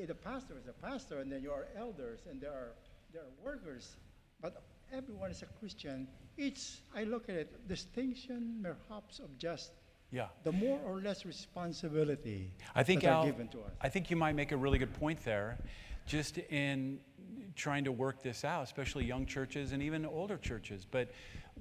the 0.05 0.15
pastor 0.15 0.55
is 0.59 0.67
a 0.67 0.73
pastor, 0.73 1.21
and 1.21 1.31
then 1.31 1.43
you 1.43 1.53
are 1.53 1.69
elders, 1.77 2.21
and 2.29 2.41
there 2.41 2.51
are, 2.51 2.73
there 3.13 3.23
are 3.23 3.45
workers. 3.45 3.97
But 4.41 4.63
everyone 4.93 5.31
is 5.31 5.43
a 5.43 5.47
Christian. 5.61 6.09
It's, 6.37 6.81
I 6.95 7.05
look 7.05 7.29
at 7.29 7.37
it, 7.37 7.69
distinction 7.69 8.61
perhaps 8.63 9.21
of 9.21 9.37
just 9.39 9.71
yeah. 10.15 10.29
The 10.45 10.53
more 10.53 10.79
or 10.87 11.01
less 11.01 11.27
responsibility 11.27 12.53
I 12.73 12.85
think, 12.85 13.03
that 13.03 13.11
Al, 13.11 13.23
are 13.23 13.27
given 13.27 13.49
to 13.49 13.59
us. 13.59 13.73
I 13.81 13.89
think 13.89 14.11
you 14.11 14.17
might 14.17 14.37
make 14.37 14.53
a 14.53 14.57
really 14.57 14.79
good 14.79 14.95
point 14.95 15.25
there, 15.25 15.59
just 16.07 16.39
in 16.39 17.01
trying 17.57 17.83
to 17.85 17.93
work 17.93 18.23
this 18.23 18.45
out, 18.45 18.63
especially 18.63 19.05
young 19.05 19.27
churches 19.27 19.73
and 19.73 19.83
even 19.83 20.07
older 20.07 20.37
churches. 20.37 20.87
But 20.89 21.11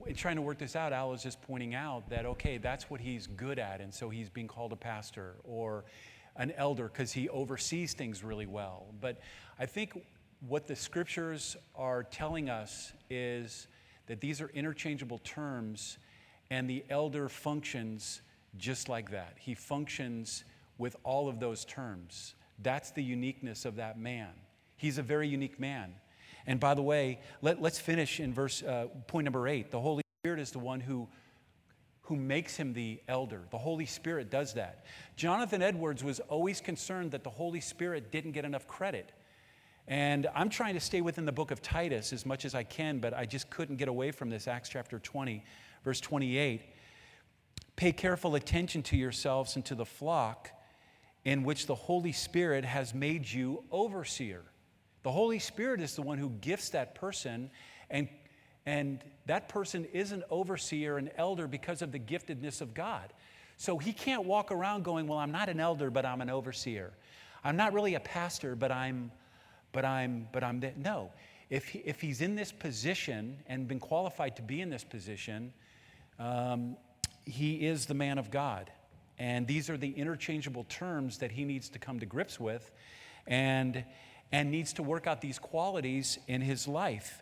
in 0.06 0.14
trying 0.14 0.36
to 0.36 0.44
work 0.44 0.60
this 0.60 0.76
out, 0.76 0.94
Al 0.94 1.10
was 1.10 1.24
just 1.24 1.42
pointing 1.42 1.74
out 1.74 2.08
that, 2.12 2.28
okay, 2.28 2.60
that's 2.60 2.92
what 2.92 3.02
he's 3.02 3.26
good 3.26 3.58
at, 3.58 3.82
and 3.82 3.92
so 3.92 4.10
he's 4.10 4.30
being 4.30 4.48
called 4.48 4.72
a 4.72 4.76
pastor 4.76 5.36
or 5.44 5.86
an 6.36 6.52
elder 6.52 6.90
because 6.90 7.12
he 7.12 7.30
oversees 7.30 7.94
things 7.94 8.24
really 8.24 8.46
well. 8.46 8.86
But 9.02 9.20
I 9.60 9.66
think 9.66 10.00
what 10.48 10.68
the 10.68 10.76
scriptures 10.76 11.58
are 11.76 12.04
telling 12.04 12.52
us 12.52 12.94
is 13.10 13.68
that 14.06 14.22
these 14.22 14.42
are 14.42 14.50
interchangeable 14.50 15.20
terms, 15.24 15.98
and 16.52 16.70
the 16.70 16.84
elder 16.92 17.30
functions 17.30 18.22
just 18.58 18.90
like 18.90 19.12
that. 19.12 19.36
He 19.40 19.54
functions 19.54 20.44
with 20.78 20.96
all 21.04 21.28
of 21.28 21.40
those 21.40 21.66
terms. 21.66 22.36
That's 22.62 22.92
the 22.92 23.04
uniqueness 23.04 23.66
of 23.66 23.78
that 23.78 24.00
man. 24.00 24.30
He's 24.78 24.98
a 24.98 25.04
very 25.04 25.28
unique 25.28 25.60
man. 25.60 25.96
And 26.46 26.60
by 26.60 26.74
the 26.74 26.82
way, 26.82 27.20
let, 27.42 27.64
us 27.64 27.80
finish 27.80 28.20
in 28.20 28.34
verse 28.34 28.64
uh, 28.64 28.88
point 29.08 29.26
number 29.26 29.48
eight. 29.48 29.72
The 29.72 29.80
Holy 29.80 30.04
Spirit 30.22 30.40
is 30.40 30.52
the 30.52 30.60
one 30.60 30.80
who, 30.80 31.08
who 32.02 32.16
makes 32.16 32.56
him 32.58 32.74
the 32.74 33.02
elder. 33.08 33.42
The 33.52 33.58
Holy 33.58 33.86
Spirit 33.86 34.30
does 34.30 34.54
that. 34.56 34.86
Jonathan 35.16 35.62
Edwards 35.62 36.04
was 36.04 36.20
always 36.22 36.60
concerned 36.60 37.12
that 37.12 37.24
the 37.24 37.30
Holy 37.30 37.62
Spirit 37.62 38.12
didn't 38.12 38.34
get 38.34 38.46
enough 38.46 38.68
credit. 38.68 39.14
And 39.88 40.28
I'm 40.34 40.50
trying 40.50 40.76
to 40.76 40.80
stay 40.80 41.02
within 41.02 41.26
the 41.26 41.32
book 41.32 41.52
of 41.52 41.62
Titus 41.62 42.14
as 42.14 42.26
much 42.26 42.46
as 42.46 42.56
I 42.56 42.64
can, 42.64 43.00
but 43.00 43.14
I 43.14 43.26
just 43.26 43.50
couldn't 43.50 43.78
get 43.78 43.90
away 43.90 44.12
from 44.12 44.30
this. 44.30 44.48
Acts 44.48 44.70
chapter 44.70 45.00
20, 45.00 45.44
verse 45.84 46.00
28. 46.00 46.62
Pay 47.76 47.92
careful 47.92 48.36
attention 48.36 48.84
to 48.84 48.98
yourselves 48.98 49.56
and 49.56 49.66
to 49.66 49.76
the 49.76 49.86
flock 49.86 50.50
in 51.26 51.44
which 51.44 51.66
the 51.66 51.76
Holy 51.76 52.12
Spirit 52.12 52.66
has 52.66 52.94
made 52.94 53.30
you 53.30 53.64
overseer. 53.72 54.42
The 55.04 55.12
Holy 55.12 55.40
Spirit 55.40 55.82
is 55.82 55.96
the 55.96 56.02
one 56.02 56.18
who 56.18 56.30
gifts 56.42 56.70
that 56.70 56.96
person, 56.96 57.50
and, 57.90 58.08
and 58.66 59.04
that 59.26 59.50
person 59.50 59.86
is 59.86 60.12
an 60.12 60.24
overseer, 60.30 60.98
an 60.98 61.10
elder, 61.18 61.48
because 61.48 61.82
of 61.82 61.92
the 61.92 62.00
giftedness 62.00 62.62
of 62.62 62.74
God. 62.74 63.14
So 63.58 63.78
he 63.78 63.94
can't 63.94 64.26
walk 64.26 64.52
around 64.52 64.84
going, 64.84 65.08
Well, 65.08 65.20
I'm 65.20 65.32
not 65.32 65.50
an 65.50 65.60
elder, 65.60 65.90
but 65.90 66.06
I'm 66.06 66.22
an 66.22 66.30
overseer. 66.30 66.92
I'm 67.44 67.56
not 67.58 67.74
really 67.74 67.96
a 67.96 68.00
pastor, 68.00 68.56
but 68.56 68.72
I'm, 68.72 69.12
but 69.72 69.86
I'm, 69.86 70.28
but 70.32 70.44
I'm, 70.44 70.60
the, 70.60 70.72
no. 70.78 71.12
If, 71.50 71.68
he, 71.68 71.80
if 71.80 72.02
he's 72.02 72.22
in 72.22 72.36
this 72.36 72.52
position 72.52 73.38
and 73.48 73.68
been 73.68 73.80
qualified 73.80 74.36
to 74.38 74.42
be 74.42 74.62
in 74.62 74.70
this 74.70 74.84
position, 74.84 75.54
um, 76.20 76.78
he 77.26 77.66
is 77.66 77.86
the 77.86 77.94
man 77.94 78.18
of 78.18 78.32
God. 78.32 78.72
And 79.20 79.48
these 79.48 79.70
are 79.70 79.78
the 79.78 79.92
interchangeable 79.92 80.66
terms 80.66 81.20
that 81.20 81.32
he 81.32 81.46
needs 81.46 81.70
to 81.70 81.80
come 81.80 82.00
to 82.00 82.06
grips 82.06 82.40
with 82.40 82.72
and, 83.28 83.84
and 84.32 84.52
needs 84.52 84.74
to 84.74 84.84
work 84.84 85.08
out 85.08 85.22
these 85.22 85.40
qualities 85.40 86.18
in 86.28 86.42
his 86.42 86.68
life. 86.68 87.22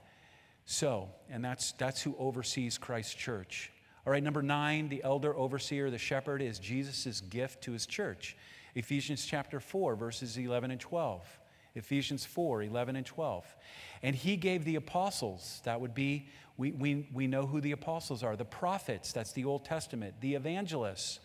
So, 0.66 1.10
and 1.30 1.44
that's, 1.44 1.74
that's 1.74 2.02
who 2.02 2.16
oversees 2.18 2.78
Christ's 2.78 3.14
church. 3.14 3.72
All 4.06 4.12
right, 4.12 4.24
number 4.24 4.42
nine, 4.42 4.90
the 4.90 5.04
elder 5.04 5.36
overseer, 5.36 5.92
the 5.92 5.98
shepherd, 5.98 6.42
is 6.42 6.60
Jesus' 6.60 7.22
gift 7.22 7.64
to 7.64 7.72
his 7.72 7.86
church. 7.86 8.36
Ephesians 8.74 9.26
chapter 9.26 9.60
4, 9.60 9.96
verses 9.96 10.38
11 10.38 10.72
and 10.72 10.80
12. 10.80 11.40
Ephesians 11.76 12.26
4 12.26 12.64
11 12.64 12.96
and 12.96 13.06
12. 13.06 13.56
And 14.04 14.16
he 14.16 14.36
gave 14.36 14.66
the 14.66 14.76
apostles, 14.76 15.62
that 15.66 15.80
would 15.80 15.94
be, 15.94 16.28
we, 16.62 16.72
we, 16.74 17.08
we 17.12 17.26
know 17.26 17.48
who 17.48 17.60
the 17.60 17.72
apostles 17.72 18.22
are, 18.22 18.36
the 18.36 18.46
prophets, 18.46 19.12
that's 19.12 19.32
the 19.32 19.46
Old 19.46 19.66
Testament, 19.66 20.14
the 20.22 20.36
evangelists. 20.36 21.20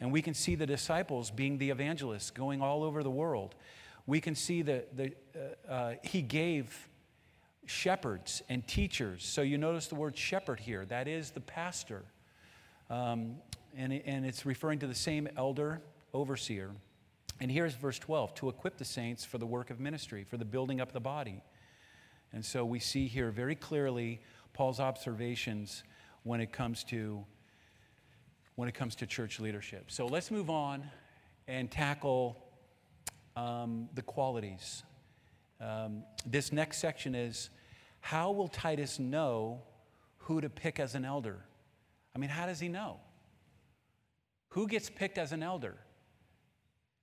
And 0.00 0.10
we 0.10 0.22
can 0.22 0.32
see 0.32 0.54
the 0.54 0.64
disciples 0.64 1.30
being 1.30 1.58
the 1.58 1.68
evangelists 1.68 2.30
going 2.30 2.62
all 2.62 2.82
over 2.82 3.02
the 3.02 3.10
world. 3.10 3.54
We 4.06 4.22
can 4.22 4.34
see 4.34 4.62
that 4.62 4.96
the, 4.96 5.12
uh, 5.36 5.70
uh, 5.70 5.94
he 6.02 6.22
gave 6.22 6.88
shepherds 7.66 8.42
and 8.48 8.66
teachers. 8.66 9.22
So 9.22 9.42
you 9.42 9.58
notice 9.58 9.88
the 9.88 9.96
word 9.96 10.16
shepherd 10.16 10.60
here, 10.60 10.86
that 10.86 11.06
is 11.06 11.32
the 11.32 11.40
pastor. 11.40 12.02
Um, 12.88 13.36
and, 13.76 13.92
and 13.92 14.24
it's 14.24 14.46
referring 14.46 14.78
to 14.78 14.86
the 14.86 14.94
same 14.94 15.28
elder, 15.36 15.82
overseer. 16.14 16.70
And 17.38 17.50
here's 17.50 17.74
verse 17.74 17.98
12 17.98 18.34
to 18.36 18.48
equip 18.48 18.78
the 18.78 18.86
saints 18.86 19.26
for 19.26 19.36
the 19.36 19.46
work 19.46 19.68
of 19.68 19.78
ministry, 19.78 20.24
for 20.24 20.38
the 20.38 20.46
building 20.46 20.80
up 20.80 20.88
of 20.88 20.94
the 20.94 21.00
body. 21.00 21.42
And 22.32 22.42
so 22.42 22.64
we 22.64 22.78
see 22.78 23.08
here 23.08 23.30
very 23.30 23.54
clearly 23.54 24.20
Paul's 24.60 24.78
observations 24.78 25.84
when 26.22 26.38
it 26.38 26.52
comes 26.52 26.84
to 26.84 27.24
when 28.56 28.68
it 28.68 28.74
comes 28.74 28.94
to 28.96 29.06
church 29.06 29.40
leadership. 29.40 29.90
So 29.90 30.04
let's 30.04 30.30
move 30.30 30.50
on 30.50 30.84
and 31.48 31.70
tackle 31.70 32.36
um, 33.36 33.88
the 33.94 34.02
qualities. 34.02 34.82
Um, 35.62 36.02
this 36.26 36.52
next 36.52 36.76
section 36.76 37.14
is 37.14 37.48
how 38.00 38.32
will 38.32 38.48
Titus 38.48 38.98
know 38.98 39.62
who 40.18 40.42
to 40.42 40.50
pick 40.50 40.78
as 40.78 40.94
an 40.94 41.06
elder? 41.06 41.38
I 42.14 42.18
mean, 42.18 42.28
how 42.28 42.44
does 42.44 42.60
he 42.60 42.68
know? 42.68 42.98
Who 44.48 44.68
gets 44.68 44.90
picked 44.90 45.16
as 45.16 45.32
an 45.32 45.42
elder? 45.42 45.78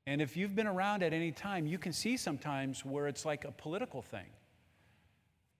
And 0.05 0.21
if 0.21 0.37
you've 0.37 0.55
been 0.55 0.67
around 0.67 1.01
at 1.01 1.11
any 1.11 1.31
time, 1.31 1.65
you 1.65 1.79
can 1.79 1.91
see 1.91 2.17
sometimes 2.17 2.85
where 2.85 3.07
it's 3.07 3.25
like 3.25 3.45
a 3.45 3.51
political 3.51 4.03
thing. 4.03 4.29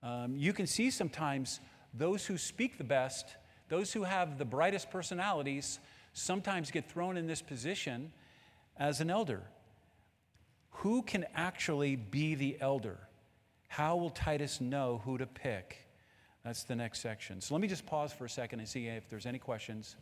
Um, 0.00 0.36
you 0.36 0.52
can 0.52 0.68
see 0.68 0.92
sometimes 0.92 1.58
those 1.94 2.26
who 2.26 2.38
speak 2.38 2.78
the 2.78 2.84
best, 2.84 3.36
those 3.68 3.92
who 3.92 4.04
have 4.04 4.38
the 4.38 4.44
brightest 4.44 4.90
personalities, 4.90 5.78
sometimes 6.12 6.70
get 6.70 6.90
thrown 6.90 7.16
in 7.16 7.26
this 7.26 7.42
position 7.42 8.12
as 8.76 9.00
an 9.00 9.10
elder. 9.10 9.42
Who 10.70 11.02
can 11.02 11.26
actually 11.34 11.96
be 11.96 12.34
the 12.34 12.56
elder? 12.60 12.98
How 13.68 13.96
will 13.96 14.10
Titus 14.10 14.60
know 14.60 15.02
who 15.04 15.18
to 15.18 15.26
pick? 15.26 15.88
That's 16.44 16.64
the 16.64 16.76
next 16.76 17.00
section. 17.00 17.40
So 17.40 17.54
let 17.54 17.60
me 17.60 17.68
just 17.68 17.84
pause 17.84 18.12
for 18.12 18.24
a 18.24 18.30
second 18.30 18.60
and 18.60 18.68
see 18.68 18.86
if 18.86 19.08
there's 19.10 19.26
any 19.26 19.38
questions 19.38 19.96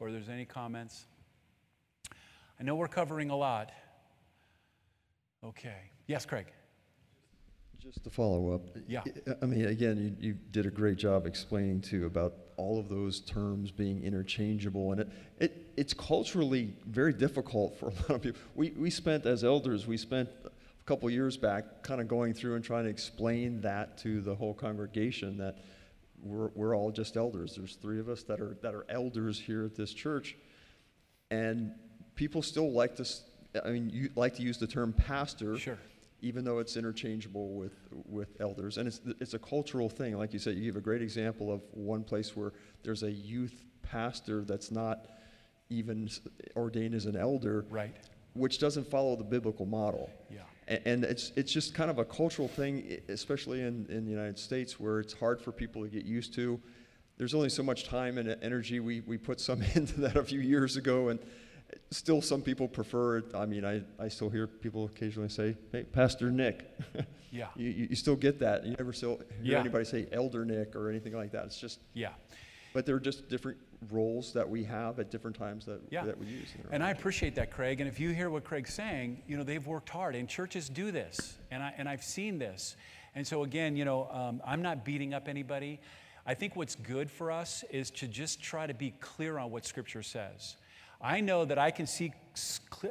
or 0.00 0.10
there's 0.10 0.28
any 0.28 0.44
comments. 0.44 1.06
I 2.58 2.62
know 2.62 2.74
we're 2.74 2.88
covering 2.88 3.30
a 3.30 3.36
lot. 3.36 3.72
Okay. 5.42 5.90
Yes, 6.06 6.26
Craig. 6.26 6.46
Just 7.84 8.02
to 8.04 8.10
follow 8.10 8.54
up. 8.54 8.62
Yeah. 8.88 9.02
I 9.42 9.44
mean, 9.44 9.66
again, 9.66 10.16
you, 10.18 10.28
you 10.28 10.38
did 10.52 10.64
a 10.64 10.70
great 10.70 10.96
job 10.96 11.26
explaining 11.26 11.82
too 11.82 12.06
about 12.06 12.32
all 12.56 12.78
of 12.78 12.88
those 12.88 13.20
terms 13.20 13.70
being 13.70 14.02
interchangeable, 14.02 14.92
and 14.92 15.02
it, 15.02 15.08
it 15.38 15.66
it's 15.76 15.92
culturally 15.92 16.72
very 16.86 17.12
difficult 17.12 17.78
for 17.78 17.88
a 17.90 17.92
lot 17.92 18.10
of 18.10 18.22
people. 18.22 18.40
We 18.54 18.70
we 18.70 18.88
spent 18.88 19.26
as 19.26 19.44
elders, 19.44 19.86
we 19.86 19.98
spent 19.98 20.30
a 20.46 20.84
couple 20.86 21.10
years 21.10 21.36
back 21.36 21.82
kind 21.82 22.00
of 22.00 22.08
going 22.08 22.32
through 22.32 22.54
and 22.54 22.64
trying 22.64 22.84
to 22.84 22.90
explain 22.90 23.60
that 23.60 23.98
to 23.98 24.22
the 24.22 24.34
whole 24.34 24.54
congregation 24.54 25.36
that 25.36 25.58
we're 26.22 26.48
we're 26.54 26.74
all 26.74 26.90
just 26.90 27.18
elders. 27.18 27.54
There's 27.54 27.76
three 27.76 28.00
of 28.00 28.08
us 28.08 28.22
that 28.22 28.40
are 28.40 28.56
that 28.62 28.74
are 28.74 28.86
elders 28.88 29.38
here 29.38 29.62
at 29.62 29.76
this 29.76 29.92
church, 29.92 30.38
and 31.30 31.72
people 32.14 32.40
still 32.40 32.72
like 32.72 32.96
to, 32.96 33.06
I 33.62 33.72
mean, 33.72 33.90
you 33.90 34.08
like 34.16 34.36
to 34.36 34.42
use 34.42 34.56
the 34.56 34.66
term 34.66 34.94
pastor. 34.94 35.58
Sure. 35.58 35.78
Even 36.24 36.42
though 36.42 36.58
it's 36.58 36.76
interchangeable 36.76 37.54
with, 37.54 37.74
with 38.06 38.40
elders. 38.40 38.78
And 38.78 38.88
it's, 38.88 39.00
it's 39.20 39.34
a 39.34 39.38
cultural 39.38 39.90
thing. 39.90 40.16
Like 40.16 40.32
you 40.32 40.38
said, 40.38 40.56
you 40.56 40.64
give 40.64 40.76
a 40.76 40.80
great 40.80 41.02
example 41.02 41.52
of 41.52 41.60
one 41.72 42.02
place 42.02 42.34
where 42.34 42.52
there's 42.82 43.02
a 43.02 43.10
youth 43.10 43.62
pastor 43.82 44.42
that's 44.42 44.70
not 44.70 45.06
even 45.68 46.08
ordained 46.56 46.94
as 46.94 47.04
an 47.04 47.16
elder. 47.16 47.66
Right. 47.68 47.94
Which 48.32 48.58
doesn't 48.58 48.88
follow 48.88 49.16
the 49.16 49.24
biblical 49.24 49.66
model. 49.66 50.10
Yeah. 50.30 50.40
And 50.86 51.04
it's, 51.04 51.30
it's 51.36 51.52
just 51.52 51.74
kind 51.74 51.90
of 51.90 51.98
a 51.98 52.06
cultural 52.06 52.48
thing, 52.48 52.98
especially 53.10 53.60
in, 53.60 53.86
in 53.90 54.06
the 54.06 54.10
United 54.10 54.38
States, 54.38 54.80
where 54.80 54.98
it's 54.98 55.12
hard 55.12 55.42
for 55.42 55.52
people 55.52 55.82
to 55.82 55.88
get 55.88 56.06
used 56.06 56.32
to. 56.36 56.58
There's 57.18 57.34
only 57.34 57.50
so 57.50 57.62
much 57.62 57.84
time 57.84 58.16
and 58.16 58.34
energy. 58.42 58.80
We, 58.80 59.02
we 59.02 59.18
put 59.18 59.40
some 59.40 59.62
into 59.74 60.00
that 60.00 60.16
a 60.16 60.24
few 60.24 60.40
years 60.40 60.78
ago, 60.78 61.08
and 61.08 61.20
still 61.90 62.20
some 62.22 62.42
people 62.42 62.68
prefer 62.68 63.18
it. 63.18 63.34
I 63.34 63.46
mean, 63.46 63.64
I, 63.64 63.82
I 63.98 64.08
still 64.08 64.30
hear 64.30 64.46
people 64.46 64.84
occasionally 64.86 65.28
say, 65.28 65.56
hey, 65.72 65.84
Pastor 65.84 66.30
Nick. 66.30 66.70
Yeah. 67.30 67.48
you, 67.56 67.88
you 67.90 67.96
still 67.96 68.14
get 68.14 68.38
that. 68.38 68.64
You 68.64 68.76
never 68.78 68.92
still 68.92 69.16
hear 69.42 69.54
Yeah. 69.54 69.58
anybody 69.58 69.84
say 69.84 70.06
Elder 70.12 70.44
Nick 70.44 70.76
or 70.76 70.88
anything 70.88 71.14
like 71.16 71.32
that. 71.32 71.46
It's 71.46 71.58
just, 71.60 71.80
Yeah. 71.92 72.10
but 72.72 72.86
they're 72.86 73.00
just 73.00 73.28
different 73.28 73.58
roles 73.90 74.32
that 74.34 74.48
we 74.48 74.62
have 74.62 75.00
at 75.00 75.10
different 75.10 75.36
times 75.36 75.66
that, 75.66 75.80
Yeah. 75.90 76.04
that 76.04 76.16
we 76.16 76.26
use. 76.26 76.46
And 76.70 76.80
I 76.80 76.92
appreciate 76.92 77.34
that, 77.34 77.50
Craig. 77.50 77.80
And 77.80 77.88
if 77.88 77.98
you 77.98 78.10
hear 78.10 78.30
what 78.30 78.44
Craig's 78.44 78.72
saying, 78.72 79.20
you 79.26 79.36
know, 79.36 79.42
they've 79.42 79.66
worked 79.66 79.88
hard, 79.88 80.14
and 80.14 80.28
churches 80.28 80.68
do 80.68 80.92
this. 80.92 81.36
And, 81.50 81.60
I, 81.60 81.74
and 81.76 81.88
I've 81.88 82.04
seen 82.04 82.38
this. 82.38 82.76
And 83.16 83.26
so, 83.26 83.42
again, 83.42 83.74
you 83.76 83.84
know, 83.84 84.08
um, 84.12 84.40
I'm 84.46 84.62
not 84.62 84.84
beating 84.84 85.12
up 85.12 85.26
anybody. 85.26 85.80
I 86.24 86.34
think 86.34 86.54
what's 86.54 86.76
good 86.76 87.10
for 87.10 87.32
us 87.32 87.64
is 87.68 87.90
to 87.90 88.06
just 88.06 88.40
try 88.40 88.68
to 88.68 88.74
be 88.74 88.92
clear 89.00 89.38
on 89.38 89.50
what 89.50 89.66
Scripture 89.66 90.04
says. 90.04 90.54
I 91.04 91.20
know 91.20 91.44
that 91.44 91.58
I 91.58 91.70
can 91.70 91.86
see 91.86 92.14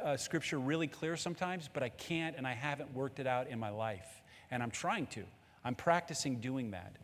uh, 0.00 0.16
Scripture 0.16 0.60
really 0.60 0.86
clear 0.86 1.16
sometimes, 1.16 1.68
but 1.72 1.82
I 1.82 1.88
can't, 1.88 2.36
and 2.36 2.46
I 2.46 2.52
haven't 2.52 2.94
worked 2.94 3.18
it 3.18 3.26
out 3.26 3.48
in 3.48 3.58
my 3.58 3.70
life. 3.70 4.06
And 4.52 4.62
I'm 4.62 4.70
trying 4.70 5.08
to. 5.08 5.24
I'm 5.64 5.74
practicing 5.74 6.36
doing 6.36 6.70
that. 6.70 6.94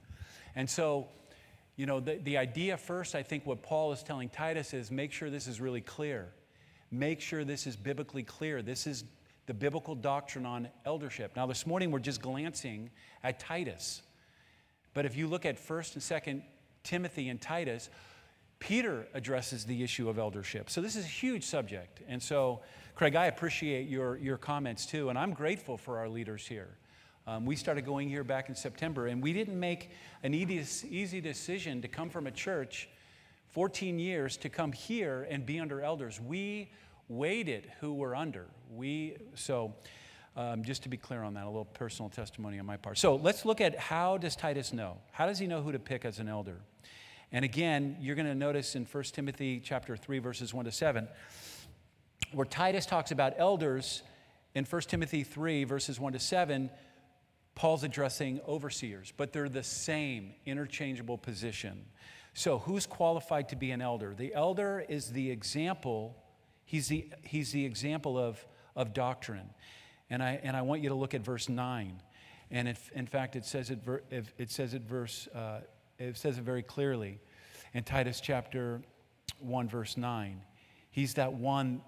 And 0.55 0.71
so, 0.71 1.09
you 1.75 1.87
know, 1.87 1.99
the, 1.99 2.21
the 2.23 2.37
idea 2.37 2.77
first, 2.77 3.17
I 3.17 3.25
think 3.25 3.45
what 3.45 3.61
Paul 3.61 3.93
is 3.93 4.05
telling 4.05 4.29
Titus 4.29 4.73
is 4.73 4.93
make 4.93 5.11
sure 5.11 5.31
this 5.31 5.49
is 5.49 5.61
really 5.61 5.81
clear. 5.81 6.29
Make 6.93 7.21
sure 7.21 7.43
this 7.43 7.67
is 7.67 7.75
biblically 7.75 8.23
clear. 8.23 8.63
This 8.63 8.87
is 8.87 9.03
the 9.47 9.55
biblical 9.55 9.97
doctrine 9.97 10.47
on 10.47 10.69
eldership. 10.87 11.33
Now, 11.35 11.47
this 11.47 11.67
morning 11.67 11.91
we're 11.91 11.99
just 11.99 12.23
glancing 12.23 12.89
at 13.25 13.41
Titus. 13.41 14.03
But 14.95 15.07
if 15.07 15.17
you 15.17 15.27
look 15.27 15.45
at 15.45 15.57
1st 15.57 15.95
and 15.95 16.03
2nd 16.03 16.43
Timothy 16.85 17.29
and 17.31 17.41
Titus, 17.41 17.91
Peter 18.61 19.09
addresses 19.15 19.65
the 19.65 19.83
issue 19.83 20.09
of 20.09 20.19
eldership. 20.19 20.71
So 20.71 20.81
this 20.81 20.95
is 20.95 21.05
a 21.05 21.09
huge 21.09 21.45
subject. 21.45 22.03
And 22.07 22.23
so, 22.23 22.61
Craig, 22.95 23.17
I 23.17 23.27
appreciate 23.27 23.89
your, 23.89 24.19
your 24.19 24.37
comments 24.37 24.87
too, 24.87 25.09
and 25.09 25.19
I'm 25.19 25.33
grateful 25.33 25.77
for 25.77 25.99
our 25.99 26.09
leaders 26.09 26.47
here. 26.47 26.77
Um, 27.27 27.47
we 27.47 27.57
started 27.57 27.85
going 27.85 28.09
here 28.09 28.23
back 28.23 28.49
in 28.49 28.55
September, 28.55 29.07
and 29.07 29.23
we 29.23 29.33
didn't 29.33 29.59
make 29.59 29.91
an 30.23 30.35
easy, 30.35 30.89
easy 30.89 31.21
decision 31.21 31.83
to 31.83 31.89
come 31.89 32.11
from 32.11 32.27
a 32.27 32.31
church 32.31 32.89
14 33.49 33.99
years 33.99 34.37
to 34.39 34.49
come 34.49 34.73
here 34.73 35.27
and 35.29 35.45
be 35.45 35.59
under 35.59 35.81
elders. 35.81 36.21
We 36.21 36.71
waited 37.09 37.71
who 37.81 37.95
we're 37.95 38.15
under. 38.15 38.47
We, 38.75 39.17
so, 39.35 39.75
um, 40.37 40.63
just 40.63 40.83
to 40.85 40.89
be 40.89 40.97
clear 40.97 41.23
on 41.23 41.35
that, 41.35 41.45
a 41.45 41.47
little 41.47 41.65
personal 41.65 42.09
testimony 42.09 42.59
on 42.59 42.67
my 42.67 42.77
part. 42.77 42.99
So 42.99 43.17
let's 43.17 43.45
look 43.45 43.61
at 43.61 43.77
how 43.79 44.19
does 44.19 44.37
Titus 44.37 44.73
know? 44.73 44.99
How 45.11 45.27
does 45.27 45.39
he 45.39 45.47
know 45.47 45.63
who 45.63 45.73
to 45.73 45.79
pick 45.79 46.05
as 46.05 46.19
an 46.21 46.29
elder? 46.29 46.61
And 47.33 47.45
again, 47.45 47.97
you're 48.01 48.17
going 48.17 48.27
to 48.27 48.35
notice 48.35 48.75
in 48.75 48.85
1 48.85 49.05
Timothy 49.05 49.61
chapter 49.61 49.97
3 49.97 50.19
verses 50.19 50.53
1 50.53 50.65
to 50.65 50.73
7 50.73 51.09
where 52.33 52.47
Titus 52.47 52.87
talks 52.87 53.11
about 53.11 53.35
elders 53.39 54.03
in 54.55 54.65
1 54.65 54.83
Timothy 54.83 55.25
3 55.25 55.65
verses 55.65 55.99
1 55.99 56.13
to 56.13 56.19
7 56.19 56.71
Paul's 57.55 57.85
addressing 57.85 58.41
overseers, 58.49 59.13
but 59.17 59.33
they're 59.33 59.49
the 59.49 59.63
same 59.63 60.33
interchangeable 60.47 61.19
position. 61.19 61.85
So, 62.33 62.59
who's 62.59 62.87
qualified 62.87 63.49
to 63.51 63.57
be 63.57 63.71
an 63.73 63.83
elder? 63.83 64.15
The 64.15 64.33
elder 64.35 64.85
is 64.89 65.11
the 65.11 65.31
example, 65.31 66.17
he's 66.65 66.89
the, 66.89 67.11
he's 67.23 67.53
the 67.53 67.67
example 67.67 68.17
of, 68.17 68.45
of 68.77 68.95
doctrine. 68.95 69.51
And 70.09 70.23
I, 70.23 70.41
and 70.43 70.57
I 70.57 70.63
want 70.63 70.83
you 70.83 70.89
to 70.89 70.95
look 70.95 71.13
at 71.13 71.23
verse 71.23 71.49
9. 71.49 72.01
And 72.51 72.77
in 72.95 73.07
fact, 73.07 73.37
it 73.37 73.45
says 73.45 73.71
it, 73.71 73.81
it 74.39 74.51
says 74.51 74.75
it 74.75 74.83
verse, 74.83 75.29
uh, 75.35 75.61
it 76.01 76.17
says 76.17 76.39
it 76.39 76.45
very 76.45 76.63
clearly 76.63 77.21
in 77.75 77.85
Titus 77.85 78.21
chapter 78.21 78.81
1, 79.39 79.69
verse 79.69 79.97
9. 79.97 80.41
He's 80.91 81.15
that 81.15 81.33
one, 81.35 81.83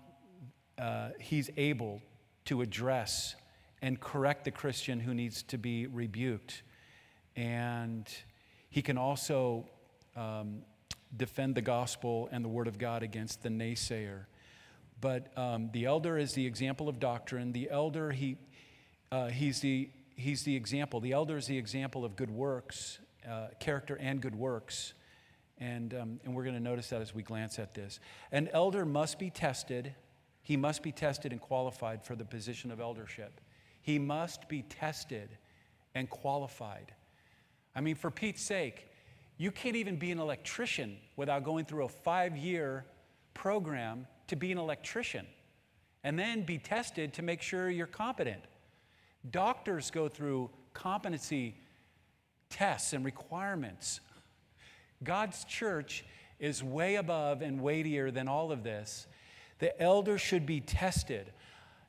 uh, 0.79 1.11
he's 1.19 1.51
able 1.57 2.03
to 2.45 2.61
address 2.61 3.35
and 3.81 3.99
correct 3.99 4.45
the 4.45 4.51
Christian 4.51 5.01
who 5.01 5.15
needs 5.15 5.43
to 5.45 5.59
be 5.59 5.87
rebuked. 5.87 6.63
And 7.37 8.07
he 8.69 8.83
can 8.83 8.99
also 8.99 9.67
um, 10.15 10.63
defend 11.17 11.55
the 11.55 11.63
gospel 11.63 12.29
and 12.31 12.45
the 12.45 12.49
word 12.49 12.69
of 12.69 12.79
God 12.79 13.03
against 13.03 13.43
the 13.43 13.49
naysayer. 13.49 14.27
But 15.01 15.37
um, 15.37 15.71
the 15.73 15.87
elder 15.87 16.19
is 16.19 16.35
the 16.35 16.47
example 16.47 16.89
of 16.89 17.01
doctrine. 17.01 17.53
The 17.53 17.71
elder, 17.71 18.13
he, 18.13 18.37
uh, 19.11 19.29
he's, 19.29 19.61
the, 19.61 19.89
he's 20.15 20.43
the 20.43 20.55
example. 20.55 21.01
The 21.01 21.13
elder 21.13 21.39
is 21.39 21.47
the 21.47 21.59
example 21.59 22.05
of 22.05 22.15
good 22.15 22.31
works, 22.31 22.99
uh, 23.29 23.49
character 23.61 23.97
and 24.01 24.21
good 24.21 24.35
works. 24.35 24.95
And, 25.59 25.95
um, 25.95 26.21
and 26.25 26.35
we're 26.35 26.43
going 26.43 26.57
to 26.57 26.61
notice 26.63 26.89
that 26.89 27.01
as 27.01 27.15
we 27.15 27.23
glance 27.23 27.59
at 27.59 27.75
this. 27.75 28.01
An 28.33 28.49
elder 28.53 28.85
must 28.85 29.19
be 29.19 29.31
tested. 29.31 29.95
He 30.43 30.57
must 30.57 30.83
be 30.83 30.93
tested 30.93 31.33
and 31.33 31.41
qualified 31.41 32.05
for 32.05 32.17
the 32.17 32.25
position 32.25 32.71
of 32.71 32.81
eldership. 32.81 33.41
He 33.81 33.99
must 33.99 34.49
be 34.49 34.63
tested 34.63 35.37
and 35.95 36.09
qualified. 36.09 36.93
I 37.75 37.81
mean, 37.81 37.95
for 37.95 38.11
Pete's 38.11 38.43
sake, 38.43 38.89
you 39.37 39.51
can't 39.51 39.77
even 39.77 39.97
be 39.97 40.11
an 40.11 40.19
electrician 40.19 40.99
without 41.17 41.45
going 41.45 41.65
through 41.65 41.85
a 41.85 41.89
five 41.89 42.37
year 42.37 42.85
program 43.35 44.07
to 44.29 44.37
be 44.37 44.53
an 44.53 44.59
electrician 44.59 45.27
and 46.05 46.19
then 46.19 46.43
be 46.43 46.59
tested 46.59 47.13
to 47.15 47.23
make 47.23 47.43
sure 47.43 47.71
you're 47.71 47.87
competent. 47.87 48.43
Doctors 49.31 49.91
go 49.91 50.09
through 50.09 50.51
competency 50.75 51.57
tests 52.53 52.93
and 52.93 53.05
requirements. 53.05 54.01
God's 55.03 55.45
church 55.45 56.05
is 56.39 56.63
way 56.63 56.97
above 56.97 57.43
and 57.43 57.61
weightier 57.61 58.11
than 58.11 58.29
all 58.29 58.53
of 58.53 58.63
this. 58.63 59.07
The 59.59 59.81
elder 59.81 60.19
should 60.19 60.47
be 60.47 60.61
tested. 60.61 61.33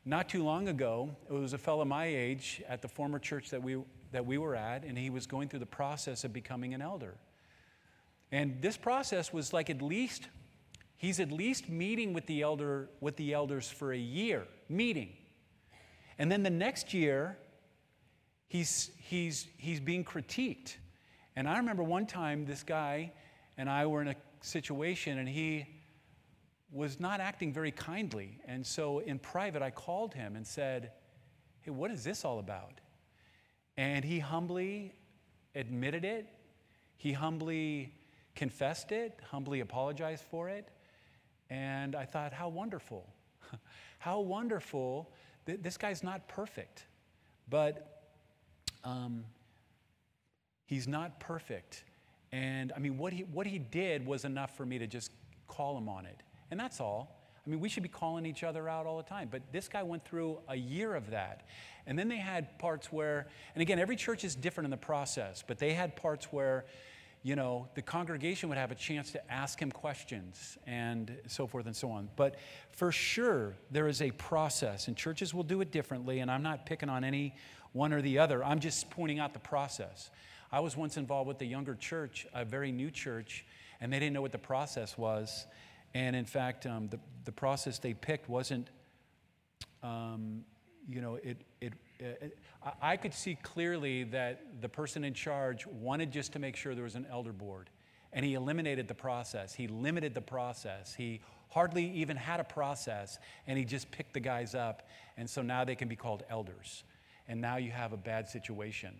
Not 0.05 0.29
too 0.29 0.43
long 0.43 0.67
ago, 0.67 1.15
it 1.29 1.33
was 1.33 1.53
a 1.53 1.57
fellow 1.57 1.85
my 1.85 2.05
age 2.05 2.63
at 2.67 2.81
the 2.81 2.87
former 2.87 3.19
church 3.19 3.49
that 3.51 3.61
we, 3.61 3.77
that 4.11 4.25
we 4.25 4.37
were 4.37 4.55
at, 4.55 4.83
and 4.83 4.97
he 4.97 5.09
was 5.09 5.27
going 5.27 5.49
through 5.49 5.59
the 5.59 5.65
process 5.65 6.23
of 6.23 6.33
becoming 6.33 6.73
an 6.73 6.81
elder. 6.81 7.15
And 8.31 8.61
this 8.61 8.77
process 8.77 9.31
was 9.31 9.53
like 9.53 9.69
at 9.69 9.81
least, 9.81 10.27
he's 10.97 11.19
at 11.19 11.31
least 11.31 11.69
meeting 11.69 12.13
with 12.13 12.25
the 12.25 12.41
elder, 12.41 12.89
with 12.99 13.15
the 13.17 13.33
elders 13.33 13.69
for 13.69 13.93
a 13.93 13.97
year, 13.97 14.45
meeting. 14.69 15.09
And 16.17 16.31
then 16.31 16.43
the 16.43 16.49
next 16.49 16.93
year, 16.93 17.37
he's, 18.53 18.91
he's, 18.99 19.47
he's 19.57 19.79
being 19.79 20.05
critiqued. 20.05 20.75
And 21.35 21.47
I 21.47 21.57
remember 21.57 21.81
one 21.81 22.05
time 22.05 22.45
this 22.45 22.61
guy 22.61 23.11
and 23.57 23.67
I 23.67 23.87
were 23.87 23.99
in 24.03 24.09
a 24.09 24.15
situation 24.41 25.17
and 25.17 25.27
he 25.27 25.65
was 26.71 26.99
not 26.99 27.19
acting 27.19 27.51
very 27.51 27.71
kindly. 27.71 28.37
And 28.45 28.63
so 28.63 28.99
in 28.99 29.17
private, 29.17 29.63
I 29.63 29.71
called 29.71 30.13
him 30.13 30.35
and 30.35 30.45
said, 30.45 30.91
Hey, 31.61 31.71
what 31.71 31.89
is 31.89 32.03
this 32.03 32.23
all 32.25 32.37
about? 32.37 32.79
And 33.75 34.05
he 34.05 34.19
humbly 34.19 34.93
admitted 35.55 36.05
it. 36.05 36.27
He 36.97 37.11
humbly 37.11 37.91
confessed 38.35 38.91
it, 38.91 39.19
humbly 39.31 39.61
apologized 39.61 40.25
for 40.29 40.49
it. 40.49 40.69
And 41.49 41.95
I 41.95 42.05
thought, 42.05 42.33
how 42.33 42.49
wonderful. 42.49 43.09
how 43.97 44.19
wonderful. 44.19 45.11
This 45.45 45.77
guy's 45.77 46.03
not 46.03 46.27
perfect, 46.27 46.85
but 47.49 47.92
um, 48.83 49.25
he's 50.65 50.87
not 50.87 51.19
perfect. 51.19 51.83
And 52.31 52.71
I 52.75 52.79
mean, 52.79 52.97
what 52.97 53.13
he, 53.13 53.23
what 53.23 53.45
he 53.45 53.59
did 53.59 54.05
was 54.05 54.25
enough 54.25 54.57
for 54.57 54.65
me 54.65 54.79
to 54.79 54.87
just 54.87 55.11
call 55.47 55.77
him 55.77 55.87
on 55.87 56.05
it. 56.05 56.21
And 56.51 56.59
that's 56.59 56.79
all. 56.79 57.19
I 57.45 57.49
mean, 57.49 57.59
we 57.59 57.67
should 57.67 57.83
be 57.83 57.89
calling 57.89 58.25
each 58.25 58.43
other 58.43 58.69
out 58.69 58.85
all 58.85 58.97
the 58.97 59.03
time. 59.03 59.27
But 59.29 59.41
this 59.51 59.67
guy 59.67 59.83
went 59.83 60.05
through 60.05 60.39
a 60.47 60.55
year 60.55 60.95
of 60.95 61.11
that. 61.11 61.45
And 61.85 61.99
then 61.99 62.07
they 62.07 62.17
had 62.17 62.57
parts 62.57 62.91
where, 62.91 63.27
and 63.53 63.61
again, 63.61 63.79
every 63.79 63.97
church 63.97 64.23
is 64.23 64.35
different 64.35 64.65
in 64.65 64.71
the 64.71 64.77
process, 64.77 65.43
but 65.45 65.57
they 65.57 65.73
had 65.73 65.95
parts 65.95 66.27
where, 66.31 66.65
you 67.21 67.35
know, 67.35 67.67
the 67.75 67.81
congregation 67.81 68.49
would 68.49 68.57
have 68.57 68.71
a 68.71 68.75
chance 68.75 69.11
to 69.11 69.31
ask 69.31 69.61
him 69.61 69.71
questions 69.71 70.57
and 70.65 71.17
so 71.27 71.45
forth 71.45 71.65
and 71.65 71.75
so 71.75 71.91
on. 71.91 72.09
But 72.15 72.35
for 72.71 72.91
sure, 72.91 73.55
there 73.71 73.87
is 73.87 74.01
a 74.01 74.11
process, 74.11 74.87
and 74.87 74.95
churches 74.95 75.33
will 75.33 75.43
do 75.43 75.59
it 75.61 75.71
differently. 75.71 76.19
And 76.19 76.31
I'm 76.31 76.43
not 76.43 76.65
picking 76.65 76.89
on 76.89 77.03
any 77.03 77.35
one 77.73 77.91
or 77.91 78.01
the 78.01 78.19
other. 78.19 78.43
I'm 78.43 78.59
just 78.59 78.89
pointing 78.89 79.19
out 79.19 79.33
the 79.33 79.39
process. 79.39 80.09
I 80.51 80.59
was 80.59 80.77
once 80.77 80.97
involved 80.97 81.27
with 81.27 81.41
a 81.41 81.45
younger 81.45 81.75
church, 81.75 82.27
a 82.33 82.45
very 82.45 82.71
new 82.71 82.91
church, 82.91 83.43
and 83.81 83.91
they 83.91 83.99
didn't 83.99 84.13
know 84.13 84.21
what 84.21 84.31
the 84.31 84.37
process 84.37 84.97
was. 84.97 85.47
And 85.95 86.15
in 86.15 86.25
fact, 86.25 86.65
um, 86.65 86.87
the, 86.89 86.99
the 87.25 87.31
process 87.31 87.79
they 87.79 87.93
picked 87.93 88.29
wasn't, 88.29 88.69
um, 89.81 90.45
you 90.87 91.01
know, 91.01 91.15
it, 91.15 91.41
it, 91.59 91.73
it, 91.99 92.37
I 92.81 92.97
could 92.97 93.13
see 93.13 93.35
clearly 93.41 94.03
that 94.05 94.61
the 94.61 94.69
person 94.69 95.03
in 95.03 95.13
charge 95.13 95.65
wanted 95.67 96.11
just 96.11 96.33
to 96.33 96.39
make 96.39 96.55
sure 96.55 96.75
there 96.75 96.83
was 96.83 96.95
an 96.95 97.07
elder 97.09 97.33
board. 97.33 97.69
And 98.11 98.23
he 98.23 98.35
eliminated 98.35 98.87
the 98.87 98.93
process. 98.93 99.55
He 99.55 99.67
limited 99.67 100.13
the 100.13 100.21
process. 100.21 100.93
He 100.93 101.21
hardly 101.49 101.89
even 101.91 102.15
had 102.15 102.39
a 102.39 102.43
process, 102.43 103.17
and 103.47 103.57
he 103.57 103.65
just 103.65 103.89
picked 103.89 104.13
the 104.13 104.19
guys 104.19 104.53
up. 104.53 104.87
And 105.17 105.27
so 105.27 105.41
now 105.41 105.63
they 105.63 105.75
can 105.75 105.87
be 105.87 105.95
called 105.95 106.23
elders 106.29 106.83
and 107.27 107.39
now 107.41 107.57
you 107.57 107.71
have 107.71 107.93
a 107.93 107.97
bad 107.97 108.27
situation. 108.27 108.93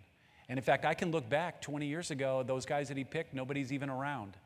And 0.49 0.59
in 0.59 0.63
fact, 0.63 0.85
I 0.85 0.93
can 0.93 1.11
look 1.11 1.29
back 1.29 1.61
20 1.61 1.85
years 1.85 2.11
ago, 2.11 2.43
those 2.43 2.65
guys 2.65 2.87
that 2.89 2.97
he 2.97 3.03
picked, 3.03 3.33
nobody's 3.33 3.71
even 3.71 3.89
around. 3.89 4.37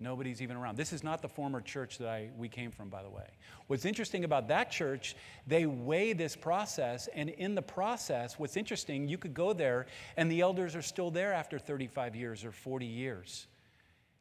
Nobody's 0.00 0.40
even 0.40 0.56
around. 0.56 0.76
This 0.76 0.92
is 0.92 1.02
not 1.02 1.22
the 1.22 1.28
former 1.28 1.60
church 1.60 1.98
that 1.98 2.08
I, 2.08 2.30
we 2.38 2.48
came 2.48 2.70
from, 2.70 2.88
by 2.88 3.02
the 3.02 3.10
way. 3.10 3.26
What's 3.66 3.84
interesting 3.84 4.24
about 4.24 4.46
that 4.48 4.70
church, 4.70 5.16
they 5.46 5.66
weigh 5.66 6.12
this 6.12 6.36
process, 6.36 7.08
and 7.14 7.30
in 7.30 7.56
the 7.56 7.62
process, 7.62 8.38
what's 8.38 8.56
interesting, 8.56 9.08
you 9.08 9.18
could 9.18 9.34
go 9.34 9.52
there 9.52 9.86
and 10.16 10.30
the 10.30 10.40
elders 10.40 10.76
are 10.76 10.82
still 10.82 11.10
there 11.10 11.32
after 11.32 11.58
35 11.58 12.14
years 12.14 12.44
or 12.44 12.52
40 12.52 12.86
years. 12.86 13.48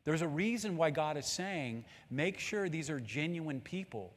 There's 0.03 0.23
a 0.23 0.27
reason 0.27 0.77
why 0.77 0.89
God 0.89 1.15
is 1.15 1.25
saying, 1.27 1.85
make 2.09 2.39
sure 2.39 2.69
these 2.69 2.89
are 2.89 2.99
genuine 2.99 3.61
people. 3.61 4.13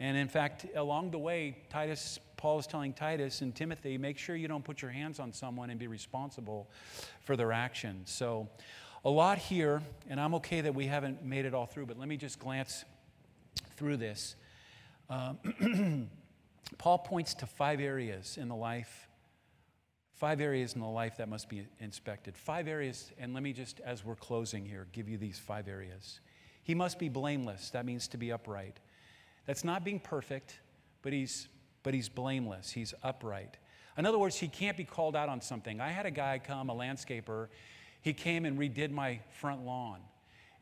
And 0.00 0.16
in 0.16 0.28
fact, 0.28 0.64
along 0.74 1.10
the 1.10 1.18
way, 1.18 1.58
Titus 1.68 2.18
Paul 2.38 2.60
is 2.60 2.66
telling 2.66 2.92
Titus 2.94 3.42
and 3.42 3.54
Timothy, 3.54 3.98
make 3.98 4.16
sure 4.16 4.36
you 4.36 4.48
don't 4.48 4.64
put 4.64 4.80
your 4.80 4.92
hands 4.92 5.18
on 5.18 5.32
someone 5.32 5.70
and 5.70 5.78
be 5.78 5.88
responsible 5.88 6.70
for 7.20 7.36
their 7.36 7.52
actions. 7.52 8.10
So, 8.10 8.48
a 9.04 9.10
lot 9.10 9.38
here, 9.38 9.82
and 10.08 10.20
I'm 10.20 10.34
okay 10.36 10.60
that 10.60 10.74
we 10.74 10.86
haven't 10.86 11.24
made 11.24 11.44
it 11.44 11.54
all 11.54 11.66
through, 11.66 11.86
but 11.86 11.98
let 11.98 12.08
me 12.08 12.16
just 12.16 12.38
glance 12.38 12.84
through 13.76 13.96
this. 13.96 14.36
Um, 15.10 16.08
Paul 16.78 16.98
points 16.98 17.34
to 17.34 17.46
five 17.46 17.80
areas 17.80 18.38
in 18.40 18.48
the 18.48 18.56
life, 18.56 19.08
five 20.14 20.40
areas 20.40 20.74
in 20.74 20.80
the 20.80 20.86
life 20.86 21.16
that 21.18 21.28
must 21.28 21.48
be 21.48 21.66
inspected. 21.80 22.36
Five 22.36 22.68
areas, 22.68 23.10
and 23.18 23.34
let 23.34 23.42
me 23.42 23.52
just, 23.52 23.80
as 23.80 24.04
we're 24.04 24.16
closing 24.16 24.64
here, 24.64 24.86
give 24.92 25.08
you 25.08 25.18
these 25.18 25.38
five 25.38 25.68
areas. 25.68 26.20
He 26.62 26.74
must 26.74 26.98
be 26.98 27.08
blameless. 27.08 27.70
That 27.70 27.84
means 27.84 28.06
to 28.08 28.16
be 28.16 28.30
upright. 28.30 28.78
That's 29.46 29.64
not 29.64 29.84
being 29.84 30.00
perfect, 30.00 30.60
but 31.02 31.12
he's 31.12 31.48
but 31.82 31.94
he's 31.94 32.08
blameless, 32.08 32.70
he's 32.70 32.94
upright. 33.02 33.56
In 33.96 34.06
other 34.06 34.18
words, 34.18 34.36
he 34.36 34.48
can't 34.48 34.76
be 34.76 34.84
called 34.84 35.16
out 35.16 35.28
on 35.28 35.40
something. 35.40 35.80
I 35.80 35.90
had 35.90 36.06
a 36.06 36.10
guy 36.10 36.38
come, 36.38 36.70
a 36.70 36.74
landscaper, 36.74 37.48
he 38.00 38.12
came 38.12 38.44
and 38.44 38.58
redid 38.58 38.90
my 38.90 39.20
front 39.40 39.66
lawn. 39.66 40.00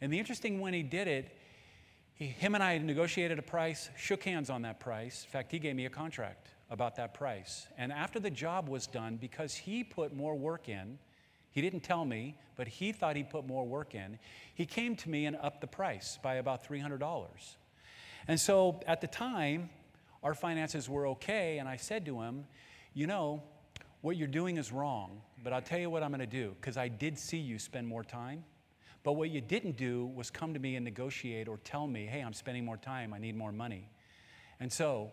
And 0.00 0.12
the 0.12 0.18
interesting 0.18 0.60
when 0.60 0.72
he 0.72 0.82
did 0.82 1.06
it, 1.06 1.36
he, 2.14 2.26
him 2.26 2.54
and 2.54 2.64
I 2.64 2.78
negotiated 2.78 3.38
a 3.38 3.42
price, 3.42 3.90
shook 3.96 4.22
hands 4.24 4.48
on 4.48 4.62
that 4.62 4.80
price. 4.80 5.24
In 5.24 5.30
fact, 5.30 5.52
he 5.52 5.58
gave 5.58 5.76
me 5.76 5.84
a 5.84 5.90
contract 5.90 6.48
about 6.70 6.96
that 6.96 7.14
price. 7.14 7.66
And 7.76 7.92
after 7.92 8.18
the 8.18 8.30
job 8.30 8.68
was 8.68 8.86
done, 8.86 9.16
because 9.16 9.54
he 9.54 9.84
put 9.84 10.14
more 10.14 10.34
work 10.34 10.68
in, 10.68 10.98
he 11.50 11.60
didn't 11.60 11.80
tell 11.80 12.04
me, 12.04 12.36
but 12.56 12.68
he 12.68 12.92
thought 12.92 13.16
he 13.16 13.22
put 13.22 13.46
more 13.46 13.64
work 13.64 13.94
in, 13.94 14.18
he 14.54 14.66
came 14.66 14.96
to 14.96 15.10
me 15.10 15.26
and 15.26 15.36
upped 15.40 15.60
the 15.60 15.66
price 15.66 16.18
by 16.22 16.34
about 16.34 16.66
$300. 16.66 17.26
And 18.28 18.40
so 18.40 18.80
at 18.86 19.00
the 19.00 19.06
time, 19.06 19.70
our 20.26 20.34
finances 20.34 20.88
were 20.88 21.06
okay. 21.06 21.58
And 21.58 21.68
I 21.68 21.76
said 21.76 22.04
to 22.06 22.20
him, 22.20 22.46
You 22.94 23.06
know, 23.06 23.44
what 24.00 24.16
you're 24.16 24.26
doing 24.26 24.56
is 24.56 24.72
wrong, 24.72 25.22
but 25.44 25.52
I'll 25.52 25.62
tell 25.62 25.78
you 25.78 25.88
what 25.88 26.02
I'm 26.02 26.10
going 26.10 26.18
to 26.18 26.26
do, 26.26 26.56
because 26.60 26.76
I 26.76 26.88
did 26.88 27.16
see 27.16 27.36
you 27.36 27.60
spend 27.60 27.86
more 27.86 28.02
time. 28.02 28.42
But 29.04 29.12
what 29.12 29.30
you 29.30 29.40
didn't 29.40 29.76
do 29.76 30.06
was 30.06 30.32
come 30.32 30.52
to 30.52 30.58
me 30.58 30.74
and 30.74 30.84
negotiate 30.84 31.46
or 31.46 31.58
tell 31.58 31.86
me, 31.86 32.06
hey, 32.06 32.22
I'm 32.22 32.32
spending 32.32 32.64
more 32.64 32.76
time, 32.76 33.14
I 33.14 33.18
need 33.18 33.36
more 33.36 33.52
money. 33.52 33.88
And 34.58 34.72
so 34.72 35.12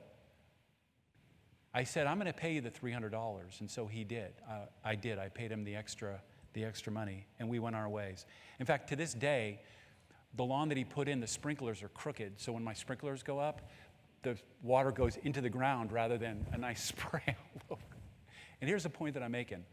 I 1.75 1.83
said, 1.83 2.07
I'm 2.07 2.17
going 2.17 2.25
to 2.25 2.33
pay 2.33 2.53
you 2.53 2.61
the 2.61 2.71
$300. 2.71 3.59
And 3.59 3.69
so 3.69 3.85
he 3.85 4.03
did. 4.03 4.33
Uh, 4.49 4.65
I 4.83 4.95
did. 4.95 5.19
I 5.19 5.29
paid 5.29 5.51
him 5.51 5.63
the 5.63 5.75
extra, 5.75 6.23
the 6.53 6.65
extra 6.65 6.91
money, 6.91 7.27
and 7.37 7.47
we 7.47 7.59
went 7.59 7.75
our 7.75 7.87
ways. 7.87 8.25
In 8.59 8.65
fact, 8.65 8.89
to 8.89 8.95
this 8.95 9.13
day, 9.13 9.59
the 10.35 10.43
lawn 10.43 10.69
that 10.69 10.77
he 10.77 10.83
put 10.83 11.07
in, 11.07 11.19
the 11.19 11.27
sprinklers 11.27 11.83
are 11.83 11.89
crooked. 11.89 12.39
So 12.39 12.51
when 12.51 12.63
my 12.63 12.73
sprinklers 12.73 13.21
go 13.21 13.37
up, 13.37 13.69
the 14.23 14.37
water 14.61 14.91
goes 14.91 15.17
into 15.17 15.41
the 15.41 15.49
ground 15.49 15.91
rather 15.91 16.17
than 16.17 16.45
a 16.51 16.57
nice 16.57 16.83
spray 16.93 17.35
And 18.61 18.69
here's 18.69 18.83
the 18.83 18.89
point 18.89 19.13
that 19.15 19.23
I'm 19.23 19.31
making. 19.31 19.65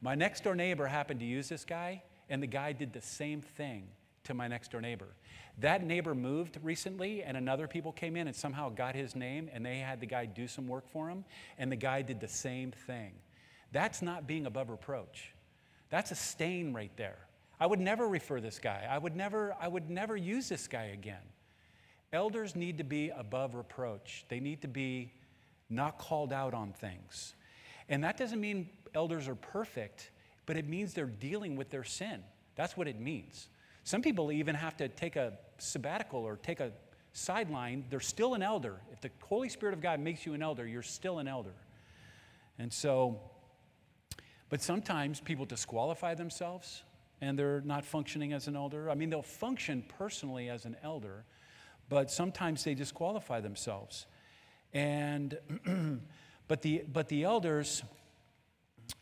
My 0.00 0.14
next 0.14 0.44
door 0.44 0.54
neighbor 0.54 0.86
happened 0.86 1.20
to 1.20 1.26
use 1.26 1.48
this 1.48 1.64
guy, 1.64 2.02
and 2.30 2.42
the 2.42 2.46
guy 2.46 2.72
did 2.72 2.92
the 2.92 3.02
same 3.02 3.40
thing 3.40 3.88
to 4.24 4.34
my 4.34 4.48
next 4.48 4.70
door 4.70 4.80
neighbor. 4.80 5.08
That 5.60 5.82
neighbor 5.82 6.14
moved 6.14 6.58
recently, 6.62 7.22
and 7.22 7.36
another 7.36 7.66
people 7.66 7.92
came 7.92 8.16
in 8.16 8.26
and 8.26 8.36
somehow 8.36 8.70
got 8.70 8.94
his 8.94 9.16
name, 9.16 9.50
and 9.52 9.66
they 9.66 9.78
had 9.78 10.00
the 10.00 10.06
guy 10.06 10.26
do 10.26 10.46
some 10.46 10.68
work 10.68 10.88
for 10.88 11.08
him, 11.08 11.24
and 11.58 11.70
the 11.70 11.76
guy 11.76 12.02
did 12.02 12.20
the 12.20 12.28
same 12.28 12.70
thing. 12.70 13.12
That's 13.72 14.02
not 14.02 14.26
being 14.26 14.46
above 14.46 14.70
reproach. 14.70 15.34
That's 15.90 16.10
a 16.10 16.14
stain 16.14 16.72
right 16.72 16.92
there. 16.96 17.18
I 17.60 17.66
would 17.66 17.80
never 17.80 18.08
refer 18.08 18.40
this 18.40 18.58
guy. 18.58 18.86
I 18.88 18.98
would 18.98 19.16
never, 19.16 19.54
I 19.60 19.66
would 19.66 19.90
never 19.90 20.16
use 20.16 20.48
this 20.48 20.68
guy 20.68 20.84
again. 20.84 21.16
Elders 22.12 22.56
need 22.56 22.78
to 22.78 22.84
be 22.84 23.10
above 23.10 23.54
reproach. 23.54 24.24
They 24.28 24.40
need 24.40 24.62
to 24.62 24.68
be 24.68 25.12
not 25.68 25.98
called 25.98 26.32
out 26.32 26.54
on 26.54 26.72
things. 26.72 27.34
And 27.88 28.02
that 28.04 28.16
doesn't 28.16 28.40
mean 28.40 28.70
elders 28.94 29.28
are 29.28 29.34
perfect, 29.34 30.10
but 30.46 30.56
it 30.56 30.66
means 30.66 30.94
they're 30.94 31.06
dealing 31.06 31.56
with 31.56 31.70
their 31.70 31.84
sin. 31.84 32.22
That's 32.56 32.76
what 32.76 32.88
it 32.88 32.98
means. 32.98 33.48
Some 33.84 34.02
people 34.02 34.32
even 34.32 34.54
have 34.54 34.76
to 34.78 34.88
take 34.88 35.16
a 35.16 35.34
sabbatical 35.58 36.20
or 36.20 36.36
take 36.36 36.60
a 36.60 36.72
sideline. 37.12 37.84
They're 37.90 38.00
still 38.00 38.34
an 38.34 38.42
elder. 38.42 38.76
If 38.92 39.00
the 39.00 39.10
Holy 39.24 39.48
Spirit 39.48 39.74
of 39.74 39.80
God 39.80 40.00
makes 40.00 40.26
you 40.26 40.34
an 40.34 40.42
elder, 40.42 40.66
you're 40.66 40.82
still 40.82 41.18
an 41.18 41.28
elder. 41.28 41.54
And 42.58 42.72
so, 42.72 43.20
but 44.48 44.62
sometimes 44.62 45.20
people 45.20 45.44
disqualify 45.44 46.14
themselves 46.14 46.82
and 47.20 47.38
they're 47.38 47.60
not 47.62 47.84
functioning 47.84 48.32
as 48.32 48.48
an 48.48 48.56
elder. 48.56 48.90
I 48.90 48.94
mean, 48.94 49.10
they'll 49.10 49.22
function 49.22 49.84
personally 49.98 50.48
as 50.48 50.64
an 50.64 50.76
elder, 50.82 51.24
but 51.88 52.10
sometimes 52.10 52.64
they 52.64 52.74
disqualify 52.74 53.40
themselves. 53.40 54.06
And, 54.72 55.38
but, 56.48 56.62
the, 56.62 56.84
but 56.92 57.08
the 57.08 57.24
elders, 57.24 57.82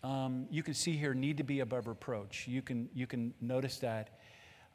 um, 0.02 0.46
you 0.50 0.62
can 0.62 0.74
see 0.74 0.96
here, 0.96 1.14
need 1.14 1.38
to 1.38 1.44
be 1.44 1.60
above 1.60 1.86
reproach. 1.86 2.46
You 2.46 2.62
can, 2.62 2.88
you 2.94 3.06
can 3.06 3.34
notice 3.40 3.78
that 3.78 4.18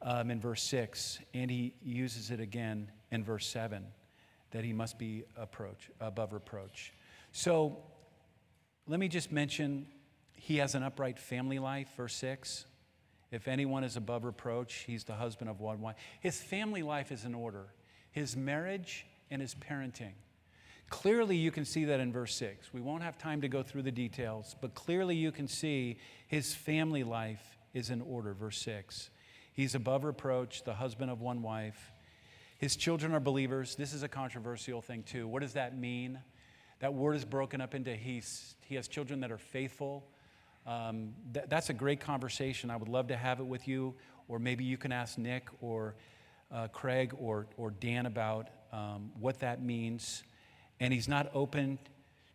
um, 0.02 0.30
in 0.30 0.40
verse 0.40 0.62
6, 0.62 1.20
and 1.34 1.50
he 1.50 1.74
uses 1.82 2.30
it 2.30 2.40
again 2.40 2.90
in 3.10 3.24
verse 3.24 3.46
7 3.46 3.84
that 4.50 4.64
he 4.64 4.72
must 4.72 4.98
be 4.98 5.24
approach, 5.36 5.90
above 6.00 6.32
reproach. 6.32 6.92
So 7.32 7.78
let 8.86 9.00
me 9.00 9.08
just 9.08 9.32
mention 9.32 9.86
he 10.32 10.58
has 10.58 10.74
an 10.74 10.82
upright 10.82 11.18
family 11.18 11.58
life, 11.58 11.88
verse 11.96 12.14
6. 12.16 12.66
If 13.30 13.48
anyone 13.48 13.82
is 13.82 13.96
above 13.96 14.24
reproach, 14.24 14.84
he's 14.86 15.04
the 15.04 15.14
husband 15.14 15.48
of 15.48 15.60
one 15.60 15.80
wife. 15.80 15.96
His 16.20 16.38
family 16.40 16.82
life 16.82 17.10
is 17.10 17.24
in 17.24 17.34
order, 17.34 17.66
his 18.12 18.36
marriage 18.36 19.06
and 19.30 19.42
his 19.42 19.54
parenting. 19.54 20.12
Clearly, 20.88 21.36
you 21.36 21.50
can 21.50 21.64
see 21.64 21.86
that 21.86 22.00
in 22.00 22.12
verse 22.12 22.34
6. 22.34 22.72
We 22.72 22.80
won't 22.80 23.02
have 23.02 23.18
time 23.18 23.40
to 23.40 23.48
go 23.48 23.62
through 23.62 23.82
the 23.82 23.90
details, 23.90 24.54
but 24.60 24.74
clearly 24.74 25.16
you 25.16 25.32
can 25.32 25.48
see 25.48 25.98
his 26.28 26.54
family 26.54 27.02
life 27.02 27.58
is 27.74 27.90
in 27.90 28.02
order, 28.02 28.34
verse 28.34 28.58
6. 28.58 29.10
He's 29.54 29.74
above 29.74 30.04
reproach, 30.04 30.64
the 30.64 30.74
husband 30.74 31.10
of 31.10 31.20
one 31.20 31.42
wife. 31.42 31.92
His 32.58 32.76
children 32.76 33.14
are 33.14 33.20
believers. 33.20 33.74
This 33.74 33.92
is 33.92 34.02
a 34.02 34.08
controversial 34.08 34.82
thing, 34.82 35.02
too. 35.02 35.26
What 35.26 35.40
does 35.40 35.54
that 35.54 35.76
mean? 35.76 36.18
That 36.80 36.94
word 36.94 37.16
is 37.16 37.24
broken 37.24 37.60
up 37.60 37.74
into 37.74 37.94
he's, 37.96 38.54
he 38.66 38.74
has 38.74 38.86
children 38.86 39.20
that 39.20 39.32
are 39.32 39.38
faithful 39.38 40.04
um, 40.66 41.14
th- 41.34 41.46
that's 41.48 41.70
a 41.70 41.74
great 41.74 42.00
conversation. 42.00 42.70
I 42.70 42.76
would 42.76 42.88
love 42.88 43.08
to 43.08 43.16
have 43.16 43.40
it 43.40 43.46
with 43.46 43.66
you, 43.66 43.94
or 44.28 44.38
maybe 44.38 44.64
you 44.64 44.76
can 44.76 44.92
ask 44.92 45.18
Nick 45.18 45.48
or 45.60 45.96
uh, 46.52 46.68
Craig 46.68 47.14
or, 47.18 47.46
or 47.56 47.70
Dan 47.70 48.06
about 48.06 48.48
um, 48.72 49.10
what 49.18 49.40
that 49.40 49.62
means. 49.62 50.22
And 50.80 50.92
he's 50.92 51.08
not 51.08 51.30
open 51.34 51.78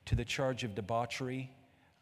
to 0.06 0.16
the 0.16 0.26
charge 0.26 0.64
of 0.64 0.76
debauchery 0.76 1.52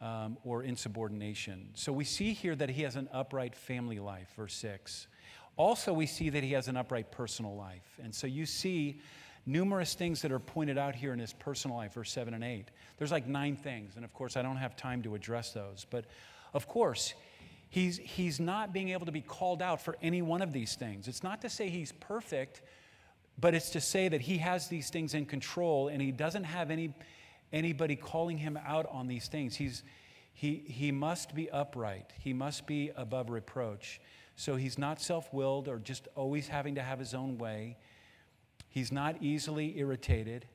um, 0.02 0.38
or 0.44 0.64
insubordination. 0.64 1.70
So 1.74 1.92
we 1.92 2.04
see 2.04 2.34
here 2.34 2.56
that 2.56 2.70
he 2.70 2.84
has 2.84 2.96
an 2.96 3.10
upright 3.12 3.56
family 3.56 4.00
life, 4.00 4.30
verse 4.36 4.54
6. 4.56 5.08
Also, 5.58 5.94
we 5.94 6.06
see 6.06 6.30
that 6.30 6.44
he 6.44 6.52
has 6.52 6.68
an 6.68 6.78
upright 6.78 7.12
personal 7.12 7.56
life. 7.56 8.00
And 8.04 8.14
so 8.14 8.28
you 8.28 8.46
see 8.46 9.00
numerous 9.46 9.94
things 9.94 10.22
that 10.22 10.32
are 10.32 10.40
pointed 10.40 10.78
out 10.78 10.96
here 10.96 11.14
in 11.14 11.20
his 11.20 11.34
personal 11.34 11.78
life, 11.78 11.94
verse 11.94 12.12
7 12.12 12.34
and 12.34 12.44
8. 12.44 12.70
There's 12.98 13.12
like 13.12 13.28
nine 13.28 13.56
things, 13.56 13.96
and 13.96 14.04
of 14.04 14.14
course, 14.14 14.36
I 14.38 14.42
don't 14.42 14.58
have 14.58 14.76
time 14.76 15.02
to 15.04 15.16
address 15.16 15.52
those. 15.52 15.86
But 15.90 16.06
of 16.54 16.68
course, 16.68 17.14
he's, 17.70 17.98
he's 17.98 18.40
not 18.40 18.74
being 18.74 18.90
able 18.90 19.06
to 19.06 19.12
be 19.12 19.22
called 19.22 19.62
out 19.62 19.82
for 19.82 19.98
any 20.02 20.22
one 20.22 20.42
of 20.42 20.54
these 20.54 20.76
things. 20.76 21.08
It's 21.08 21.24
not 21.24 21.42
to 21.42 21.50
say 21.50 21.70
he's 21.70 21.92
perfect, 21.94 22.62
but 23.40 23.54
it's 23.54 23.70
to 23.72 23.82
say 23.82 24.08
that 24.08 24.22
he 24.22 24.38
has 24.38 24.68
these 24.68 24.90
things 24.90 25.14
in 25.14 25.26
control 25.26 25.90
and 25.90 26.02
he 26.02 26.12
doesn't 26.12 26.46
have 26.46 26.72
any, 26.72 26.94
anybody 27.52 27.96
calling 27.96 28.38
him 28.38 28.58
out 28.66 28.88
on 28.90 29.08
these 29.08 29.28
things. 29.28 29.56
He's, 29.56 29.84
he, 30.34 30.64
he 30.68 30.92
must 30.92 31.36
be 31.36 31.50
upright, 31.50 32.14
he 32.20 32.34
must 32.34 32.66
be 32.68 32.92
above 32.96 33.30
reproach. 33.30 34.02
So 34.38 34.58
he's 34.58 34.78
not 34.78 35.02
self 35.02 35.34
willed 35.34 35.68
or 35.68 35.80
just 35.80 36.08
always 36.16 36.48
having 36.48 36.76
to 36.76 36.84
have 36.84 37.00
his 37.00 37.14
own 37.14 37.38
way. 37.38 37.78
He's 38.70 38.92
not 38.92 39.16
easily 39.22 39.78
irritated. 39.78 40.46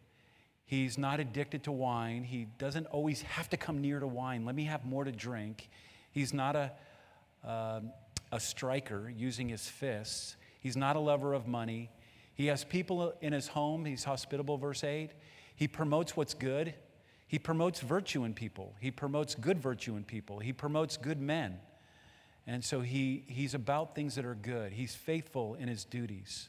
He's 0.66 0.98
not 0.98 1.18
addicted 1.18 1.64
to 1.64 1.72
wine. 1.72 2.22
He 2.22 2.46
doesn't 2.58 2.86
always 2.86 3.22
have 3.22 3.48
to 3.50 3.56
come 3.56 3.80
near 3.80 3.98
to 3.98 4.06
wine. 4.06 4.44
Let 4.44 4.54
me 4.54 4.64
have 4.64 4.84
more 4.84 5.04
to 5.04 5.10
drink. 5.10 5.68
He's 6.12 6.34
not 6.34 6.54
a, 6.54 6.72
uh, 7.46 7.80
a 8.32 8.40
striker 8.40 9.12
using 9.14 9.48
his 9.48 9.68
fists. 9.68 10.36
He's 10.60 10.76
not 10.76 10.96
a 10.96 11.00
lover 11.00 11.34
of 11.34 11.46
money. 11.46 11.90
He 12.34 12.46
has 12.46 12.64
people 12.64 13.14
in 13.20 13.32
his 13.32 13.48
home. 13.48 13.84
He's 13.84 14.04
hospitable, 14.04 14.58
verse 14.58 14.84
8. 14.84 15.10
He 15.56 15.68
promotes 15.68 16.16
what's 16.16 16.34
good. 16.34 16.74
He 17.26 17.38
promotes 17.38 17.80
virtue 17.80 18.24
in 18.24 18.34
people. 18.34 18.74
He 18.80 18.90
promotes 18.90 19.34
good 19.34 19.58
virtue 19.58 19.96
in 19.96 20.04
people. 20.04 20.38
He 20.38 20.52
promotes 20.52 20.96
good 20.96 21.20
men. 21.20 21.58
And 22.46 22.64
so 22.64 22.80
he, 22.80 23.24
he's 23.28 23.54
about 23.54 23.94
things 23.94 24.14
that 24.16 24.24
are 24.24 24.34
good. 24.34 24.72
He's 24.72 24.94
faithful 24.94 25.54
in 25.54 25.68
his 25.68 25.84
duties. 25.84 26.48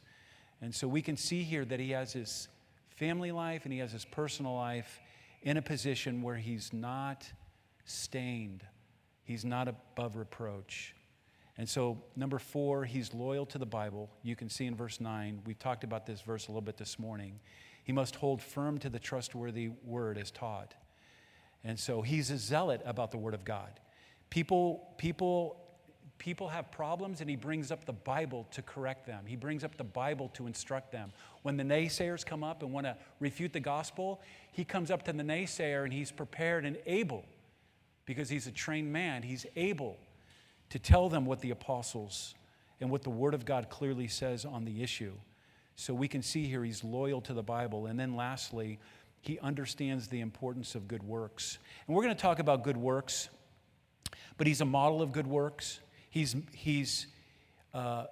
And 0.62 0.74
so 0.74 0.88
we 0.88 1.02
can 1.02 1.18
see 1.18 1.44
here 1.44 1.66
that 1.66 1.80
he 1.80 1.92
has 1.92 2.14
his 2.14 2.48
family 2.90 3.32
life 3.32 3.66
and 3.66 3.74
he 3.74 3.80
has 3.80 3.92
his 3.92 4.06
personal 4.06 4.56
life 4.56 5.00
in 5.44 5.58
a 5.58 5.62
position 5.62 6.22
where 6.22 6.36
he's 6.36 6.72
not 6.72 7.32
stained, 7.86 8.64
he's 9.24 9.46
not 9.46 9.68
above 9.68 10.16
reproach. 10.16 10.96
And 11.58 11.68
so, 11.68 12.02
number 12.16 12.40
four, 12.40 12.86
he's 12.86 13.14
loyal 13.14 13.46
to 13.48 13.58
the 13.58 13.66
Bible. 13.66 14.10
You 14.24 14.36
can 14.36 14.50
see 14.50 14.66
in 14.66 14.76
verse 14.76 15.00
9, 15.00 15.42
we 15.46 15.54
talked 15.54 15.84
about 15.84 16.06
this 16.06 16.22
verse 16.22 16.48
a 16.48 16.52
little 16.52 16.62
bit 16.62 16.78
this 16.78 16.98
morning. 16.98 17.40
He 17.84 17.92
must 17.92 18.16
hold 18.16 18.42
firm 18.42 18.78
to 18.80 18.90
the 18.90 19.00
trustworthy 19.00 19.70
word 19.84 20.18
as 20.18 20.32
taught. 20.32 20.74
And 21.64 21.80
so, 21.80 22.02
he's 22.02 22.32
a 22.32 22.38
zealot 22.38 22.82
about 22.86 23.12
the 23.12 23.18
word 23.18 23.34
of 23.34 23.46
God. 23.46 23.80
People, 24.30 24.88
people 24.98 25.62
people 26.22 26.48
have 26.48 26.72
problems 26.72 27.20
and 27.20 27.28
he 27.28 27.36
brings 27.36 27.72
up 27.72 27.84
the 27.86 27.94
Bible 27.94 28.46
to 28.52 28.62
correct 28.62 29.08
them. 29.08 29.26
He 29.26 29.36
brings 29.36 29.64
up 29.64 29.76
the 29.76 29.84
Bible 29.84 30.30
to 30.36 30.46
instruct 30.46 30.92
them. 30.92 31.12
When 31.42 31.58
the 31.58 31.64
naysayers 31.64 32.24
come 32.24 32.44
up 32.44 32.62
and 32.62 32.72
want 32.72 32.86
to 32.86 32.96
refute 33.20 33.54
the 33.54 33.60
gospel, 33.60 34.22
he 34.52 34.64
comes 34.64 34.92
up 34.92 35.02
to 35.06 35.14
the 35.14 35.24
naysayer 35.24 35.84
and 35.84 35.92
he's 35.92 36.12
prepared 36.12 36.64
and 36.64 36.78
able, 36.86 37.26
because 38.06 38.30
he's 38.30 38.48
a 38.48 38.52
trained 38.52 38.92
man, 38.92 39.24
he's 39.24 39.46
able 39.56 39.98
to 40.70 40.80
tell 40.80 41.10
them 41.10 41.26
what 41.26 41.42
the 41.42 41.52
apostles 41.52 42.36
and 42.80 42.90
what 42.90 43.04
the 43.04 43.10
Word 43.10 43.34
of 43.34 43.46
God 43.46 43.70
clearly 43.70 44.08
says 44.08 44.46
on 44.46 44.66
the 44.66 44.82
issue. 44.82 45.14
So 45.76 45.94
we 45.94 46.08
can 46.08 46.22
see 46.22 46.46
here 46.46 46.64
he's 46.64 46.84
loyal 46.84 47.22
to 47.22 47.34
the 47.34 47.44
Bible. 47.44 47.88
And 47.88 48.00
then 48.00 48.16
lastly, 48.16 48.80
he 49.22 49.40
understands 49.40 50.08
the 50.08 50.20
importance 50.20 50.76
of 50.76 50.88
good 50.88 51.04
works. 51.04 51.58
And 51.88 51.96
we're 51.96 52.04
going 52.04 52.16
to 52.16 52.22
talk 52.22 52.40
about 52.40 52.64
good 52.64 52.78
works, 52.78 53.30
but 54.38 54.48
he's 54.48 54.62
a 54.62 54.66
model 54.66 55.02
of 55.02 55.12
good 55.12 55.28
works. 55.28 55.80
He's, 56.10 56.36
he's, 56.52 57.08
uh, 57.74 58.06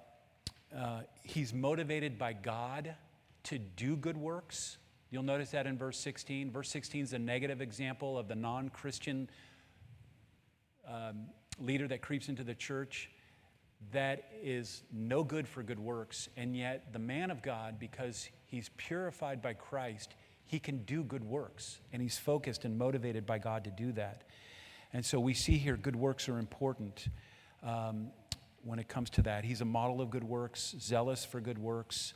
uh, 0.76 1.00
he's 1.22 1.52
motivated 1.52 2.18
by 2.18 2.32
God 2.32 2.94
to 3.44 3.58
do 3.58 3.96
good 3.96 4.16
works. 4.16 4.78
You'll 5.10 5.24
notice 5.24 5.50
that 5.50 5.66
in 5.66 5.76
verse 5.76 5.98
16. 5.98 6.52
Verse 6.52 6.68
16 6.70 7.02
is 7.02 7.12
a 7.12 7.18
negative 7.18 7.60
example 7.60 8.16
of 8.16 8.28
the 8.28 8.36
non 8.36 8.68
Christian 8.68 9.28
um, 10.90 11.26
leader 11.60 11.86
that 11.88 12.02
creeps 12.02 12.28
into 12.28 12.42
the 12.42 12.54
church 12.54 13.10
that 13.92 14.24
is 14.42 14.82
no 14.92 15.24
good 15.24 15.48
for 15.48 15.62
good 15.62 15.78
works. 15.78 16.28
And 16.36 16.56
yet, 16.56 16.92
the 16.92 16.98
man 16.98 17.30
of 17.30 17.42
God, 17.42 17.78
because 17.78 18.28
he's 18.46 18.68
purified 18.76 19.40
by 19.40 19.54
Christ, 19.54 20.14
he 20.46 20.58
can 20.58 20.84
do 20.84 21.02
good 21.02 21.24
works. 21.24 21.80
And 21.92 22.02
he's 22.02 22.18
focused 22.18 22.64
and 22.64 22.76
motivated 22.76 23.24
by 23.26 23.38
God 23.38 23.64
to 23.64 23.70
do 23.70 23.92
that. 23.92 24.22
And 24.92 25.04
so 25.04 25.18
we 25.18 25.34
see 25.34 25.56
here 25.56 25.76
good 25.76 25.96
works 25.96 26.28
are 26.28 26.38
important 26.38 27.08
um, 27.62 28.08
when 28.64 28.78
it 28.78 28.88
comes 28.88 29.08
to 29.10 29.22
that. 29.22 29.44
He's 29.44 29.60
a 29.60 29.66
model 29.66 30.00
of 30.00 30.10
good 30.10 30.24
works, 30.24 30.74
zealous 30.78 31.24
for 31.24 31.40
good 31.40 31.58
works. 31.58 32.12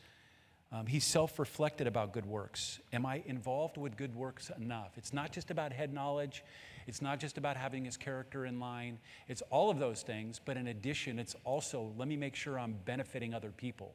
Um, 0.73 0.87
he's 0.87 1.05
self 1.05 1.39
reflected 1.39 1.87
about 1.87 2.13
good 2.13 2.27
works. 2.27 2.81
Am 2.93 3.07
I 3.07 3.23
involved 3.27 3.79
with 3.79 3.97
good 3.97 4.15
works 4.15 4.51
enough? 4.59 4.91
It's 4.97 5.13
not 5.13 5.31
just 5.31 5.51
about 5.51 5.73
head 5.73 5.95
knowledge, 5.95 6.43
it's 6.87 7.03
not 7.03 7.21
just 7.21 7.39
about 7.39 7.57
having 7.57 7.85
his 7.85 7.97
character 7.97 8.47
in 8.47 8.61
line. 8.61 8.99
It's 9.29 9.43
all 9.51 9.71
of 9.71 9.79
those 9.79 10.03
things, 10.03 10.41
but 10.45 10.57
in 10.57 10.69
addition, 10.69 11.19
it's 11.19 11.37
also 11.45 11.93
let 11.97 12.09
me 12.09 12.17
make 12.17 12.35
sure 12.35 12.59
I'm 12.59 12.77
benefiting 12.85 13.35
other 13.35 13.51
people. 13.51 13.95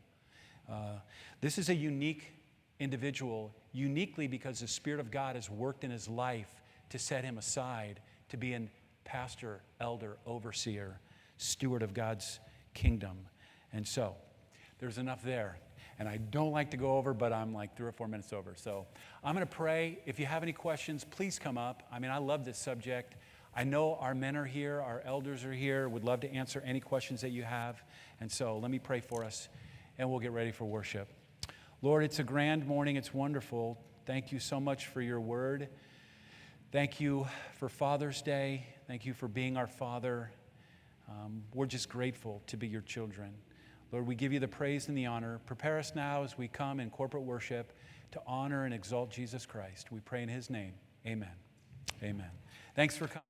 Uh, 0.70 1.00
this 1.42 1.58
is 1.58 1.70
a 1.70 1.76
unique 1.76 2.34
individual, 2.80 3.54
uniquely 3.74 4.28
because 4.28 4.60
the 4.60 4.68
Spirit 4.68 5.00
of 5.00 5.12
God 5.12 5.36
has 5.36 5.50
worked 5.50 5.84
in 5.84 5.92
his 5.92 6.08
life 6.08 6.62
to 6.90 7.00
set 7.00 7.24
him 7.24 7.38
aside 7.38 8.00
to 8.30 8.38
be 8.38 8.54
a 8.54 8.62
pastor, 9.04 9.62
elder, 9.82 10.18
overseer 10.26 11.00
steward 11.38 11.84
of 11.84 11.94
God's 11.94 12.40
kingdom. 12.74 13.18
And 13.74 13.88
so 13.88 14.16
there's 14.80 14.98
enough 14.98 15.24
there. 15.24 15.58
And 16.00 16.08
I 16.08 16.18
don't 16.18 16.52
like 16.52 16.72
to 16.72 16.78
go 16.78 16.98
over, 16.98 17.14
but 17.14 17.34
I'm 17.34 17.54
like 17.54 17.76
three 17.76 17.88
or 17.88 17.92
four 17.92 18.08
minutes 18.08 18.32
over. 18.32 18.54
So 18.56 18.88
I'm 19.24 19.36
going 19.36 19.46
to 19.46 19.54
pray. 19.54 20.00
If 20.06 20.18
you 20.18 20.26
have 20.26 20.44
any 20.44 20.54
questions, 20.54 21.04
please 21.04 21.38
come 21.38 21.58
up. 21.58 21.84
I 21.92 22.00
mean, 22.00 22.10
I 22.10 22.18
love 22.18 22.46
this 22.46 22.58
subject. 22.58 23.16
I 23.54 23.66
know 23.66 23.96
our 23.96 24.16
men 24.16 24.38
are 24.38 24.46
here, 24.46 24.80
our 24.80 25.02
elders 25.04 25.44
are 25.44 25.52
here, 25.52 25.90
would 25.90 26.06
love 26.06 26.22
to 26.22 26.32
answer 26.32 26.64
any 26.66 26.80
questions 26.80 27.22
that 27.22 27.32
you 27.32 27.44
have. 27.44 27.84
And 28.22 28.32
so 28.32 28.58
let 28.58 28.72
me 28.72 28.80
pray 28.80 29.02
for 29.02 29.26
us, 29.26 29.50
and 29.98 30.10
we'll 30.10 30.20
get 30.20 30.32
ready 30.32 30.52
for 30.52 30.66
worship. 30.66 31.10
Lord, 31.82 32.04
it's 32.04 32.20
a 32.20 32.24
grand 32.24 32.66
morning. 32.66 32.96
It's 32.96 33.14
wonderful. 33.14 33.78
Thank 34.06 34.32
you 34.32 34.40
so 34.40 34.60
much 34.60 34.86
for 34.86 35.02
your 35.02 35.20
word. 35.20 35.68
Thank 36.72 37.02
you 37.02 37.28
for 37.58 37.68
Father's 37.68 38.22
Day. 38.22 38.68
Thank 38.88 39.06
you 39.06 39.14
for 39.14 39.28
being 39.28 39.58
our 39.58 39.68
Father. 39.68 40.32
Um, 41.10 41.44
we're 41.54 41.66
just 41.66 41.90
grateful 41.90 42.44
to 42.48 42.58
be 42.58 42.68
your 42.68 42.82
children. 42.82 43.34
Lord, 43.92 44.06
we 44.06 44.16
give 44.16 44.32
you 44.32 44.40
the 44.40 44.48
praise 44.48 44.88
and 44.88 44.98
the 44.98 45.06
honor. 45.06 45.40
Prepare 45.46 45.80
us 45.80 45.94
now 45.96 46.24
as 46.24 46.38
we 46.38 46.48
come 46.48 46.80
in 46.80 46.90
corporate 46.90 47.24
worship 47.24 47.74
to 48.12 48.22
honor 48.28 48.66
and 48.66 48.74
exalt 48.74 49.10
Jesus 49.12 49.46
Christ. 49.46 49.92
We 49.92 50.00
pray 50.00 50.24
in 50.24 50.30
his 50.30 50.50
name. 50.50 50.74
Amen. 51.06 51.30
Amen. 52.04 52.32
Thanks 52.76 52.96
for 52.98 53.08
coming. 53.08 53.29